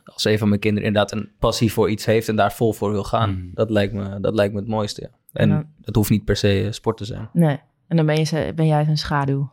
als 0.04 0.24
een 0.24 0.38
van 0.38 0.48
mijn 0.48 0.61
kinderen 0.61 0.88
inderdaad 0.88 1.12
een 1.12 1.30
passie 1.38 1.72
voor 1.72 1.90
iets 1.90 2.04
heeft 2.04 2.28
en 2.28 2.37
daar 2.37 2.52
vol 2.52 2.72
voor 2.72 2.90
wil 2.90 3.04
gaan. 3.04 3.30
Mm. 3.30 3.50
Dat, 3.54 3.70
lijkt 3.70 3.92
me, 3.92 4.20
dat 4.20 4.35
lijkt 4.35 4.52
me 4.52 4.61
het 4.61 4.68
mooiste. 4.68 5.00
Ja. 5.00 5.11
En 5.33 5.74
het 5.83 5.94
hoeft 5.94 6.11
niet 6.11 6.24
per 6.24 6.37
se 6.37 6.68
sport 6.70 6.96
te 6.96 7.04
zijn. 7.04 7.28
Nee. 7.33 7.61
En 7.94 8.07
dan 8.07 8.14
ben, 8.14 8.24
je, 8.24 8.52
ben 8.54 8.66
jij 8.66 8.85
zijn 8.85 8.96
schaduw. 8.96 9.50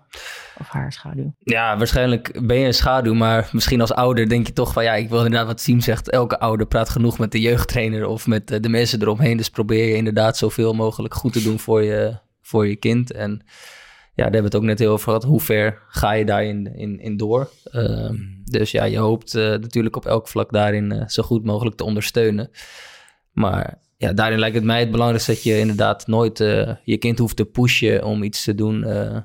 Of 0.59 0.67
haar 0.67 0.91
schaduw. 0.91 1.33
Ja, 1.39 1.77
waarschijnlijk 1.77 2.47
ben 2.47 2.57
je 2.57 2.65
een 2.65 2.73
schaduw, 2.73 3.13
maar 3.13 3.49
misschien 3.51 3.81
als 3.81 3.93
ouder 3.93 4.29
denk 4.29 4.47
je 4.47 4.53
toch 4.53 4.73
van 4.73 4.83
ja, 4.83 4.93
ik 4.93 5.09
wil 5.09 5.17
inderdaad 5.17 5.47
wat 5.47 5.61
Siem 5.61 5.79
zegt. 5.79 6.09
Elke 6.09 6.39
ouder 6.39 6.67
praat 6.67 6.89
genoeg 6.89 7.19
met 7.19 7.31
de 7.31 7.39
jeugdtrainer 7.39 8.05
of 8.05 8.27
met 8.27 8.51
eh, 8.51 8.59
de 8.59 8.69
mensen 8.69 9.01
eromheen. 9.01 9.37
Dus 9.37 9.49
probeer 9.49 9.87
je 9.87 9.95
inderdaad 9.95 10.37
zoveel 10.37 10.73
mogelijk 10.73 11.13
goed 11.13 11.33
te 11.33 11.43
doen 11.43 11.59
voor 11.59 11.83
je, 11.83 12.17
voor 12.41 12.67
je 12.67 12.75
kind. 12.75 13.11
En 13.11 13.31
ja, 13.31 14.23
daar 14.23 14.23
hebben 14.23 14.41
we 14.41 14.47
het 14.47 14.55
ook 14.55 14.63
net 14.63 14.79
heel 14.79 14.91
over 14.91 15.05
gehad. 15.05 15.23
Hoe 15.23 15.41
ver 15.41 15.81
ga 15.87 16.11
je 16.11 16.25
daarin 16.25 16.75
in, 16.75 16.99
in 16.99 17.17
door? 17.17 17.49
Ehm, 17.63 18.15
dus 18.43 18.71
ja, 18.71 18.83
je 18.83 18.97
hoopt 18.97 19.35
eh, 19.35 19.43
natuurlijk 19.43 19.95
op 19.95 20.05
elk 20.05 20.27
vlak 20.27 20.51
daarin 20.51 20.91
eh, 20.91 21.07
zo 21.07 21.23
goed 21.23 21.45
mogelijk 21.45 21.75
te 21.75 21.83
ondersteunen. 21.83 22.51
Maar 23.31 23.79
ja, 24.01 24.13
daarin 24.13 24.39
lijkt 24.39 24.55
het 24.55 24.63
mij 24.63 24.79
het 24.79 24.91
belangrijkste 24.91 25.31
dat 25.31 25.43
je 25.43 25.59
inderdaad 25.59 26.07
nooit 26.07 26.39
eh, 26.39 26.71
je 26.83 26.97
kind 26.97 27.19
hoeft 27.19 27.35
te 27.35 27.45
pushen 27.45 28.03
om 28.03 28.23
iets 28.23 28.43
te 28.43 28.55
doen 28.55 28.83
eh, 28.83 29.15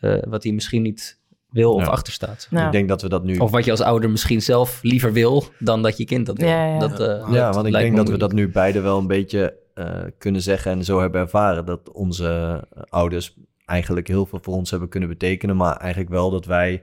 eh, 0.00 0.22
wat 0.28 0.42
hij 0.42 0.52
misschien 0.52 0.82
niet 0.82 1.18
wil 1.50 1.74
of 1.74 1.84
Ja. 1.84 1.90
achter 1.90 2.12
staat. 2.12 2.48
Ik 2.50 2.72
denk 2.72 2.88
dat 2.88 3.02
we 3.02 3.08
dat 3.08 3.24
nu... 3.24 3.38
Of 3.38 3.50
wat 3.50 3.64
je 3.64 3.70
als 3.70 3.80
ouder 3.80 4.10
misschien 4.10 4.42
zelf 4.42 4.78
liever 4.82 5.12
wil 5.12 5.44
dan 5.58 5.82
dat 5.82 5.96
je 5.96 6.04
kind 6.04 6.26
dat 6.26 6.38
wil. 6.38 6.48
Ja, 6.48 6.64
ja. 6.66 6.78
Dat, 6.78 7.00
eh, 7.00 7.28
Ja, 7.32 7.52
want 7.52 7.66
ik 7.66 7.72
denk 7.72 7.96
dat 7.96 8.08
we 8.08 8.18
dat 8.18 8.32
nu 8.32 8.48
beide 8.50 8.80
wel 8.80 8.98
een 8.98 9.06
beetje 9.06 9.58
eh, 9.74 10.00
kunnen 10.18 10.42
zeggen 10.42 10.72
en 10.72 10.84
zo 10.84 11.00
hebben 11.00 11.20
ervaren. 11.20 11.66
Dat 11.66 11.92
onze 11.92 12.62
ouders 12.88 13.34
eigenlijk 13.64 14.08
heel 14.08 14.26
veel 14.26 14.38
voor 14.42 14.54
ons 14.54 14.70
hebben 14.70 14.88
kunnen 14.88 15.08
betekenen. 15.08 15.56
Maar 15.56 15.76
eigenlijk 15.76 16.10
wel 16.10 16.30
dat 16.30 16.44
wij 16.46 16.82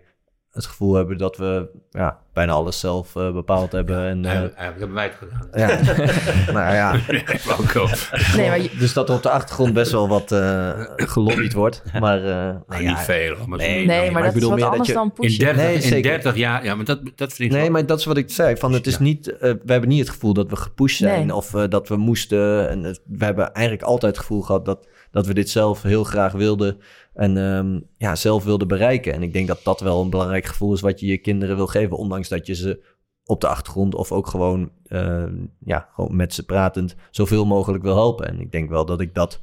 het 0.57 0.65
gevoel 0.65 0.93
hebben 0.93 1.17
dat 1.17 1.37
we 1.37 1.67
ja, 1.89 2.17
bijna 2.33 2.51
alles 2.51 2.79
zelf 2.79 3.15
eh, 3.15 3.33
bepaald 3.33 3.71
hebben. 3.71 4.05
En, 4.07 4.25
eh, 4.25 4.31
Eigenlijk, 4.31 4.77
hebben 4.79 4.93
wij 4.93 5.03
het 5.05 5.15
gedaan. 5.19 5.47
ja. 5.53 5.81
nou 6.59 6.75
ja, 6.75 6.91
nee, 8.37 8.47
maar 8.49 8.61
je- 8.61 8.69
dus 8.79 8.93
dat 8.93 9.09
er 9.09 9.15
op 9.15 9.23
de 9.23 9.29
achtergrond 9.29 9.73
best 9.73 9.91
wel 9.91 10.07
wat 10.07 10.31
eh 10.31 10.69
gelobbyd 10.95 11.53
wordt. 11.53 11.83
Maar, 11.99 12.17
eh, 12.17 12.23
nou 12.33 12.57
Nou, 12.67 12.83
ja, 12.83 12.89
niet 12.89 12.99
veel. 12.99 13.35
Maar 13.47 13.57
Nee, 13.57 13.85
maar 13.85 13.95
maar 13.95 14.07
ik 14.07 14.13
dat 14.13 14.25
is 14.25 14.33
bedoel 14.33 14.49
wat 14.49 14.57
meer 14.57 14.63
dat 14.65 14.71
anders 14.71 14.87
je 14.89 14.93
dan 14.93 15.03
in 15.05 15.11
pushen. 15.13 15.39
30, 15.45 15.63
Nee, 15.63 15.75
in 15.75 15.81
zeker. 15.81 16.11
30 16.11 16.35
jaar, 16.35 16.63
ja, 16.63 16.75
maar 16.75 16.85
dat, 16.85 16.99
dat 17.15 17.33
vind 17.33 17.39
ik 17.39 17.51
Nee, 17.51 17.61
wel- 17.61 17.71
maar 17.71 17.85
dat 17.85 17.99
is 17.99 18.05
wat 18.05 18.17
ik 18.17 18.31
zei. 18.31 18.57
Van, 18.57 18.73
het 18.73 18.87
is 18.87 18.93
Ja. 18.97 19.03
niet, 19.03 19.37
eh, 19.37 19.39
we 19.39 19.71
hebben 19.71 19.89
niet 19.89 19.99
het 19.99 20.09
gevoel 20.09 20.33
dat 20.33 20.49
we 20.49 20.55
gepusht 20.55 20.97
zijn 20.97 21.27
Nee. 21.27 21.35
of 21.35 21.53
eh, 21.53 21.63
dat 21.69 21.87
we 21.87 21.95
moesten. 21.97 22.69
En 22.69 22.83
het- 22.83 23.01
we 23.05 23.25
hebben 23.25 23.53
eigenlijk 23.53 23.85
altijd 23.87 24.15
het 24.15 24.25
gevoel 24.25 24.41
gehad 24.41 24.65
dat, 24.65 24.87
dat 25.11 25.25
we 25.25 25.33
dit 25.33 25.49
zelf 25.49 25.81
heel 25.81 26.03
graag 26.03 26.31
wilden 26.31 26.77
en 27.13 27.37
ehm, 27.37 27.79
ja, 27.97 28.15
zelf 28.15 28.43
wilden 28.43 28.67
bereiken. 28.67 29.13
En 29.13 29.23
ik 29.23 29.33
denk 29.33 29.47
dat 29.47 29.59
dat 29.63 29.79
wel 29.79 30.01
een 30.01 30.09
belangrijk 30.09 30.45
gevoel 30.45 30.73
is 30.73 30.81
wat 30.81 30.99
je 30.99 31.05
je 31.05 31.17
kinderen 31.17 31.55
wil 31.55 31.67
geven, 31.67 31.97
ondanks 31.97 32.29
dat 32.29 32.45
je 32.45 32.55
ze 32.55 32.83
op 33.23 33.41
de 33.41 33.47
achtergrond 33.47 33.95
of 33.95 34.11
ook 34.11 34.27
gewoon, 34.27 34.71
eh, 34.83 35.25
ja, 35.59 35.89
gewoon 35.93 36.15
met 36.15 36.33
ze 36.33 36.45
pratend 36.45 36.95
zoveel 37.11 37.45
mogelijk 37.45 37.83
wil 37.83 37.95
helpen. 37.95 38.27
En 38.27 38.39
ik 38.39 38.51
denk 38.51 38.69
wel 38.69 38.85
dat 38.85 39.01
ik 39.01 39.13
dat 39.13 39.41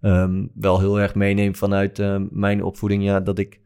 ehm, 0.00 0.46
wel 0.54 0.80
heel 0.80 1.00
erg 1.00 1.14
meeneem 1.14 1.54
vanuit 1.54 2.02
mijn 2.30 2.64
opvoeding. 2.64 3.04
Ja, 3.04 3.20
dat 3.20 3.38
ik 3.38 3.62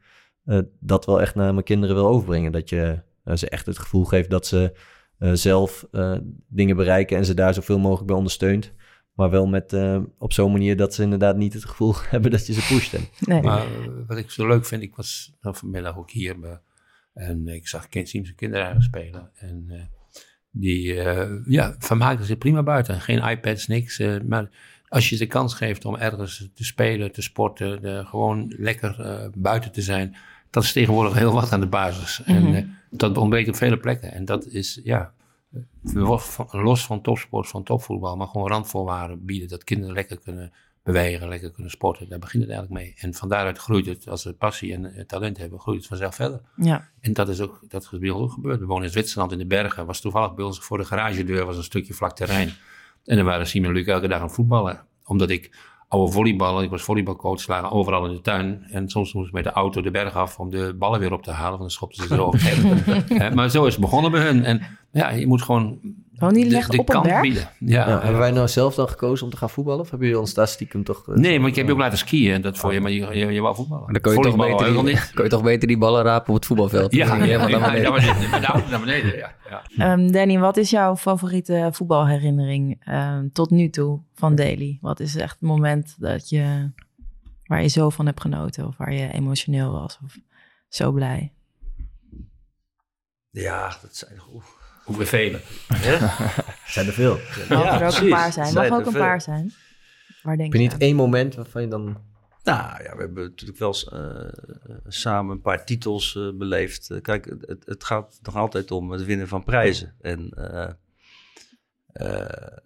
eh, 0.46 0.59
dat 0.80 1.06
wel 1.06 1.20
echt 1.20 1.35
naar 1.35 1.52
mijn 1.52 1.64
kinderen 1.64 1.96
wil 1.96 2.06
overbrengen. 2.06 2.52
Dat 2.52 2.68
je 2.68 3.02
eh, 3.24 3.37
ze 3.37 3.48
echt 3.48 3.66
het 3.66 3.78
gevoel 3.78 4.04
geeft 4.04 4.30
dat 4.30 4.46
ze 4.46 4.72
eh, 5.18 5.30
zelf 5.32 5.87
dingen 6.48 6.76
bereiken 6.76 7.16
en 7.16 7.24
ze 7.24 7.35
daar 7.35 7.54
zoveel 7.54 7.78
mogelijk 7.78 8.06
bij 8.06 8.16
ondersteunt. 8.16 8.72
Maar 9.16 9.31
wel 9.31 9.46
met, 9.46 9.72
eh, 9.72 9.98
op 10.18 10.33
zo'n 10.33 10.52
manier 10.52 10.76
dat 10.76 10.94
ze 10.94 11.02
inderdaad 11.02 11.37
niet 11.37 11.52
het 11.52 11.64
gevoel 11.64 11.94
hebben 12.11 12.31
dat 12.31 12.46
je 12.46 12.52
ze 12.52 12.74
pusht. 12.74 12.94
En, 12.94 13.09
Nee. 13.20 13.42
Maar 13.42 13.61
eh, 13.66 13.88
wat 14.07 14.16
ik 14.16 14.31
zo 14.31 14.46
leuk 14.46 14.66
vind, 14.66 14.83
ik 14.83 14.96
was 14.96 15.33
vanmiddag 15.40 15.96
ook 15.98 16.11
hier 16.11 16.38
bij- 16.40 16.61
en 17.14 17.48
ik 17.48 17.68
zag 17.68 17.88
kind, 17.88 18.09
Siem's 18.09 18.35
kinderen 18.35 18.64
eigenlijk 18.66 18.94
spelen. 18.96 19.31
En 19.37 19.64
eh, 19.68 19.81
die 20.50 21.00
eh, 21.02 21.31
ja, 21.46 21.74
vermaakten 21.79 22.26
zich 22.26 22.38
prima 22.38 22.62
buiten. 22.62 23.00
Geen 23.00 23.29
iPads, 23.29 23.66
niks. 23.66 23.98
eh, 23.98 24.16
maar 24.29 24.48
als 24.88 25.09
je 25.09 25.16
ze 25.16 25.22
de 25.24 25.31
kans 25.31 25.55
geeft 25.55 25.85
om 25.85 25.96
ergens 25.96 26.48
te 26.55 26.64
spelen, 26.64 27.12
te 27.12 27.22
sporten, 27.22 27.83
de, 27.83 28.02
gewoon 28.07 28.55
lekker 28.57 29.00
eh, 29.00 29.29
buiten 29.35 29.72
te 29.72 29.83
zijn, 29.83 30.16
dat 30.50 30.62
is 30.62 30.72
tegenwoordig 30.72 31.14
heel 31.18 31.33
wat 31.33 31.52
aan 31.52 31.61
de 31.61 31.66
basis. 31.66 32.20
Mhm. 32.26 32.31
En 32.37 32.55
eh, 32.55 32.64
dat 32.90 33.16
ontbreekt 33.16 33.48
op 33.48 33.57
vele 33.57 33.76
plekken. 33.79 34.12
En 34.12 34.24
dat 34.24 34.46
is, 34.46 34.81
ja, 34.85 35.12
los 35.82 36.24
van- 36.24 36.48
los 36.50 36.86
van 36.86 37.00
topsport, 37.02 37.48
van 37.48 37.62
topvoetbal, 37.62 38.16
maar 38.16 38.26
gewoon 38.26 38.48
randvoorwaarden 38.48 39.24
bieden 39.24 39.48
dat 39.48 39.64
kinderen 39.64 39.94
lekker 39.94 40.18
kunnen 40.18 40.52
bewegen, 40.82 41.28
lekker 41.28 41.50
kunnen 41.50 41.70
sporten. 41.72 42.08
Daar 42.08 42.18
begint 42.18 42.42
het 42.42 42.52
eigenlijk 42.52 42.82
mee. 42.82 42.94
En 42.98 43.14
van 43.14 43.28
daaruit 43.28 43.58
groeit 43.58 43.86
het, 43.86 44.08
als 44.08 44.22
ze 44.22 44.32
passie 44.34 44.72
en 44.74 44.94
eh, 44.94 45.04
talent 45.04 45.38
hebben, 45.38 45.60
groeit 45.60 45.78
het 45.78 45.86
vanzelf 45.86 46.14
verder. 46.14 46.40
Ja. 46.56 46.88
En 47.00 47.12
dat 47.12 47.28
is 47.28 47.40
ook, 47.40 47.60
dat 47.68 47.82
is 47.92 47.98
bij 47.98 48.10
ons 48.10 48.22
ook 48.22 48.32
gebeurd. 48.32 48.60
We 48.60 48.66
wonen 48.66 48.84
in 48.84 48.90
Zwitserland 48.90 49.32
in 49.32 49.38
de 49.38 49.46
bergen. 49.46 49.86
Was 49.86 50.00
toevallig 50.00 50.34
bij 50.34 50.44
ons 50.44 50.58
voor 50.60 50.78
de 50.78 50.84
garagedeur 50.84 51.44
was 51.46 51.56
een 51.56 51.62
stukje 51.62 51.94
vlak 51.94 52.16
terrein. 52.16 52.50
En 53.04 53.16
dan 53.16 53.24
waren 53.24 53.46
Simon 53.46 53.68
en 53.68 53.74
Luc 53.74 53.86
elke 53.86 54.08
dag 54.08 54.20
aan 54.20 54.30
voetballen. 54.30 54.80
Omdat 55.04 55.30
ik 55.30 55.56
oude 55.88 56.12
volleyballen, 56.12 56.64
ik 56.64 56.70
was 56.70 56.82
volleybalcoach, 56.82 57.46
lagen 57.46 57.70
overal 57.70 58.06
in 58.06 58.12
de 58.12 58.20
tuin. 58.20 58.62
En 58.70 58.88
soms 58.88 59.12
moest 59.12 59.28
ik 59.28 59.34
met 59.34 59.44
de 59.44 59.50
auto 59.50 59.80
de 59.82 59.90
berg 59.90 60.14
af 60.14 60.38
om 60.38 60.50
de 60.50 60.74
ballen 60.78 61.00
weer 61.00 61.12
op 61.12 61.22
te 61.22 61.30
halen. 61.30 61.48
Want 61.58 61.60
dan 61.60 61.70
schopten 61.70 62.08
ze 62.08 62.14
zo. 62.14 62.30
Eh, 63.16 63.32
Maar 63.34 63.48
zo 63.50 63.64
is 63.64 63.72
het 63.72 63.80
begonnen 63.82 64.10
bij 64.10 64.22
hun. 64.22 64.44
En 64.44 64.62
ja, 64.96 65.11
je 65.11 65.26
moet 65.26 65.42
gewoon 65.42 65.78
echt 66.18 66.70
de 66.70 66.78
op 66.78 66.88
een 66.88 66.94
kant 66.94 67.06
berg? 67.06 67.20
bieden. 67.20 67.48
Ja, 67.59 67.88
ja, 67.88 68.00
hebben 68.00 68.18
wij 68.20 68.30
nou 68.30 68.48
zelf 68.48 68.74
dan 68.74 68.88
gekozen 68.88 69.24
om 69.24 69.30
te 69.30 69.37
gaan 69.37 69.50
voetballen? 69.50 69.80
Of 69.80 69.90
hebben 69.90 70.06
jullie 70.06 70.22
ons 70.22 70.35
daar 70.35 70.48
stiekem 70.48 70.85
toch... 70.85 71.09
eh, 71.09 71.14
Nee, 71.14 71.40
maar 71.40 71.48
ik 71.48 71.56
heb 71.56 71.66
je 71.66 71.72
ook 71.72 71.78
laten 71.78 71.98
skiën. 71.98 72.40
Dat 72.42 72.59
voor 72.59 72.72
je, 72.72 72.80
maar 72.80 72.90
je, 72.90 73.06
je, 73.18 73.32
je 73.32 73.40
wou 73.40 73.54
voetballen. 73.54 73.92
Dan 73.92 74.02
kun 74.02 74.12
je, 74.12 74.20
toch 74.20 74.37
beter 74.37 74.72
die, 74.72 74.82
niet. 74.82 75.11
kun 75.14 75.24
je 75.24 75.30
toch 75.30 75.42
beter 75.42 75.68
die 75.68 75.78
ballen 75.78 76.02
rapen 76.02 76.28
op 76.28 76.35
het 76.35 76.46
voetbalveld. 76.46 76.92
Ja, 76.92 77.06
Dan 77.06 77.14
ging 77.16 77.24
je 77.26 77.30
ja, 77.30 77.46
ja, 77.48 77.59
beneden. 77.61 77.82
naar 77.82 77.92
beneden. 77.92 78.70
Naar 78.70 78.80
beneden, 78.80 79.16
ja. 79.16 79.35
ja. 79.50 79.62
Ehm, 79.92 80.11
Danny, 80.11 80.38
wat 80.38 80.56
is 80.56 80.70
jouw 80.70 80.96
favoriete 80.96 81.68
voetbalherinnering 81.72 82.82
ehm, 82.85 83.28
tot 83.32 83.50
nu 83.50 83.70
toe 83.70 84.00
van 84.14 84.35
Daily? 84.35 84.78
Wat 84.80 85.01
is 85.01 85.16
echt 85.16 85.32
het 85.32 85.49
moment 85.49 85.94
dat 85.99 86.28
je 86.28 86.70
Waar 87.47 87.62
je 87.62 87.68
zo 87.68 87.90
van 87.90 88.07
hebt 88.07 88.20
genoten 88.20 88.66
of 88.66 88.76
waar 88.76 88.92
je 88.92 89.12
emotioneel 89.12 89.72
was 89.72 89.99
of 90.05 90.18
zo 90.68 90.92
blij? 90.92 91.32
Ja, 93.30 93.76
dat 93.82 93.97
zijn... 93.97 94.20
oeh. 94.32 94.44
Hoeveel 94.87 95.07
vele. 95.07 95.41
Zijn 96.66 96.87
er 96.87 96.93
veel. 96.93 97.18
Mag 97.49 97.49
Ja, 97.49 97.66
er 97.66 97.72
ook 97.72 97.78
precies. 97.78 98.01
een 98.01 98.09
paar 98.09 98.32
zijn? 98.32 98.45
Mag 98.55 98.66
Zijn 98.66 98.72
ook 98.72 98.87
een 98.87 98.93
paar 98.93 99.20
zijn. 99.20 99.53
Waar 100.22 100.37
denk 100.37 100.53
Heb 100.53 100.57
je 100.57 100.59
je 100.59 100.64
niet 100.64 100.72
aan? 100.72 100.80
één 100.89 100.97
moment 100.97 101.34
waarvan 101.34 101.62
je 101.62 101.68
dan... 101.68 101.82
Nou 102.43 102.82
ja, 102.82 102.95
we 102.97 103.01
hebben 103.01 103.24
natuurlijk 103.24 103.59
wel 103.59 103.68
eens, 103.68 103.89
eh, 103.89 104.28
samen 104.87 105.34
een 105.34 105.41
paar 105.41 105.64
titels 105.64 106.16
eh, 106.16 106.30
beleefd. 106.34 106.91
Eh, 106.91 107.01
kijk, 107.01 107.24
het- 107.24 107.47
het, 107.47 107.66
het 107.66 107.84
gaat 107.84 108.18
nog 108.22 108.37
altijd 108.37 108.70
om 108.70 108.91
het 108.91 109.05
winnen 109.05 109.28
van 109.28 109.45
prijzen. 109.45 109.95
En, 110.01 110.30
eh, 110.30 110.70
eh, 111.93 112.57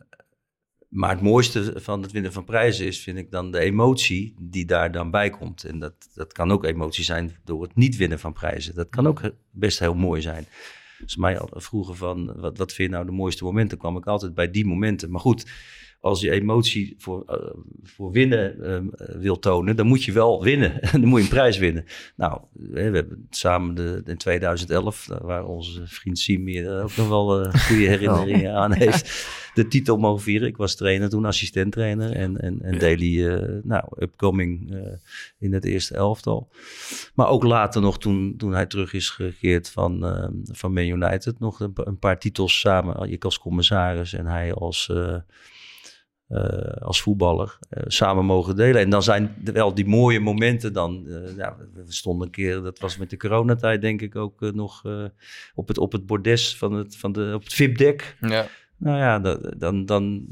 maar 0.89 1.11
het 1.11 1.21
mooiste 1.21 1.73
van 1.81 2.03
het 2.03 2.13
winnen 2.13 2.33
van 2.33 2.45
prijzen 2.45 2.87
is, 2.87 3.01
vind 3.03 3.19
ik, 3.19 3.31
dan 3.31 3.51
de 3.51 3.59
emotie 3.59 4.35
die 4.41 4.65
daar 4.65 4.93
dan 4.93 5.11
bij 5.11 5.31
komt. 5.31 5.65
En 5.65 5.79
dat, 5.79 5.95
dat 6.15 6.33
kan 6.33 6.53
ook 6.53 6.65
emotie 6.65 7.05
zijn 7.05 7.37
door 7.45 7.63
het 7.63 7.75
niet 7.77 7.97
winnen 7.97 8.19
van 8.19 8.33
prijzen. 8.33 8.75
Dat 8.75 8.89
kan 8.89 9.07
ook 9.07 9.21
best 9.51 9.79
heel 9.79 9.95
mooi 9.95 10.21
zijn. 10.21 10.47
Als 11.03 11.17
mij 11.17 11.39
al 11.39 11.49
vroegen 11.53 11.97
van, 11.97 12.41
wat, 12.41 12.59
wat 12.59 12.73
vind 12.73 12.89
je 12.89 12.95
nou 12.95 13.07
de 13.07 13.13
mooiste 13.13 13.45
momenten, 13.45 13.79
kwam 13.79 13.97
ik 13.97 14.07
altijd 14.07 14.35
bij 14.35 14.51
die 14.51 14.67
momenten. 14.67 15.11
Maar 15.11 15.21
goed, 15.21 15.47
als 16.01 16.21
je 16.21 16.31
emotie 16.31 16.95
voor, 16.99 17.25
eh, 17.27 17.51
voor 17.83 18.13
winnen 18.13 18.63
ehm, 18.63 18.89
eh, 18.89 19.17
wil 19.17 19.39
tonen, 19.39 19.77
dan 19.77 19.87
moet 19.87 20.05
je 20.05 20.13
wel 20.13 20.43
winnen. 20.43 20.81
dan 20.93 21.05
moet 21.05 21.19
je 21.19 21.25
een 21.25 21.31
prijs 21.31 21.59
winnen. 21.59 21.85
Nou, 22.17 22.41
we 22.53 22.81
hebben 22.81 23.27
samen 23.31 23.75
de, 23.75 24.03
in 24.05 24.17
2011, 24.17 25.05
daar 25.05 25.27
waar 25.27 25.45
onze 25.45 25.87
vriend 25.87 26.19
Siem 26.19 26.47
hier 26.47 26.83
ook 26.83 26.97
nog 26.97 27.09
wel 27.09 27.41
eh, 27.41 27.55
goede 27.55 27.87
herinneringen 27.97 28.55
aan 28.55 28.73
heeft, 28.83 29.27
de 29.55 29.69
titel 29.69 29.97
mogen 29.97 30.23
vieren. 30.23 30.49
Ik 30.49 30.57
was 30.57 30.75
trainer 30.75 31.09
toen, 31.09 31.25
assistent 31.25 31.73
trainer 31.73 32.13
en, 32.13 32.41
en, 32.41 32.63
en 32.63 32.79
Daily, 32.79 33.27
eh, 33.29 33.59
nou, 33.63 33.85
upcoming 33.99 34.75
eh, 34.75 34.93
in 35.39 35.53
het 35.53 35.65
eerste 35.65 35.95
elftal. 35.95 36.49
Maar 37.15 37.29
ook 37.29 37.43
later 37.43 37.81
nog, 37.81 37.99
toen, 37.99 38.35
toen 38.37 38.53
hij 38.53 38.67
terug 38.67 38.93
is 38.93 39.09
gekeerd 39.09 39.71
van, 39.71 40.05
ehm, 40.05 40.33
van 40.43 40.73
Man 40.73 40.87
United, 40.87 41.39
nog 41.39 41.61
een, 41.61 41.73
een 41.75 41.99
paar 41.99 42.19
titels 42.19 42.61
samen. 42.61 43.11
Ik 43.11 43.25
als 43.25 43.39
commissaris 43.39 44.13
en 44.13 44.27
hij 44.27 44.55
als, 44.55 44.89
eh, 44.89 45.15
eh, 45.15 45.21
als 46.81 47.03
voetballer 47.03 47.59
eh, 47.69 47.83
samen 47.87 48.25
mogen 48.25 48.57
delen. 48.57 48.81
En 48.81 48.91
dan 48.91 49.03
zijn 49.03 49.35
er 49.45 49.53
wel 49.53 49.75
die 49.75 49.87
mooie 49.87 50.21
momenten 50.21 50.73
dan. 50.73 51.07
eh, 51.09 51.37
ja, 51.37 51.57
we 51.75 51.93
stonden 51.93 52.27
een 52.27 52.33
keer, 52.33 52.61
dat 52.63 52.79
was 52.79 52.97
met 52.97 53.11
de 53.11 53.17
coronatijd 53.17 53.81
denk 53.81 54.01
ik 54.03 54.17
ook 54.17 54.43
eh, 54.43 54.51
nog 54.53 54.85
eh, 54.85 55.05
op, 55.55 55.69
het, 55.69 55.79
op 55.79 55.93
het 55.93 56.07
bordes 56.07 56.57
van 56.57 56.73
het, 56.73 56.97
van 56.97 57.13
de, 57.13 57.33
op 57.35 57.43
het 57.43 57.53
VIP-dek. 57.53 58.17
Ja. 58.21 58.47
Nou 58.77 58.99
ja, 58.99 59.19
da- 59.19 59.39
dan, 59.59 59.85
dan, 59.85 60.27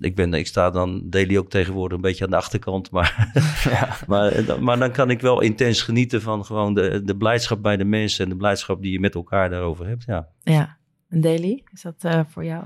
ik, 0.00 0.14
ben, 0.16 0.34
ik 0.34 0.46
sta 0.46 0.70
dan, 0.70 1.02
Daily 1.10 1.36
ook 1.36 1.50
tegenwoordig 1.50 1.96
een 1.96 2.02
beetje 2.02 2.24
aan 2.24 2.30
de 2.30 2.36
achterkant, 2.36 2.90
maar, 2.90 3.32
maar, 4.08 4.32
eh, 4.32 4.46
dan- 4.46 4.62
maar 4.64 4.78
dan 4.78 4.92
kan 4.92 5.10
ik 5.10 5.20
wel 5.20 5.40
intens 5.40 5.82
genieten 5.82 6.22
van 6.22 6.44
gewoon 6.44 6.74
de, 6.74 7.02
de 7.04 7.16
blijdschap 7.16 7.62
bij 7.62 7.76
de 7.76 7.84
mensen 7.84 8.24
en 8.24 8.30
de 8.30 8.36
blijdschap 8.36 8.82
die 8.82 8.92
je 8.92 9.00
met 9.00 9.14
elkaar 9.14 9.50
daarover 9.50 9.86
hebt. 9.86 10.04
Ja. 10.06 10.28
Ja, 10.42 10.76
een 11.08 11.20
daily, 11.20 11.62
is 11.72 11.82
dat 11.82 12.04
eh, 12.04 12.20
voor 12.28 12.44
jou? 12.44 12.64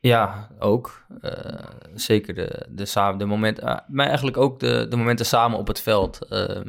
Ja, 0.00 0.48
ook. 0.58 1.04
Eh, 1.20 1.64
zeker 1.94 2.34
de, 2.34 2.66
de, 2.68 2.84
samen, 2.84 3.18
de 3.18 3.24
momenten. 3.24 3.64
ah, 3.64 3.78
maar 3.88 4.06
eigenlijk 4.06 4.36
ook 4.36 4.60
de, 4.60 4.86
de 4.88 4.96
momenten 4.96 5.26
samen 5.26 5.58
op 5.58 5.66
het 5.66 5.80
veld. 5.80 6.26
Eh, 6.28 6.60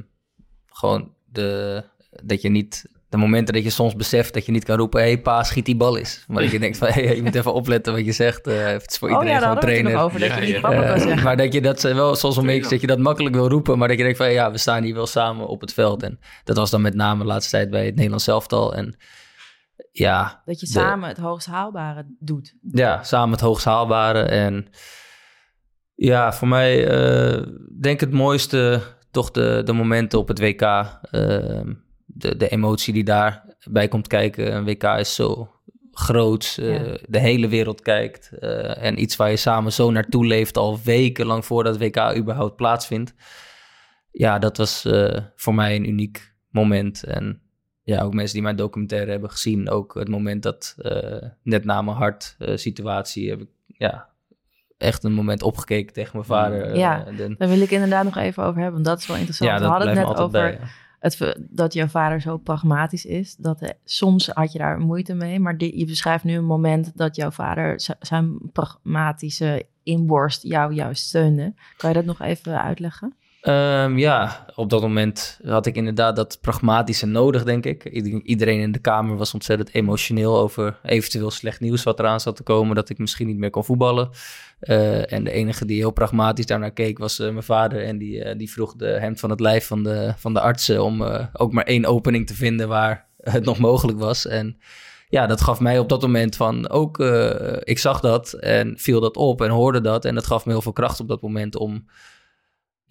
gewoon 0.68 1.14
de, 1.26 1.84
dat 2.24 2.42
je 2.42 2.50
niet. 2.50 2.86
De 3.10 3.18
momenten 3.18 3.54
dat 3.54 3.64
je 3.64 3.70
soms 3.70 3.96
beseft 3.96 4.34
dat 4.34 4.46
je 4.46 4.52
niet 4.52 4.64
kan 4.64 4.78
roepen: 4.78 5.02
hé, 5.02 5.08
hey, 5.08 5.22
pa, 5.22 5.44
schiet 5.44 5.66
die 5.66 5.76
bal 5.76 5.98
eens. 5.98 6.24
Maar 6.28 6.42
dat 6.44 6.52
je 6.52 6.60
denkt: 6.60 6.78
van, 6.78 6.88
hey, 6.88 7.16
je 7.16 7.24
moet 7.24 7.36
even 7.36 7.54
opletten 7.54 7.94
wat 7.94 8.06
je 8.06 8.12
zegt. 8.12 8.48
eh, 8.48 8.66
het 8.66 8.92
is 8.92 8.98
voor 8.98 9.08
Oh 9.10 9.14
iedereen 9.14 9.34
ja, 9.34 9.40
daar 9.40 9.50
gewoon 9.50 9.70
er 9.70 9.82
trainer. 9.82 10.02
over, 10.04 10.20
dat 10.20 10.30
Ja, 10.30 10.36
je 10.36 10.42
niet 10.42 10.50
ja. 10.50 10.62
kan 10.62 10.74
Eh, 10.74 10.98
zeggen. 11.00 11.24
maar 11.24 11.38
dat 11.38 11.54
je 11.54 11.62
dat 11.62 11.80
zijn 11.80 11.96
wel 11.96 12.16
soms 12.16 12.36
wel 12.36 12.44
meekrijgt 12.44 12.70
dat 12.70 12.82
je 12.82 12.88
dat 12.88 13.00
makkelijk 13.00 13.36
wil 13.36 13.50
roepen, 13.50 13.78
maar 13.78 13.88
dat 13.88 13.98
je 13.98 14.04
denkt 14.04 14.18
van 14.18 14.32
ja, 14.32 14.52
we 14.52 14.58
staan 14.58 14.84
hier 14.84 14.94
wel 14.96 15.08
samen 15.08 15.48
op 15.48 15.62
het 15.62 15.74
veld. 15.74 16.04
En 16.04 16.20
dat 16.44 16.58
was 16.58 16.70
dan 16.70 16.82
met 16.82 16.96
name 16.96 17.22
de 17.22 17.28
laatste 17.28 17.52
tijd 17.52 17.70
bij 17.70 17.86
het 17.86 17.96
Nederlands 17.96 18.28
elftal. 18.28 18.76
En 18.76 18.96
ja, 19.92 20.42
Dat 20.46 20.60
je 20.60 20.66
de- 20.66 20.72
samen 20.72 21.10
het 21.10 21.18
hoogst 21.18 21.48
haalbare 21.48 22.06
doet. 22.20 22.56
ja, 22.72 23.04
samen 23.04 23.32
het 23.32 23.42
hoogst 23.42 23.66
haalbare. 23.66 24.22
En 24.22 24.68
ja, 25.96 26.34
voor 26.34 26.48
mij 26.48 26.88
eh, 26.88 27.48
denk 27.82 28.00
het 28.00 28.12
mooiste 28.12 28.82
toch 29.12 29.32
de, 29.32 29.62
de 29.66 29.74
momenten 29.74 30.20
op 30.20 30.28
het 30.28 30.40
WK. 30.40 30.62
eh, 30.62 31.62
de, 32.06 32.38
de 32.38 32.48
emotie 32.50 32.94
die 32.94 33.04
daarbij 33.04 33.88
komt 33.88 34.08
kijken. 34.08 34.56
Een 34.56 34.64
WK 34.66 34.84
is 34.84 35.16
zo 35.16 35.52
groot. 35.92 36.58
eh, 36.60 36.86
Ja. 36.88 36.98
De 37.08 37.20
hele 37.20 37.48
wereld 37.48 37.82
kijkt. 37.82 38.32
eh, 38.40 38.84
en 38.84 39.02
iets 39.02 39.16
waar 39.16 39.30
je 39.30 39.38
samen 39.38 39.74
zo 39.74 39.92
naartoe 39.92 40.26
leeft 40.26 40.58
al 40.58 40.80
wekenlang 40.84 41.46
voordat 41.46 41.80
het 41.80 41.84
WK 41.84 42.16
überhaupt 42.18 42.56
plaatsvindt. 42.56 43.14
Ja, 44.12 44.40
dat 44.40 44.58
was 44.58 44.88
voor 45.36 45.56
mij 45.56 45.76
een 45.76 45.90
uniek 45.90 46.34
moment. 46.50 47.04
En 47.04 47.41
ja, 47.84 48.02
ook 48.02 48.14
mensen 48.14 48.34
die 48.34 48.44
mijn 48.44 48.56
documentaire 48.56 49.12
hebben 49.12 49.30
gezien, 49.30 49.70
ook 49.70 49.94
het 49.94 50.10
moment 50.10 50.44
dat 50.44 50.76
eh, 50.78 51.28
net 51.44 51.66
na 51.66 51.82
mijn 51.82 51.98
hart 51.98 52.36
eh, 52.40 52.58
situatie 52.58 53.30
heb 53.30 53.42
ik 53.42 53.48
ja, 53.68 54.10
echt 54.78 55.04
een 55.04 55.14
moment 55.14 55.42
opgekeken 55.44 55.94
tegen 55.94 56.12
mijn 56.14 56.26
vader. 56.26 56.62
eh, 56.64 56.76
Ja. 56.76 57.06
en 57.06 57.16
dan- 57.16 57.36
Daar 57.38 57.48
wil 57.50 57.62
ik 57.62 57.72
inderdaad 57.72 58.04
nog 58.04 58.18
even 58.18 58.44
over 58.44 58.56
hebben, 58.62 58.74
want 58.74 58.86
dat 58.86 59.00
is 59.00 59.08
wel 59.08 59.18
interessant. 59.18 59.50
ja, 59.50 59.60
We 59.60 59.66
hadden 59.66 59.88
het 59.88 59.98
net 60.08 60.18
over 60.18 60.30
bij. 60.32 60.52
ja. 60.52 60.60
het, 61.00 61.38
dat 61.50 61.74
jouw 61.74 61.88
vader 61.88 62.22
zo 62.22 62.38
pragmatisch 62.38 63.06
is. 63.06 63.36
Dat 63.36 63.74
soms 63.84 64.28
had 64.28 64.52
je 64.52 64.58
daar 64.58 64.80
moeite 64.80 65.14
mee, 65.14 65.40
maar 65.40 65.58
die, 65.58 65.78
je 65.78 65.86
beschrijft 65.86 66.24
nu 66.24 66.36
een 66.36 66.46
moment 66.46 66.98
dat 66.98 67.16
jouw 67.16 67.32
vader 67.32 67.82
zijn 68.00 68.52
pragmatische 68.52 69.66
inborst 69.84 70.44
jou 70.44 70.74
juist 70.74 71.06
steunde. 71.06 71.54
Kan 71.78 71.90
je 71.90 71.96
dat 71.96 72.06
nog 72.06 72.22
even 72.22 72.62
uitleggen? 72.62 73.14
Ehm, 73.42 73.98
ja, 73.98 74.46
op 74.56 74.70
dat 74.70 74.82
moment 74.82 75.40
had 75.46 75.66
ik 75.66 75.76
inderdaad 75.76 76.16
dat 76.16 76.38
pragmatische 76.42 77.06
nodig, 77.06 77.44
denk 77.44 77.66
ik. 77.66 77.84
Ieder- 77.86 78.22
Iedereen 78.24 78.60
in 78.60 78.72
de 78.72 78.80
kamer 78.80 79.18
was 79.18 79.34
ontzettend 79.34 79.74
emotioneel 79.74 80.38
over 80.38 80.80
eventueel 80.84 81.32
slecht 81.32 81.60
nieuws 81.60 81.84
wat 81.84 82.00
eraan 82.00 82.20
zat 82.20 82.36
te 82.36 82.44
komen, 82.44 82.76
dat 82.76 82.90
ik 82.90 82.98
misschien 82.98 83.28
niet 83.28 83.38
meer 83.38 83.50
kon 83.50 83.64
voetballen. 83.66 84.10
Eh, 84.60 85.12
en 85.14 85.24
de 85.24 85.32
enige 85.32 85.66
die 85.66 85.78
heel 85.78 85.92
pragmatisch 85.92 86.46
daarnaar 86.46 86.72
keek 86.72 86.98
was 86.98 87.20
eh, 87.20 87.30
mijn 87.30 87.44
vader. 87.44 87.84
En 87.84 87.98
die, 87.98 88.24
eh, 88.24 88.38
die 88.38 88.52
vroeg 88.52 88.76
de 88.76 88.86
hemd 88.86 89.20
van 89.20 89.30
het 89.30 89.40
lijf 89.40 89.68
van 89.68 89.84
de, 89.84 90.14
van 90.18 90.34
de 90.34 90.42
artsen 90.42 90.84
om 90.84 91.04
ook 91.34 91.52
maar 91.54 91.66
één 91.66 91.86
opening 91.86 92.28
te 92.28 92.36
vinden 92.36 92.68
waar 92.68 93.08
het 93.18 93.46
nog 93.46 93.58
mogelijk 93.58 94.00
was. 94.00 94.28
En 94.28 94.58
ja, 95.10 95.28
dat 95.28 95.42
gaf 95.42 95.60
mij 95.60 95.80
op 95.80 95.90
dat 95.90 96.02
moment 96.02 96.36
van 96.36 96.70
ook, 96.70 97.00
ik 97.64 97.80
zag 97.80 98.00
dat 98.00 98.34
en 98.34 98.74
viel 98.78 99.00
dat 99.00 99.18
op 99.18 99.42
en 99.42 99.50
hoorde 99.50 99.82
dat. 99.82 100.06
En 100.06 100.16
dat 100.16 100.26
gaf 100.26 100.46
me 100.46 100.52
heel 100.52 100.62
veel 100.62 100.74
kracht 100.74 101.00
op 101.00 101.08
dat 101.08 101.22
moment 101.22 101.56
om 101.56 101.86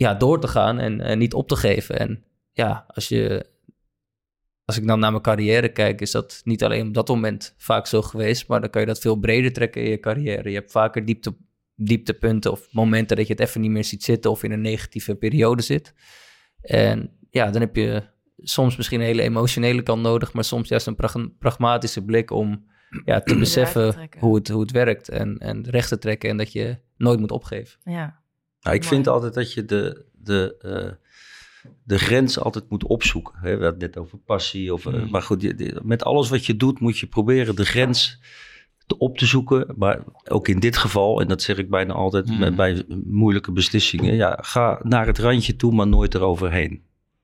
ja, 0.00 0.14
door 0.14 0.40
te 0.40 0.48
gaan 0.48 0.78
en, 0.78 1.00
en 1.00 1.18
niet 1.18 1.34
op 1.34 1.48
te 1.48 1.56
geven. 1.56 1.98
En 1.98 2.24
ja, 2.52 2.84
als 2.88 3.08
je. 3.08 3.48
Als 4.64 4.78
ik 4.78 4.86
dan 4.86 4.98
naar 4.98 5.10
mijn 5.10 5.22
carrière 5.22 5.72
kijk, 5.72 6.00
is 6.00 6.10
dat 6.10 6.40
niet 6.44 6.64
alleen 6.64 6.86
op 6.86 6.94
dat 6.94 7.08
moment 7.08 7.54
vaak 7.56 7.86
zo 7.86 8.02
geweest, 8.02 8.48
maar 8.48 8.60
dan 8.60 8.70
kan 8.70 8.80
je 8.80 8.86
dat 8.86 8.98
veel 8.98 9.16
breder 9.16 9.52
trekken 9.52 9.82
in 9.82 9.90
je 9.90 10.00
carrière. 10.00 10.48
Je 10.48 10.54
hebt 10.54 10.70
vaker 10.70 11.04
diepte, 11.04 11.36
dieptepunten 11.74 12.50
of 12.50 12.72
momenten 12.72 13.16
dat 13.16 13.26
je 13.26 13.32
het 13.32 13.42
even 13.42 13.60
niet 13.60 13.70
meer 13.70 13.84
ziet 13.84 14.04
zitten 14.04 14.30
of 14.30 14.42
in 14.42 14.50
een 14.52 14.60
negatieve 14.60 15.14
periode 15.14 15.62
zit. 15.62 15.94
En 16.60 17.10
ja, 17.30 17.50
dan 17.50 17.60
heb 17.60 17.76
je 17.76 18.02
soms 18.36 18.76
misschien 18.76 19.00
een 19.00 19.06
hele 19.06 19.22
emotionele 19.22 19.82
kant 19.82 20.02
nodig, 20.02 20.32
maar 20.32 20.44
soms 20.44 20.68
juist 20.68 20.86
een 20.86 20.94
prag- 20.94 21.38
pragmatische 21.38 22.04
blik 22.04 22.30
om 22.30 22.64
ja, 23.04 23.20
te 23.20 23.38
beseffen 23.44 24.10
hoe 24.18 24.34
het, 24.34 24.48
hoe 24.48 24.60
het 24.60 24.70
werkt 24.70 25.08
en, 25.08 25.38
en 25.38 25.70
recht 25.70 25.88
te 25.88 25.98
trekken 25.98 26.30
en 26.30 26.36
dat 26.36 26.52
je 26.52 26.76
nooit 26.96 27.20
moet 27.20 27.32
opgeven. 27.32 27.78
Ja, 27.84 28.19
Nou, 28.62 28.76
ik 28.76 28.82
Mooi. 28.82 28.94
vind 28.94 29.06
altijd 29.06 29.34
dat 29.34 29.52
je 29.52 29.64
de, 29.64 30.04
de, 30.12 30.56
eh, 30.60 31.08
de 31.84 31.98
grens 31.98 32.38
altijd 32.38 32.70
moet 32.70 32.84
opzoeken. 32.84 33.34
Hè? 33.36 33.56
We 33.56 33.64
hadden 33.64 33.80
het 33.82 33.94
net 33.94 34.04
over 34.04 34.18
passie. 34.18 34.72
Of, 34.72 34.86
eh, 34.86 34.92
Mm. 34.92 35.10
Maar 35.10 35.22
goed, 35.22 35.54
met 35.84 36.04
alles 36.04 36.28
wat 36.28 36.46
je 36.46 36.56
doet 36.56 36.80
moet 36.80 36.98
je 36.98 37.06
proberen 37.06 37.56
de 37.56 37.64
grens 37.64 38.20
te 38.86 38.98
op 38.98 39.18
te 39.18 39.26
zoeken. 39.26 39.74
Maar 39.76 40.02
ook 40.28 40.48
in 40.48 40.58
dit 40.60 40.76
geval, 40.76 41.20
en 41.20 41.28
dat 41.28 41.42
zeg 41.42 41.56
ik 41.58 41.70
bijna 41.70 41.92
altijd 41.92 42.26
Mm. 42.28 42.38
bij, 42.38 42.54
bij 42.54 42.84
moeilijke 43.04 43.52
beslissingen. 43.52 44.14
Ja, 44.14 44.38
ga 44.40 44.80
naar 44.82 45.06
het 45.06 45.18
randje 45.18 45.56
toe, 45.56 45.72
maar 45.74 45.88
nooit 45.88 46.14
eroverheen. 46.14 46.82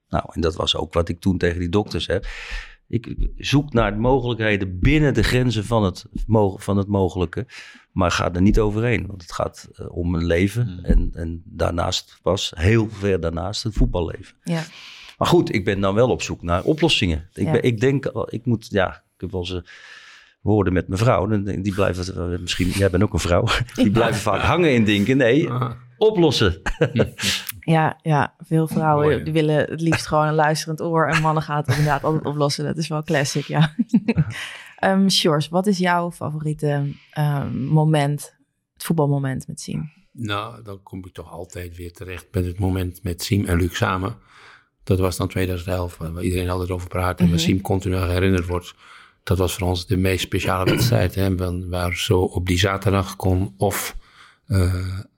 Nou, 0.08 0.24
en 0.32 0.40
dat 0.40 0.54
was 0.56 0.76
ook 0.76 0.92
wat 0.92 1.08
ik 1.08 1.20
toen 1.20 1.38
tegen 1.38 1.60
die 1.60 1.68
dokters 1.68 2.06
heb. 2.06 2.26
Ik 2.88 3.16
zoek 3.36 3.72
naar 3.72 3.92
de 3.92 3.98
mogelijkheden 3.98 4.78
binnen 4.78 5.14
de 5.14 5.22
grenzen 5.22 5.64
van 5.64 5.84
het, 5.84 6.04
van 6.56 6.76
het 6.76 6.86
mogelijke. 6.88 7.46
Maar 7.92 8.10
ga 8.10 8.32
er 8.34 8.42
niet 8.42 8.58
overheen. 8.58 9.06
Want 9.06 9.22
het 9.22 9.32
gaat 9.32 9.68
eh, 9.74 9.96
om 9.96 10.14
een 10.14 10.24
leven. 10.26 10.66
Mm. 10.78 10.84
En, 10.84 11.10
en 11.14 11.42
daarnaast 11.44 12.18
was 12.22 12.52
heel 12.56 12.88
ver 12.90 13.20
daarnaast 13.20 13.62
het 13.62 13.74
voetballeven. 13.74 14.34
ja. 14.42 14.62
Maar 15.18 15.28
goed, 15.28 15.54
ik 15.54 15.64
ben 15.64 15.80
dan 15.80 15.94
wel 15.94 16.10
op 16.10 16.22
zoek 16.22 16.42
naar 16.42 16.62
oplossingen. 16.62 17.28
Ik, 17.32 17.44
Ja. 17.44 17.52
ben, 17.52 17.62
ik 17.62 17.80
denk, 17.80 18.06
al- 18.06 18.34
ik 18.34 18.44
moet, 18.46 18.66
ja, 18.70 18.88
ik 19.14 19.20
heb 19.20 19.30
wel 19.30 19.40
eens 19.40 19.52
eh, 19.54 19.60
woorden 20.40 20.72
met 20.72 20.88
mijn 20.88 21.00
vrouw. 21.00 21.30
en 21.30 21.62
Die 21.62 21.74
blijven, 21.74 22.32
eh, 22.32 22.38
misschien, 22.38 22.68
jij 22.68 22.90
bent 22.90 23.02
ook 23.02 23.12
een 23.12 23.18
vrouw. 23.18 23.44
Die 23.74 23.90
blijven 23.90 24.20
vaak 24.20 24.40
hangen 24.40 24.74
in 24.74 24.84
denken. 24.84 25.16
Nee, 25.16 25.48
oplossen. 25.98 26.62
Ja, 27.66 27.98
ja, 28.02 28.34
veel 28.38 28.68
vrouwen 28.68 29.06
Mooi, 29.06 29.22
die 29.22 29.32
willen 29.32 29.56
het 29.56 29.80
liefst 29.80 30.06
gewoon 30.06 30.26
een 30.26 30.34
luisterend 30.34 30.80
oor. 30.82 31.08
En 31.08 31.22
mannen 31.22 31.42
gaan 31.42 31.56
het 31.56 31.68
inderdaad 31.68 32.04
altijd 32.04 32.24
oplossen. 32.34 32.64
Dat 32.64 32.76
is 32.76 32.88
wel 32.88 33.02
classic, 33.02 33.44
ja. 33.44 33.74
Ehm 34.76 35.08
Sjors, 35.08 35.48
wat 35.48 35.66
is 35.66 35.78
jouw 35.78 36.10
favoriete 36.10 36.92
ehm, 37.10 37.64
moment, 37.64 38.36
het 38.72 38.84
voetbalmoment 38.84 39.46
met 39.46 39.60
Siem? 39.60 39.92
Nou, 40.12 40.62
dan 40.62 40.82
kom 40.82 41.04
je 41.04 41.12
toch 41.12 41.32
altijd 41.32 41.76
weer 41.76 41.92
terecht 41.92 42.30
bij 42.30 42.42
het 42.42 42.58
moment 42.58 43.02
met 43.02 43.22
Siem 43.22 43.44
en 43.44 43.56
Luc 43.56 43.76
samen. 43.76 44.16
Dat 44.84 44.98
was 44.98 45.16
dan 45.16 45.28
2011, 45.28 45.96
waar 45.96 46.22
iedereen 46.22 46.50
altijd 46.50 46.70
over 46.70 46.88
praat 46.88 47.20
en 47.20 47.28
waar 47.28 47.38
Siem 47.38 47.60
continu 47.60 47.96
aan 47.96 48.10
herinnerd 48.10 48.46
wordt. 48.46 48.74
Dat 49.22 49.38
was 49.38 49.54
voor 49.54 49.68
ons 49.68 49.86
de 49.86 49.96
meest 49.96 50.22
speciale 50.22 50.70
wedstrijd. 50.70 51.14
Hè, 51.14 51.92
zo 51.92 52.20
op 52.20 52.46
die 52.46 52.58
zaterdag 52.58 53.16
kon 53.16 53.54
of, 53.56 53.96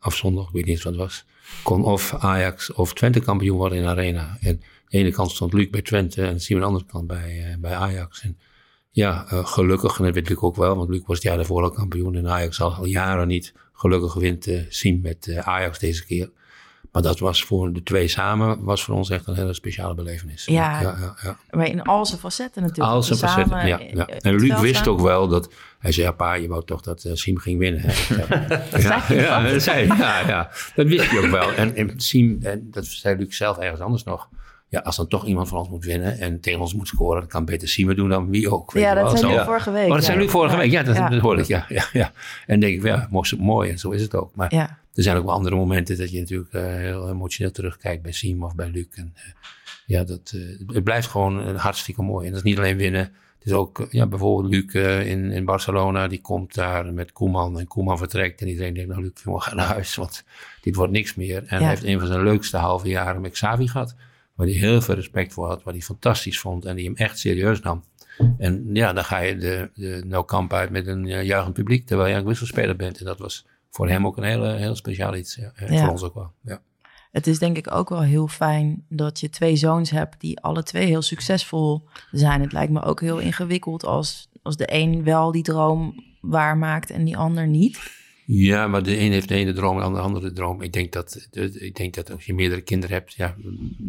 zondag, 0.01 0.47
ik 0.47 0.53
weet 0.53 0.65
niet 0.65 0.83
wat 0.83 0.93
het 0.93 1.03
was, 1.03 1.25
kon 1.63 1.85
of 1.85 2.15
Ajax 2.15 2.73
of 2.73 2.95
Twente 2.95 3.21
kampioen 3.21 3.57
worden 3.57 3.79
in 3.79 3.85
de 3.85 3.91
Arena. 3.91 4.37
En 4.41 4.49
aan 4.51 4.61
de 4.89 4.99
ene 4.99 5.11
kant 5.11 5.31
stond 5.31 5.53
Luc 5.53 5.71
bij 5.71 5.83
Twente 5.83 6.27
en 6.27 6.41
Siem 6.41 6.57
aan 6.57 6.63
de 6.63 6.69
andere 6.69 6.85
kant 6.91 7.07
bij, 7.07 7.51
eh, 7.51 7.57
bij 7.59 7.75
Ajax. 7.75 8.23
En 8.23 8.39
ja, 8.91 9.27
eh, 9.29 9.47
gelukkig, 9.47 9.99
en 9.99 10.05
dat 10.05 10.15
weet 10.15 10.29
Luc 10.29 10.39
ook 10.39 10.57
wel, 10.57 10.77
want 10.77 10.89
Luc 10.89 11.03
was 11.07 11.17
het 11.17 11.27
jaar 11.27 11.37
daarvoor 11.37 11.63
al 11.63 11.71
kampioen 11.71 12.15
en 12.15 12.29
Ajax 12.29 12.61
al, 12.61 12.75
al 12.75 12.85
jaren 12.85 13.29
niet. 13.29 13.55
Gelukkig 13.73 14.15
wint 14.15 14.49
Siem 14.69 15.01
met 15.01 15.37
Ajax 15.37 15.79
deze 15.79 16.05
keer. 16.05 16.31
Maar 16.93 17.03
dat 17.03 17.19
was 17.19 17.45
voor 17.45 17.73
de 17.73 17.83
twee 17.83 18.09
samen, 18.09 18.65
was 18.65 18.85
voor 18.85 18.95
ons 18.95 19.11
echt 19.11 19.27
een 19.27 19.35
hele 19.35 19.53
speciale 19.53 19.95
belevenis. 19.95 20.45
Ja. 20.45 20.81
ja, 20.81 20.97
ja, 21.01 21.15
ja. 21.23 21.37
Maar 21.51 21.69
in 21.69 21.83
al 21.83 22.07
zijn 22.07 22.21
facetten 22.21 22.63
natuurlijk. 22.63 22.95
Al 22.95 23.03
zijn 23.03 23.19
Samen, 23.19 23.49
facetten, 23.49 23.97
ja, 23.97 24.05
ja. 24.07 24.07
En 24.07 24.35
Luc 24.35 24.61
wist 24.61 24.77
samen. 24.77 24.93
ook 24.93 25.01
wel 25.01 25.29
dat... 25.29 25.53
Hij 25.79 25.93
zei, 25.93 26.07
ja 26.07 26.13
pa, 26.13 26.35
je 26.35 26.49
wou 26.49 26.65
toch 26.65 26.81
dat 26.81 27.05
eh, 27.05 27.13
Siem 27.15 27.39
ging 27.39 27.59
winnen. 27.59 27.81
Hè? 27.85 28.15
ja, 28.15 28.27
hij 29.03 29.17
ja, 29.17 29.43
dat? 29.43 29.53
dat 29.53 29.63
zei 29.63 29.87
hij. 29.87 29.97
ja, 29.99 30.29
ja, 30.29 30.51
dat 30.75 30.87
wist 30.87 31.11
hij 31.11 31.19
ook 31.25 31.31
wel. 31.31 31.53
En, 31.53 31.75
en 31.75 31.93
Siem, 31.97 32.39
en 32.43 32.69
dat 32.71 32.87
zei 32.87 33.17
Luc 33.17 33.37
zelf 33.37 33.59
ergens 33.59 33.81
anders 33.81 34.05
nog... 34.05 34.29
Ja, 34.71 34.81
als 34.81 34.97
dan 34.97 35.09
toch 35.09 35.27
iemand 35.27 35.49
van 35.49 35.59
ons 35.59 35.69
moet 35.69 35.85
winnen 35.85 36.19
en 36.19 36.41
tegen 36.41 36.61
ons 36.61 36.75
moet 36.75 36.89
scoren... 36.89 37.21
dan 37.21 37.29
kan 37.29 37.45
beter 37.45 37.69
Siem 37.69 37.89
het 37.89 37.97
doen 37.97 38.09
dan 38.09 38.31
wie 38.31 38.51
ook. 38.51 38.73
weet 38.73 38.83
Ja, 38.83 38.89
je 38.89 39.05
dat 39.05 39.21
wel. 39.21 39.31
Luc 39.31 39.45
vorige 39.45 39.71
week. 39.71 39.87
Oh, 39.87 39.93
dat 39.93 40.01
ja. 40.01 40.05
zei 40.07 40.19
Luc 40.19 40.31
vorige 40.31 40.57
week. 40.57 40.71
Ja, 40.71 40.83
dat, 40.83 40.97
Ja. 40.97 41.09
dat 41.09 41.21
hoorde 41.21 41.41
ik. 41.41 41.47
Ja, 41.47 41.65
ja, 41.69 41.85
ja. 41.93 42.13
En 42.47 42.61
denk 42.61 42.77
ik, 42.77 42.83
ja, 42.83 43.07
mooi, 43.11 43.37
mooi 43.39 43.71
en 43.71 43.79
zo 43.79 43.91
is 43.91 44.03
het 44.03 44.15
ook. 44.15 44.35
Maar 44.35 44.55
Ja. 44.55 44.79
Er 44.99 45.05
zijn 45.05 45.17
ook 45.17 45.25
wel 45.25 45.35
andere 45.35 45.57
momenten 45.57 45.99
dat 45.99 46.11
je 46.11 46.19
natuurlijk 46.19 46.53
eh, 46.53 46.63
heel 46.63 47.09
emotioneel 47.09 47.53
terugkijkt 47.53 48.03
bij 48.03 48.13
Siem 48.13 48.43
of 48.43 48.55
bij 48.55 48.71
Luc. 48.71 48.87
En, 48.91 49.13
eh, 49.15 49.23
ja, 49.87 50.05
dat, 50.05 50.33
eh, 50.35 50.75
het 50.75 50.85
blijft 50.85 51.07
gewoon 51.07 51.57
hartstikke 51.57 52.03
mooi. 52.03 52.27
En 52.27 52.33
dat 52.33 52.45
is 52.45 52.51
niet 52.51 52.59
alleen 52.59 52.77
winnen. 52.77 53.01
Het 53.39 53.47
is 53.47 53.53
ook, 53.53 53.87
ja, 53.91 54.07
bijvoorbeeld 54.07 54.55
Luc 54.55 54.75
in, 55.07 55.31
in 55.31 55.45
Barcelona, 55.45 56.09
die 56.09 56.21
komt 56.21 56.55
daar 56.55 56.93
met 56.93 57.13
Koeman. 57.13 57.59
En 57.59 57.67
Koeman 57.67 57.99
vertrekt 57.99 58.41
en 58.41 58.49
iedereen 58.49 58.75
denkt, 58.75 58.91
nou 58.91 59.03
Luc, 59.03 59.13
jongen, 59.25 59.43
ga 59.43 59.55
naar 59.55 59.67
huis, 59.67 59.95
want 59.95 60.25
dit 60.61 60.75
wordt 60.75 60.93
niks 60.93 61.15
meer. 61.15 61.45
En 61.47 61.59
hij 61.59 61.69
heeft 61.69 61.85
een 61.85 61.99
van 61.99 62.09
zijn 62.09 62.23
leukste 62.23 62.57
halve 62.57 62.89
jaren 62.89 63.21
met 63.21 63.33
Xavi 63.33 63.69
gehad. 63.69 63.95
Waar 64.35 64.47
hij 64.47 64.57
heel 64.57 64.81
veel 64.81 64.95
respect 64.95 65.33
voor 65.33 65.47
had, 65.47 65.63
waar 65.63 65.75
hij 65.75 65.83
fantastisch 65.83 66.41
vond 66.41 66.65
en 66.65 66.77
die 66.77 66.85
hem 66.85 66.97
echt 66.97 67.19
serieus 67.19 67.61
nam. 67.61 67.85
En 68.39 68.71
ja, 68.73 68.93
dan 68.93 69.05
ga 69.05 69.19
je 69.19 69.37
de, 69.37 69.71
de 69.75 70.03
Nou 70.07 70.25
Kamp 70.25 70.53
uit 70.53 70.71
met 70.71 70.87
een 70.87 71.07
juichend 71.25 71.55
publiek, 71.55 71.87
terwijl 71.87 72.09
je 72.09 72.17
een 72.17 72.27
wisselspeler 72.27 72.77
bent. 72.77 72.99
En 72.99 73.05
dat 73.05 73.19
was 73.19 73.47
voor 73.71 73.89
hem 73.89 74.07
ook 74.07 74.17
een 74.17 74.23
hele, 74.25 74.53
heel 74.57 74.75
speciaal 74.75 75.15
iets. 75.15 75.35
Ja. 75.35 75.53
En 75.55 75.73
Ja. 75.73 75.81
voor 75.83 75.91
ons 75.91 76.03
ook 76.03 76.15
wel. 76.15 76.33
Ja. 76.43 76.61
Het 77.11 77.27
is 77.27 77.39
denk 77.39 77.57
ik 77.57 77.71
ook 77.75 77.89
wel 77.89 78.03
heel 78.03 78.29
fijn 78.29 78.85
dat 78.89 79.21
je 79.21 79.31
twee 79.31 79.57
zoons 79.57 79.91
hebt 79.91 80.21
die 80.21 80.41
alle 80.41 80.63
twee 80.63 80.87
heel 80.87 81.03
succesvol 81.03 81.89
zijn. 82.11 82.41
Het 82.41 82.53
lijkt 82.53 82.73
me 82.73 82.83
ook 82.83 83.01
heel 83.01 83.19
ingewikkeld 83.19 83.85
als, 83.85 84.29
als 84.43 84.57
de 84.57 84.75
een 84.75 85.05
wel 85.05 85.33
die 85.33 85.43
droom 85.43 86.05
waarmaakt 86.21 86.91
en 86.91 87.05
die 87.05 87.17
ander 87.17 87.47
niet. 87.47 87.97
Ja, 88.31 88.67
maar 88.67 88.83
de 88.83 88.99
een 89.01 89.13
heeft 89.13 89.29
de 89.29 89.35
ene 89.35 89.53
droom 89.53 89.81
en 89.81 89.93
de 89.93 89.99
andere 90.01 90.33
droom. 90.33 90.63
Ik 90.63 90.73
denk 90.73 90.93
dat, 90.93 91.27
de- 91.31 91.61
ik 91.61 91.77
denk 91.77 91.95
dat 91.95 92.11
als 92.13 92.25
je 92.25 92.35
meerdere 92.35 92.61
kinderen 92.61 92.97
hebt, 92.97 93.15
ja, 93.15 93.35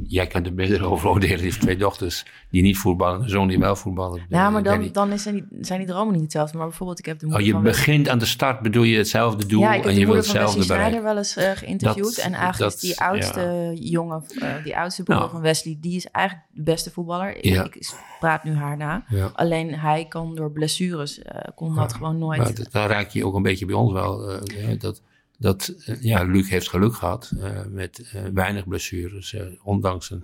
jij 0.07 0.27
kunt 0.27 0.45
er 0.45 0.53
beter 0.53 0.85
over 0.85 1.09
oordelen. 1.09 1.35
Die 1.35 1.45
heeft 1.45 1.61
twee 1.61 1.77
dochters 1.77 2.25
die 2.51 2.61
niet 2.61 2.77
voetballen, 2.77 3.21
een 3.21 3.29
zoon 3.29 3.47
die 3.47 3.59
wel 3.59 3.75
voetballen. 3.75 4.21
Ja, 4.29 4.49
maar 4.49 4.59
Ik 4.61 4.67
weet 4.67 4.93
dan, 4.93 5.07
dan 5.07 5.11
is 5.11 5.23
zijn, 5.23 5.35
die, 5.35 5.45
zijn 5.61 5.79
die 5.79 5.87
dromen 5.87 6.13
niet 6.13 6.21
hetzelfde. 6.21 6.57
Maar 6.57 6.67
bijvoorbeeld, 6.67 6.99
ik 6.99 7.05
heb 7.05 7.19
de 7.19 7.25
Oh, 7.25 7.31
moeder 7.31 7.47
je 7.47 7.53
van 7.53 7.63
begint 7.63 8.09
aan 8.09 8.19
de 8.19 8.25
start, 8.25 8.61
bedoel 8.61 8.83
je 8.83 8.97
hetzelfde 8.97 9.45
doel 9.45 9.61
Ja, 9.61 9.69
ik 9.69 9.75
heb 9.75 9.85
en 9.85 9.93
de 9.93 9.99
je 9.99 10.05
wilt 10.05 10.15
moeder 10.15 10.31
van 10.31 10.41
Wesley 10.41 10.63
hetzelfde 10.63 10.73
Sneijder 10.73 11.01
bereiken. 11.01 11.35
wel 11.35 11.47
eens 11.47 11.59
eh, 11.59 11.67
geïnterviewd. 11.67 12.15
Dat- 12.15 12.25
en 12.25 12.33
eigenlijk 12.33 12.57
dat- 12.71 12.73
is 12.73 12.79
die 12.81 12.99
oudste 12.99 13.71
jongen, 13.79 14.23
eh, 14.39 14.63
die 14.63 14.77
oudste 14.77 15.03
broer 15.03 15.17
Nou. 15.17 15.29
van 15.29 15.41
Wesley, 15.41 15.77
die 15.81 15.95
is 15.95 16.05
eigenlijk 16.11 16.45
de 16.53 16.61
beste 16.63 16.91
voetballer. 16.91 17.35
Ik- 17.37 17.43
Ja. 17.43 17.63
Ik, 17.63 18.07
praat 18.19 18.43
nu 18.43 18.53
haar 18.55 18.77
na. 18.77 19.03
Alleen 19.33 19.73
hij 19.79 20.05
kan 20.09 20.35
door 20.35 20.51
blessures, 20.51 21.21
eh, 21.21 21.41
kon 21.55 21.75
dat 21.75 21.93
gewoon 21.93 22.17
nooit. 22.17 22.37
Maar 22.39 22.53
dat, 22.55 22.71
daar 22.71 22.89
raak 22.89 23.09
je 23.09 23.25
ook 23.25 23.35
een 23.35 23.41
beetje 23.41 23.65
bij 23.65 23.75
ons 23.75 23.91
wel. 23.91 24.28
Eh, 24.29 24.79
dat, 24.79 25.01
dat, 25.37 25.75
eh, 25.85 26.01
ja, 26.01 26.23
Luc 26.23 26.49
heeft 26.49 26.69
geluk 26.69 26.93
gehad 26.93 27.31
eh, 27.39 27.65
met 27.69 28.13
weinig 28.33 28.67
blessures. 28.67 29.35
ondanks, 29.63 30.11
een, 30.11 30.21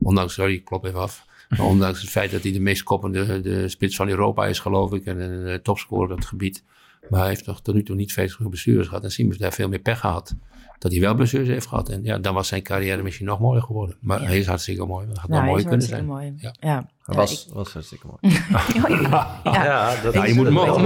ondanks, 0.00 0.34
sorry, 0.34 0.54
ik 0.54 0.64
klop 0.64 0.84
even 0.84 1.00
af. 1.00 1.24
Maar 1.48 1.66
ondanks 1.66 2.00
het 2.00 2.10
feit 2.10 2.30
dat 2.30 2.42
hij 2.42 2.52
de 2.52 2.60
meest 2.60 2.82
koppende 2.82 3.40
de 3.40 3.68
spits 3.68 3.96
van 3.96 4.08
Europa 4.08 4.46
is, 4.46 4.58
geloof 4.58 4.92
ik. 4.92 5.04
En 5.04 5.20
een 5.20 5.62
topscorer 5.62 6.10
op 6.10 6.18
het 6.18 6.26
gebied. 6.26 6.64
Maar 7.08 7.20
hij 7.20 7.28
heeft 7.28 7.44
toch 7.44 7.62
tot 7.62 7.74
nu 7.74 7.82
toe 7.82 7.96
niet 7.96 8.12
veel 8.12 8.48
blessures 8.48 8.86
gehad. 8.86 9.04
En 9.04 9.10
Siem 9.10 9.26
heeft 9.26 9.40
daar 9.40 9.52
veel 9.52 9.68
meer 9.68 9.78
pech 9.78 10.00
gehad. 10.00 10.34
Dat 10.78 10.92
hij 10.92 11.00
wel 11.00 11.14
blessures 11.14 11.48
heeft 11.48 11.66
gehad. 11.66 11.88
En 11.88 12.04
ja, 12.04 12.18
dan 12.18 12.34
was 12.34 12.48
zijn 12.48 12.62
carrière 12.62 13.02
misschien 13.02 13.26
nog 13.26 13.40
mooier 13.40 13.62
geworden. 13.62 13.96
Maar 14.00 14.26
hij 14.26 14.38
is 14.38 14.46
hartstikke 14.46 14.86
mooi. 14.86 15.06
Dat 15.06 15.18
had 15.18 15.28
nou, 15.28 15.40
nog 15.40 15.50
mooier 15.50 15.68
kunnen 15.68 15.86
zijn. 15.86 16.04
mooi. 16.04 16.34
Ja. 16.36 16.54
Ja. 16.60 16.90
Ja, 17.06 17.14
was, 17.14 17.48
was 17.52 17.72
hartstikke 17.72 18.06
mooi. 18.06 18.34
ja. 19.10 19.40
Ja, 19.44 19.92
dat 20.02 20.14
Ja, 20.14 20.24
je, 20.24 20.34
moet 20.34 20.44
dat 20.44 20.54
morgen, 20.54 20.82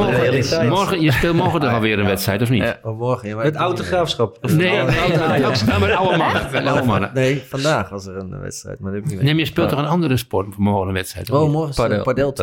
morgen, 0.69 1.01
je 1.01 1.13
speelt 1.13 1.37
morgen 1.37 1.61
toch 1.61 1.73
alweer 1.73 1.99
een 1.99 2.05
wedstrijd, 2.07 2.43
of 2.43 2.51
niet? 2.51 2.63
Ja, 2.63 2.79
oh, 2.83 2.99
morgen. 2.99 3.29
Ja, 3.29 3.37
Het 3.39 3.55
ik- 3.55 3.61
oude 3.61 3.83
graafschap. 3.83 4.39
Nee, 4.41 4.57
nee, 4.57 4.77
nee, 4.83 5.41
ja, 5.41 5.79
met 5.79 5.91
oude 5.91 6.17
mannen. 6.17 6.49
Met 6.53 6.67
oude 6.67 6.85
mannen. 6.87 7.11
Nee, 7.15 7.43
vandaag 7.49 7.89
was 7.89 8.07
er 8.07 8.17
een 8.17 8.33
eh, 8.33 8.41
wedstrijd, 8.41 8.81
maar 8.81 8.93
dat 8.93 9.01
heb 9.01 9.11
ik 9.11 9.17
niet 9.17 9.25
Nee, 9.25 9.33
maar 9.35 9.43
je 9.43 9.49
speelt 9.49 9.69
toch 9.69 9.79
een 9.79 9.87
andere 9.87 10.17
sport 10.17 10.47
voor 10.55 10.63
morgen 10.63 10.89
een 10.89 10.95
wedstrijd? 10.95 11.31
of 11.31 11.41
Oh, 11.41 11.51
morgen 11.51 11.71
is 11.71 11.97
een 11.97 12.03
Padel. 12.03 12.35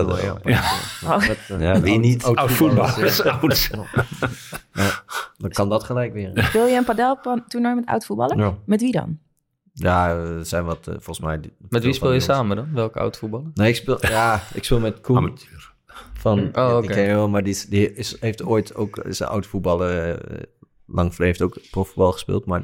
Ja, 0.44 0.72
Oh. 1.06 1.24
Eh, 1.30 1.60
Ja, 1.60 1.80
wie 1.82 2.00
niet? 2.00 2.24
Oud. 2.24 2.38
Oud. 2.38 3.70
Ja, 4.74 4.92
dan 5.38 5.50
kan 5.50 5.70
dat 5.70 5.84
gelijk 5.84 6.14
weer. 6.14 6.32
Speel 6.36 6.68
je 6.68 6.76
een 6.78 6.84
padeltoernooi 6.84 7.76
met 7.76 7.86
oud-voetballer? 7.86 8.38
Ja, 8.38 8.54
Met 8.66 8.82
wie 8.82 8.92
dan? 8.92 9.18
Ja 9.76 10.10
er 10.10 10.46
zijn 10.46 10.66
wat, 10.66 10.88
eh, 10.88 10.94
volgens 10.94 11.20
mij... 11.20 11.40
Met 11.70 11.84
wie 11.84 11.94
speel 11.94 12.12
je 12.12 12.20
samen 12.20 12.56
dan? 12.56 12.74
Welke 12.74 13.00
oud 13.00 13.18
voetballer? 13.18 13.52
Nee, 13.54 13.70
ik 13.70 13.76
speel, 13.76 13.98
ja, 14.08 14.42
ik 14.54 14.64
speel 14.64 14.80
met 14.80 15.02
Koen 15.02 15.18
Amateur. 15.18 15.74
van... 16.14 16.58
Oh, 16.58 16.76
oké. 16.78 16.88
ken 16.88 17.04
je 17.04 17.14
wel, 17.14 17.30
maar 17.30 17.44
die, 17.44 17.54
is, 17.54 17.66
die 17.66 17.94
is, 17.94 18.20
heeft 18.20 18.44
ooit 18.44 18.76
ook... 18.76 18.98
is 18.98 19.20
een 19.20 19.28
oud 19.28 19.46
voetballer, 19.46 20.20
eh, 20.20 20.44
lang 20.86 21.16
verleden, 21.16 21.40
heeft 21.40 21.58
ook 21.58 21.70
profvoetbal 21.72 22.12
gespeeld, 22.12 22.46
maar 22.46 22.64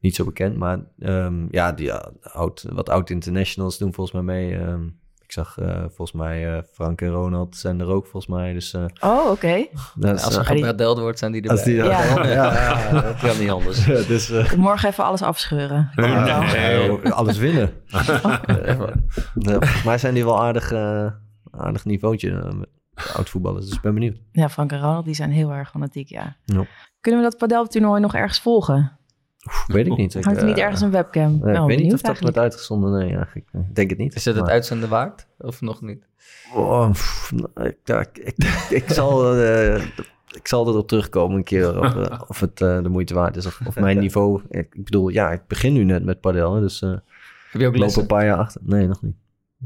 niet 0.00 0.14
zo 0.14 0.24
bekend. 0.24 0.56
Maar 0.56 0.80
ehm, 0.98 1.46
ja, 1.50 1.72
die 1.72 1.86
ja, 1.86 2.12
oud, 2.22 2.66
wat 2.72 2.88
oud 2.88 3.10
internationals 3.10 3.78
doen 3.78 3.94
volgens 3.94 4.16
mij 4.16 4.34
mee. 4.34 4.56
ehm, 4.56 4.88
ik 5.26 5.32
zag 5.32 5.58
eh, 5.58 5.78
volgens 5.80 6.12
mij 6.12 6.56
eh, 6.56 6.62
Frank 6.72 7.00
en 7.00 7.08
Ronald 7.10 7.56
zijn 7.56 7.80
er 7.80 7.86
ook 7.86 8.06
volgens 8.06 8.26
mij. 8.26 8.52
Dus 8.52 8.74
eh, 8.74 8.84
Oh, 9.00 9.30
oké. 9.30 9.66
dat 9.94 10.14
is, 10.16 10.24
Als 10.24 10.36
er 10.36 10.44
gepadeld 10.44 10.98
wordt, 10.98 11.18
zijn 11.18 11.32
die 11.32 11.40
erbij. 11.40 11.56
als 11.56 11.66
die, 11.66 11.74
Ja. 11.74 11.84
ja, 11.84 12.26
ja, 12.26 13.00
dat 13.00 13.16
kan 13.16 13.38
niet 13.38 13.50
anders. 13.50 13.84
dus 14.12 14.30
eh, 14.30 14.52
Morgen 14.52 14.88
even 14.88 15.04
alles 15.04 15.22
afscheuren. 15.22 15.90
ja, 15.94 16.98
alles 17.10 17.38
winnen. 17.38 17.72
Ja, 19.34 19.52
volgens 19.58 19.82
mij 19.84 19.98
zijn 19.98 20.14
die 20.14 20.24
wel 20.24 20.40
aardig, 20.42 20.72
aardig 21.50 21.84
niveautje 21.84 22.64
oud 23.14 23.28
voetballers. 23.28 23.66
Dus 23.66 23.74
ik 23.74 23.80
ben 23.80 23.94
benieuwd. 23.94 24.16
Ja, 24.32 24.48
Frank 24.48 24.72
en 24.72 24.80
Ronald, 24.80 25.04
die 25.04 25.14
zijn 25.14 25.30
heel 25.30 25.50
erg 25.52 25.70
fanatiek, 25.70 26.08
ja. 26.08 26.36
Ja. 26.44 26.64
Kunnen 27.00 27.20
we 27.22 27.28
dat 27.28 27.38
padeltoernooi 27.38 28.00
nog 28.00 28.14
ergens 28.14 28.40
volgen? 28.40 28.95
Weet 29.66 29.86
ik 29.86 29.96
niet. 29.96 30.14
Ik, 30.14 30.24
Hangt 30.24 30.40
er 30.40 30.46
niet 30.46 30.56
eh, 30.56 30.62
ergens 30.64 30.80
een 30.80 30.90
webcam? 30.90 31.38
nee, 31.42 31.54
ik 31.54 31.66
weet 31.66 31.78
niet 31.78 31.92
of 31.92 32.00
dat 32.00 32.20
wordt 32.20 32.38
uitgezonden. 32.38 32.92
Nee, 32.92 33.14
eigenlijk 33.16 33.46
eh, 33.52 33.60
ik 33.60 33.74
denk 33.74 33.90
het 33.90 33.98
niet. 33.98 34.14
Is 34.14 34.24
het 34.24 34.36
het 34.36 34.48
uitzenden 34.48 34.88
waard? 34.88 35.26
Of 35.38 35.60
nog 35.60 35.82
niet? 35.82 36.04
Oh, 36.54 36.90
pff, 36.90 37.32
nou, 37.32 38.00
ik, 38.00 38.18
ik, 38.18 38.34
ik, 38.36 38.66
ik 38.70 38.84
zal, 38.88 39.34
eh, 39.34 39.74
ik 40.40 40.48
zal 40.48 40.68
erop 40.68 40.88
terugkomen 40.88 41.36
een 41.36 41.44
keer 41.44 41.80
of, 41.80 41.94
of 42.28 42.40
het 42.40 42.60
eh, 42.60 42.82
de 42.82 42.88
moeite 42.88 43.14
waard 43.14 43.36
is. 43.36 43.46
Of, 43.46 43.60
of 43.66 43.76
mijn 43.76 43.98
niveau. 43.98 44.42
Ik, 44.50 44.84
bedoel, 44.84 45.08
ja, 45.08 45.30
ik 45.30 45.40
begin 45.46 45.72
nu 45.72 45.84
net 45.84 46.04
met 46.04 46.20
padel. 46.20 46.60
Dus 46.60 46.82
eh 46.82 46.90
Heb 46.90 47.00
je 47.52 47.58
ook 47.58 47.62
ik 47.62 47.62
loop 47.64 47.74
lessen? 47.76 48.00
een 48.02 48.08
paar 48.08 48.24
jaar 48.24 48.38
achter. 48.38 48.60
Nee, 48.64 48.86
nog 48.86 49.02
niet. 49.02 49.16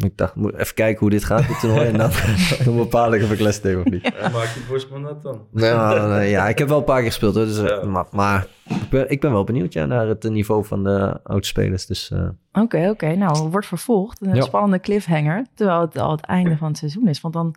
Ik 0.04 0.16
dacht, 0.16 0.34
moet 0.34 0.54
even 0.54 0.74
kijken 0.74 1.00
hoe 1.00 1.10
dit 1.10 1.24
gaat, 1.24 1.48
dit 1.48 1.60
toernooi. 1.60 1.86
En 1.86 1.96
dan, 1.98 2.10
dan 2.64 2.76
bepaal 2.76 3.14
ik 3.14 3.22
of 3.22 3.32
ik 3.32 3.40
les 3.40 3.62
neem 3.62 3.78
of 3.80 3.84
niet. 3.84 4.02
Maak 4.20 4.32
je 4.54 4.64
borstman 4.68 5.02
dat 5.02 5.22
dan? 5.22 5.40
Nou, 5.50 6.08
nee, 6.10 6.30
ja, 6.30 6.48
ik 6.48 6.58
heb 6.58 6.68
wel 6.68 6.78
een 6.78 6.84
paar 6.84 6.98
keer 7.00 7.06
gespeeld. 7.10 7.34
Hoor, 7.34 7.44
dus, 7.44 7.84
maar 7.84 8.06
maar 8.10 8.46
ik, 8.68 8.88
ben, 8.90 9.10
ik 9.10 9.20
ben 9.20 9.32
wel 9.32 9.44
benieuwd 9.44 9.72
ja, 9.72 9.84
naar 9.86 10.06
het 10.06 10.22
niveau 10.30 10.64
van 10.64 10.84
de 10.84 11.20
oudspelers. 11.24 11.86
Dus 11.86 12.10
eh, 12.10 12.28
Oké, 12.52 12.88
oké. 12.88 13.14
Nou, 13.14 13.48
wordt 13.48 13.66
vervolgd. 13.66 14.20
Een 14.20 14.34
Ja. 14.34 14.42
spannende 14.42 14.80
cliffhanger. 14.80 15.46
Terwijl 15.54 15.80
het 15.80 15.98
al 15.98 16.10
het 16.10 16.20
einde 16.24 16.56
van 16.56 16.68
het 16.68 16.78
seizoen 16.78 17.08
is. 17.08 17.20
Want 17.20 17.34
dan 17.34 17.54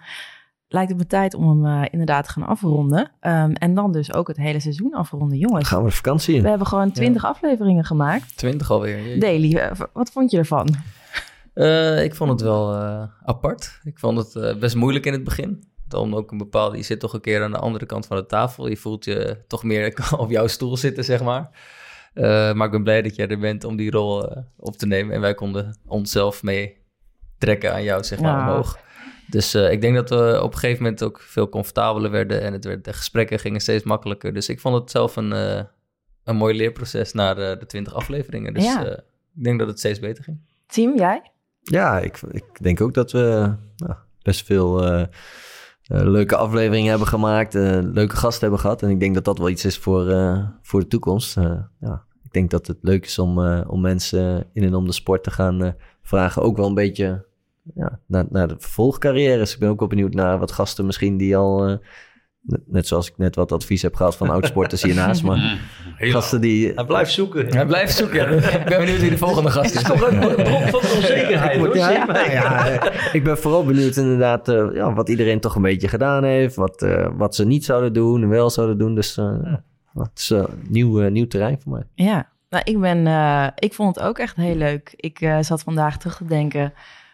lijkt 0.67 0.89
het 0.89 0.97
me 0.99 1.07
tijd 1.07 1.33
om 1.33 1.49
hem 1.63 1.81
eh, 1.81 1.87
inderdaad 1.91 2.25
te 2.25 2.31
gaan 2.31 2.45
afronden. 2.47 3.11
Ehm, 3.19 3.51
en 3.51 3.73
dan 3.73 3.91
dus 3.91 4.13
ook 4.13 4.27
het 4.27 4.37
hele 4.37 4.59
seizoen 4.59 4.93
afronden. 4.93 5.37
Jongens, 5.37 5.67
gaan 5.67 5.83
we 5.83 5.89
de 5.89 5.95
vakantie 5.95 6.35
in. 6.35 6.41
we 6.41 6.49
hebben 6.49 6.67
gewoon 6.67 6.91
twintig 6.91 7.25
afleveringen 7.25 7.83
gemaakt. 7.85 8.37
Twintig 8.37 8.71
alweer. 8.71 9.19
Daily, 9.19 9.55
eh, 9.55 9.71
wat 9.93 10.09
vond 10.09 10.31
je 10.31 10.37
ervan? 10.37 10.67
Eh, 11.53 12.03
ik 12.03 12.15
vond 12.15 12.29
het 12.31 12.41
wel 12.41 12.73
eh, 12.73 13.03
apart. 13.23 13.79
Ik 13.83 13.99
vond 13.99 14.17
het 14.17 14.35
eh, 14.35 14.55
best 14.59 14.75
moeilijk 14.75 15.05
in 15.05 15.13
het 15.13 15.23
begin. 15.23 15.63
Dan 15.87 16.13
ook 16.13 16.31
een 16.31 16.37
bepaalde, 16.37 16.77
je 16.77 16.83
zit 16.83 16.99
toch 16.99 17.13
een 17.13 17.21
keer 17.21 17.43
aan 17.43 17.51
de 17.51 17.57
andere 17.57 17.85
kant 17.85 18.05
van 18.05 18.17
de 18.17 18.25
tafel. 18.25 18.67
Je 18.67 18.77
voelt 18.77 19.05
je 19.05 19.37
toch 19.47 19.63
meer 19.63 19.97
op 20.17 20.29
jouw 20.29 20.47
stoel 20.47 20.77
zitten, 20.77 21.03
zeg 21.03 21.23
maar. 21.23 21.49
Maar 22.53 22.65
ik 22.65 22.71
ben 22.71 22.83
blij 22.83 23.01
dat 23.01 23.15
jij 23.15 23.27
er 23.27 23.39
bent 23.39 23.63
om 23.63 23.75
die 23.75 23.91
rol 23.91 24.31
op 24.57 24.77
te 24.77 24.85
nemen. 24.85 25.15
En 25.15 25.21
wij 25.21 25.33
konden 25.33 25.77
onszelf 25.87 26.43
mee 26.43 26.77
trekken 27.37 27.73
aan 27.73 27.83
jou, 27.83 28.03
zeg 28.03 28.19
maar, 28.19 28.31
Ja. 28.37 28.47
omhoog. 28.49 28.79
Dus 29.27 29.55
ik 29.55 29.81
denk 29.81 29.95
dat 29.95 30.09
we 30.09 30.39
op 30.43 30.53
een 30.53 30.59
gegeven 30.59 30.83
moment 30.83 31.03
ook 31.03 31.19
veel 31.21 31.49
comfortabeler 31.49 32.11
werden. 32.11 32.41
En 32.41 32.53
het 32.53 32.65
werd, 32.65 32.83
de 32.85 32.93
gesprekken 32.93 33.39
gingen 33.39 33.61
steeds 33.61 33.83
makkelijker. 33.83 34.33
Dus 34.33 34.49
ik 34.49 34.59
vond 34.59 34.75
het 34.75 34.91
zelf 34.91 35.15
een, 35.15 35.31
een 36.23 36.35
mooi 36.35 36.55
leerproces 36.55 37.13
naar 37.13 37.35
de 37.35 37.65
20 37.67 37.93
afleveringen. 37.93 38.53
Dus 38.53 38.63
Ja. 38.63 38.85
ik 39.35 39.43
denk 39.43 39.59
dat 39.59 39.67
het 39.67 39.79
steeds 39.79 39.99
beter 39.99 40.23
ging. 40.23 40.39
Team, 40.67 40.97
jij? 40.97 41.31
Ja, 41.63 41.99
ik, 41.99 42.21
ik 42.31 42.45
denk 42.61 42.81
ook 42.81 42.93
dat 42.93 43.11
we 43.11 43.53
nou, 43.75 43.93
best 44.21 44.45
veel 44.45 44.83
eh, 44.83 45.01
eh, 45.01 45.07
leuke 45.87 46.35
afleveringen 46.35 46.89
hebben 46.89 47.07
gemaakt. 47.07 47.55
eh, 47.55 47.79
leuke 47.81 48.15
gasten 48.15 48.41
hebben 48.41 48.59
gehad. 48.59 48.81
En 48.81 48.89
ik 48.89 48.99
denk 48.99 49.13
dat 49.13 49.25
dat 49.25 49.37
wel 49.37 49.49
iets 49.49 49.65
is 49.65 49.77
voor, 49.77 50.05
voor 50.61 50.79
de 50.79 50.87
toekomst. 50.87 51.35
Ja, 51.79 52.03
ik 52.23 52.31
denk 52.31 52.49
dat 52.49 52.67
het 52.67 52.77
leuk 52.81 53.05
is 53.05 53.19
om, 53.19 53.39
om 53.67 53.81
mensen 53.81 54.45
in 54.53 54.63
en 54.63 54.75
om 54.75 54.85
de 54.85 54.91
sport 54.91 55.23
te 55.23 55.31
gaan 55.31 55.75
vragen. 56.01 56.41
Ook 56.41 56.57
wel 56.57 56.67
een 56.67 56.73
beetje 56.73 57.25
ja, 57.75 57.99
naar, 58.05 58.25
naar 58.29 58.47
de 58.47 58.55
vervolgcarrières. 58.59 59.53
Ik 59.53 59.59
ben 59.59 59.69
ook 59.69 59.79
wel 59.79 59.87
benieuwd 59.87 60.13
naar 60.13 60.39
wat 60.39 60.51
gasten 60.51 60.85
misschien 60.85 61.17
die 61.17 61.37
al... 61.37 61.79
eh, 62.47 62.57
net- 62.65 62.87
zoals 62.87 63.07
ik 63.09 63.13
net 63.17 63.35
wat 63.35 63.51
advies 63.51 63.81
heb 63.81 63.95
gehad 63.95 64.15
van 64.15 64.29
oudsporters 64.29 64.81
hiernaast. 64.83 65.23
Maar 65.23 65.59
gasten 65.97 66.41
die... 66.41 66.71
Hij 66.75 66.85
blijft 66.85 67.11
zoeken. 67.11 67.47
Hij 67.55 67.65
blijft 67.65 67.95
zoeken. 67.95 68.37
ik 68.59 68.65
ben 68.65 68.79
benieuwd 68.79 68.99
wie 68.99 69.09
de 69.09 69.17
volgende 69.17 69.49
gast 69.49 69.75
is. 69.75 69.83
Toch 69.83 70.03
ook 70.03 70.11
een 70.11 70.19
bron 70.43 70.61
van 70.67 70.79
onzekerheid 70.95 71.57
hoor. 71.59 71.77
Ja, 71.77 72.67
eh, 72.67 73.13
ik 73.13 73.23
ben 73.23 73.37
vooral 73.37 73.65
benieuwd 73.65 73.95
inderdaad 73.95 74.47
eh, 74.49 74.65
ja, 74.73 74.93
wat 74.93 75.09
iedereen 75.09 75.39
toch 75.39 75.55
een 75.55 75.61
beetje 75.61 75.87
gedaan 75.87 76.23
heeft. 76.23 76.55
Wat, 76.55 76.81
eh, 76.81 77.07
wat 77.13 77.35
ze 77.35 77.45
niet 77.45 77.65
zouden 77.65 77.93
doen 77.93 78.21
en 78.23 78.29
wel 78.29 78.49
zouden 78.49 78.77
doen. 78.77 78.95
Dus 78.95 79.17
eh, 79.17 79.25
ja, 79.43 79.63
het 79.93 80.11
is 80.19 80.31
eh, 80.31 80.43
nieuw, 80.69 81.01
eh, 81.01 81.11
nieuw 81.11 81.27
terrein 81.27 81.59
voor 81.61 81.71
mij. 81.71 81.83
Ja, 81.95 82.27
nou, 82.49 82.63
ik, 82.65 82.79
ben, 82.79 83.07
eh, 83.07 83.47
ik 83.55 83.73
vond 83.73 83.95
het 83.95 84.05
ook 84.05 84.17
echt 84.19 84.35
heel 84.35 84.55
leuk. 84.55 84.93
Ik 84.95 85.21
eh, 85.21 85.37
zat 85.41 85.61
vandaag 85.63 85.97
terug 85.97 86.17
te 86.17 86.25
denken. 86.25 86.73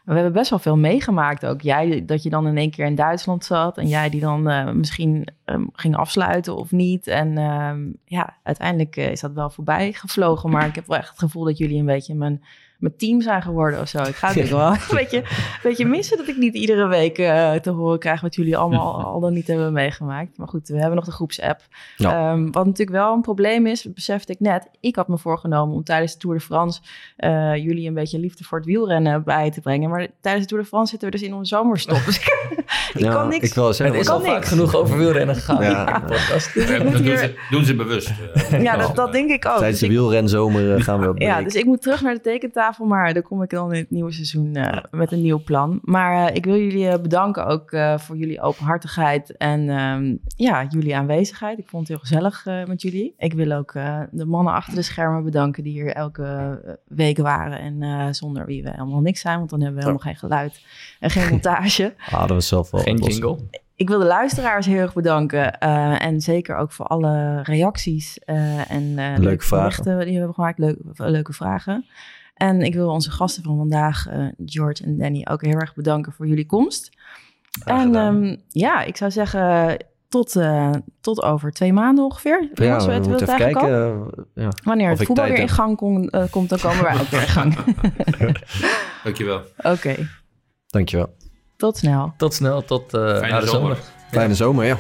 We 0.10 0.16
hebben 0.16 0.34
best 0.34 0.50
wel 0.50 0.60
veel 0.60 0.78
meegemaakt 0.78 1.46
ook. 1.46 1.62
Jij, 1.62 2.06
dat 2.06 2.24
je 2.24 2.30
dan 2.30 2.48
in 2.48 2.58
één 2.58 2.72
keer 2.72 2.86
in 2.86 2.96
Duitsland 2.96 3.46
zat. 3.46 3.78
En 3.78 3.88
jij 3.88 4.10
die 4.10 4.22
dan 4.22 4.50
eh, 4.50 4.72
misschien 4.72 5.28
ehm, 5.46 5.66
ging 5.74 5.96
afsluiten 5.96 6.56
of 6.56 6.72
niet. 6.72 7.08
En 7.08 7.38
ehm, 7.38 7.92
ja, 8.06 8.38
uiteindelijk 8.44 8.96
eh, 8.98 9.12
is 9.12 9.20
dat 9.20 9.34
wel 9.34 9.50
voorbij 9.50 9.94
gevlogen. 9.94 10.50
Maar 10.50 10.68
ik 10.68 10.76
heb 10.76 10.88
wel 10.88 10.98
echt 10.98 11.10
het 11.10 11.20
gevoel 11.20 11.44
dat 11.44 11.58
jullie 11.58 11.80
een 11.80 11.86
beetje 11.86 12.16
mijn, 12.16 12.44
mijn 12.80 12.96
team 12.98 13.22
zijn 13.22 13.42
geworden 13.42 13.80
of 13.82 13.88
zo. 13.88 13.98
Ik 14.02 14.16
ga 14.16 14.28
het 14.34 14.44
ook 14.44 14.50
wel 14.50 14.68
een 14.72 14.78
beetje, 14.92 15.18
een 15.18 15.24
beetje 15.64 15.86
missen 15.86 16.18
dat 16.18 16.28
ik 16.28 16.38
niet 16.38 16.54
iedere 16.56 16.88
week 16.88 17.18
eh, 17.18 17.52
te 17.54 17.70
horen 17.70 18.00
krijg... 18.00 18.22
wat 18.22 18.36
jullie 18.36 18.58
allemaal 18.58 19.04
al 19.14 19.20
dan 19.20 19.34
niet 19.34 19.48
hebben 19.48 19.74
meegemaakt. 19.74 20.38
Maar 20.38 20.48
goed, 20.48 20.68
we 20.68 20.78
hebben 20.78 20.96
nog 20.96 21.06
de 21.06 21.12
groepsapp. 21.12 21.62
Ja. 21.96 22.30
Ehm, 22.32 22.52
wat 22.52 22.66
natuurlijk 22.66 22.98
wel 22.98 23.14
een 23.14 23.22
probleem 23.22 23.68
is, 23.68 23.94
besefte 23.94 24.32
ik 24.32 24.40
net. 24.40 24.68
Ik 24.80 24.96
had 24.96 25.08
me 25.08 25.18
voorgenomen 25.18 25.76
om 25.76 25.84
tijdens 25.84 26.14
de 26.14 26.20
Tour 26.20 26.36
de 26.38 26.44
France 26.44 26.82
eh, 27.18 27.56
jullie 27.56 27.88
een 27.88 27.94
beetje 27.94 28.20
liefde 28.20 28.44
voor 28.44 28.58
het 28.58 28.68
wielrennen 28.68 29.24
bij 29.24 29.52
te 29.52 29.62
brengen. 29.62 29.90
Maar 29.90 30.08
tijdens 30.22 30.44
de 30.44 30.50
Tour 30.50 30.64
de 30.64 30.70
France 30.70 30.90
zitten 30.90 31.10
we 31.10 31.18
dus 31.18 31.28
in 31.28 31.34
onze 31.34 31.56
zomerstop. 31.56 32.02
Dus 32.06 32.18
ik, 32.24 32.34
Ja, 32.94 33.12
kan 33.12 33.28
niks. 33.30 33.48
Ik 33.48 33.54
wil 33.54 33.68
Het 33.68 33.76
zeggen, 33.76 34.00
is 34.00 34.10
al 34.10 34.22
vaak 34.22 34.46
genoeg 34.46 34.76
over 34.76 34.98
wielrennen 34.98 35.36
gegaan. 35.36 35.64
Ja. 35.64 35.88
in 35.88 35.94
de 35.94 36.00
podcast. 36.14 36.54
Dus 36.54 36.70
ik 36.70 36.84
moet 36.84 36.94
dat 36.94 37.04
doen, 37.04 37.18
ze, 37.18 37.36
doen 37.50 37.66
ze 37.66 37.76
bewust. 37.76 38.12
eh. 38.34 38.62
ja, 38.62 38.78
dat, 38.78 38.96
dat 38.96 39.12
denk 39.12 39.30
ik 39.30 39.46
ook. 39.46 39.58
tijdens 39.58 39.80
de 39.80 39.86
Dus 39.88 39.96
ik- 39.96 40.02
wielrenzomer 40.02 40.84
gaan 40.84 41.00
we 41.00 41.10
op 41.10 41.18
ja, 41.18 41.42
dus 41.42 41.56
ik 41.56 41.66
moet 41.66 41.82
terug 41.82 42.02
naar 42.02 42.14
de 42.14 42.22
tekentafel, 42.22 42.68
maar 42.78 43.14
daar 43.14 43.24
kom 43.24 43.44
ik 43.44 43.50
dan 43.50 43.74
in 43.74 43.80
het 43.80 43.92
nieuwe 43.92 44.12
seizoen 44.12 44.56
eh, 44.56 44.84
met 44.92 45.12
een 45.12 45.22
nieuw 45.22 45.44
plan. 45.44 45.80
Maar 45.82 46.28
eh, 46.28 46.36
ik 46.36 46.46
wil 46.46 46.56
jullie 46.58 46.88
eh, 46.88 47.02
bedanken 47.02 47.46
ook 47.46 47.72
eh, 47.72 47.98
voor 47.98 48.18
jullie 48.18 48.42
openhartigheid 48.42 49.38
en 49.38 49.70
ehm, 49.70 50.16
ja, 50.36 50.66
jullie 50.70 50.96
aanwezigheid. 50.96 51.60
Ik 51.60 51.68
vond 51.70 51.88
het 51.88 51.92
heel 51.98 52.06
gezellig 52.08 52.46
eh, 52.46 52.66
met 52.66 52.82
jullie. 52.82 53.14
Ik 53.18 53.34
wil 53.34 53.52
ook 53.52 53.72
eh, 53.74 54.00
de 54.12 54.26
mannen 54.26 54.54
achter 54.54 54.76
de 54.76 54.82
schermen 54.82 55.24
bedanken 55.24 55.64
die 55.64 55.74
hier 55.74 55.94
elke 55.94 56.28
week 56.88 57.18
waren 57.18 57.60
en 57.60 57.84
eh, 57.84 58.08
zonder 58.12 58.46
wie 58.46 58.64
we 58.64 58.70
helemaal 58.70 59.02
niks 59.02 59.22
zijn, 59.22 59.38
want 59.38 59.50
dan 59.50 59.60
hebben 59.62 59.78
we 59.80 59.86
helemaal 59.86 60.06
geen 60.08 60.20
geluid 60.20 60.62
en 61.00 61.10
geen 61.10 61.30
montage. 61.30 61.94
Hadden 61.98 62.38
we 62.38 62.44
zelf 62.44 62.72
wel 62.72 62.82
Geen 62.82 62.98
jingle. 62.98 63.38
Ik 63.76 63.88
wil 63.88 64.00
de 64.00 64.06
luisteraars 64.06 64.66
heel 64.66 64.78
erg 64.78 64.94
bedanken. 64.94 65.60
eh, 65.60 66.06
en 66.06 66.22
zeker 66.22 66.56
ook 66.56 66.72
voor 66.72 66.86
alle 66.86 67.42
reacties 67.44 68.20
eh, 68.20 68.72
en 68.72 68.94
eh, 68.98 69.14
leuke 69.18 69.46
vragen. 69.46 69.84
berichten 69.84 69.98
die 70.00 70.12
we 70.12 70.18
hebben 70.18 70.34
gemaakt. 70.34 70.58
Leuke, 70.60 70.82
leuke 70.96 71.34
vragen. 71.34 71.86
En 72.40 72.62
ik 72.62 72.74
wil 72.74 72.90
onze 72.90 73.12
gasten 73.12 73.44
van 73.44 73.58
vandaag, 73.58 74.08
eh, 74.08 74.26
George 74.46 74.84
en 74.84 74.98
Danny, 74.98 75.26
ook 75.30 75.42
heel 75.46 75.54
erg 75.60 75.76
bedanken 75.76 76.14
voor 76.14 76.28
jullie 76.28 76.46
komst. 76.46 76.90
En 77.66 77.96
ehm, 77.96 78.36
ja, 78.48 78.82
ik 78.84 78.98
zou 78.98 79.12
zeggen 79.12 79.78
tot, 80.10 80.36
eh, 80.36 80.72
tot 81.02 81.22
over 81.24 81.52
twee 81.52 81.74
maanden 81.74 82.04
ongeveer. 82.04 82.50
Ja, 82.54 82.78
we 82.78 82.86
we 82.86 82.92
moeten 83.10 83.12
het 83.12 83.22
even 83.22 83.36
kijken. 83.38 83.70
eh, 83.74 84.44
ja. 84.44 84.50
Wanneer 84.64 84.92
of 84.92 84.98
het 84.98 85.08
voetbal 85.08 85.26
weer 85.28 85.38
in 85.40 85.50
gang 85.50 85.78
kom- 85.78 86.10
komt, 86.30 86.50
dan 86.50 86.60
komen 86.60 86.84
wij 86.84 86.94
ook 87.00 87.08
weer 87.08 87.22
in 87.22 87.28
gang. 87.38 87.58
Dankjewel. 89.04 89.42
Oké, 89.58 90.10
Dankjewel. 90.68 91.10
tot 91.58 91.78
snel. 91.78 92.14
Tot 92.18 92.34
snel, 92.34 92.66
tot 92.66 92.94
eh 92.94 93.02
Fijne 93.18 93.28
na 93.34 93.40
de 93.40 93.46
zomer. 93.48 93.76
zomer. 93.76 93.78
Fijne 94.12 94.36
zomer, 94.36 94.66
ja. 94.66 94.78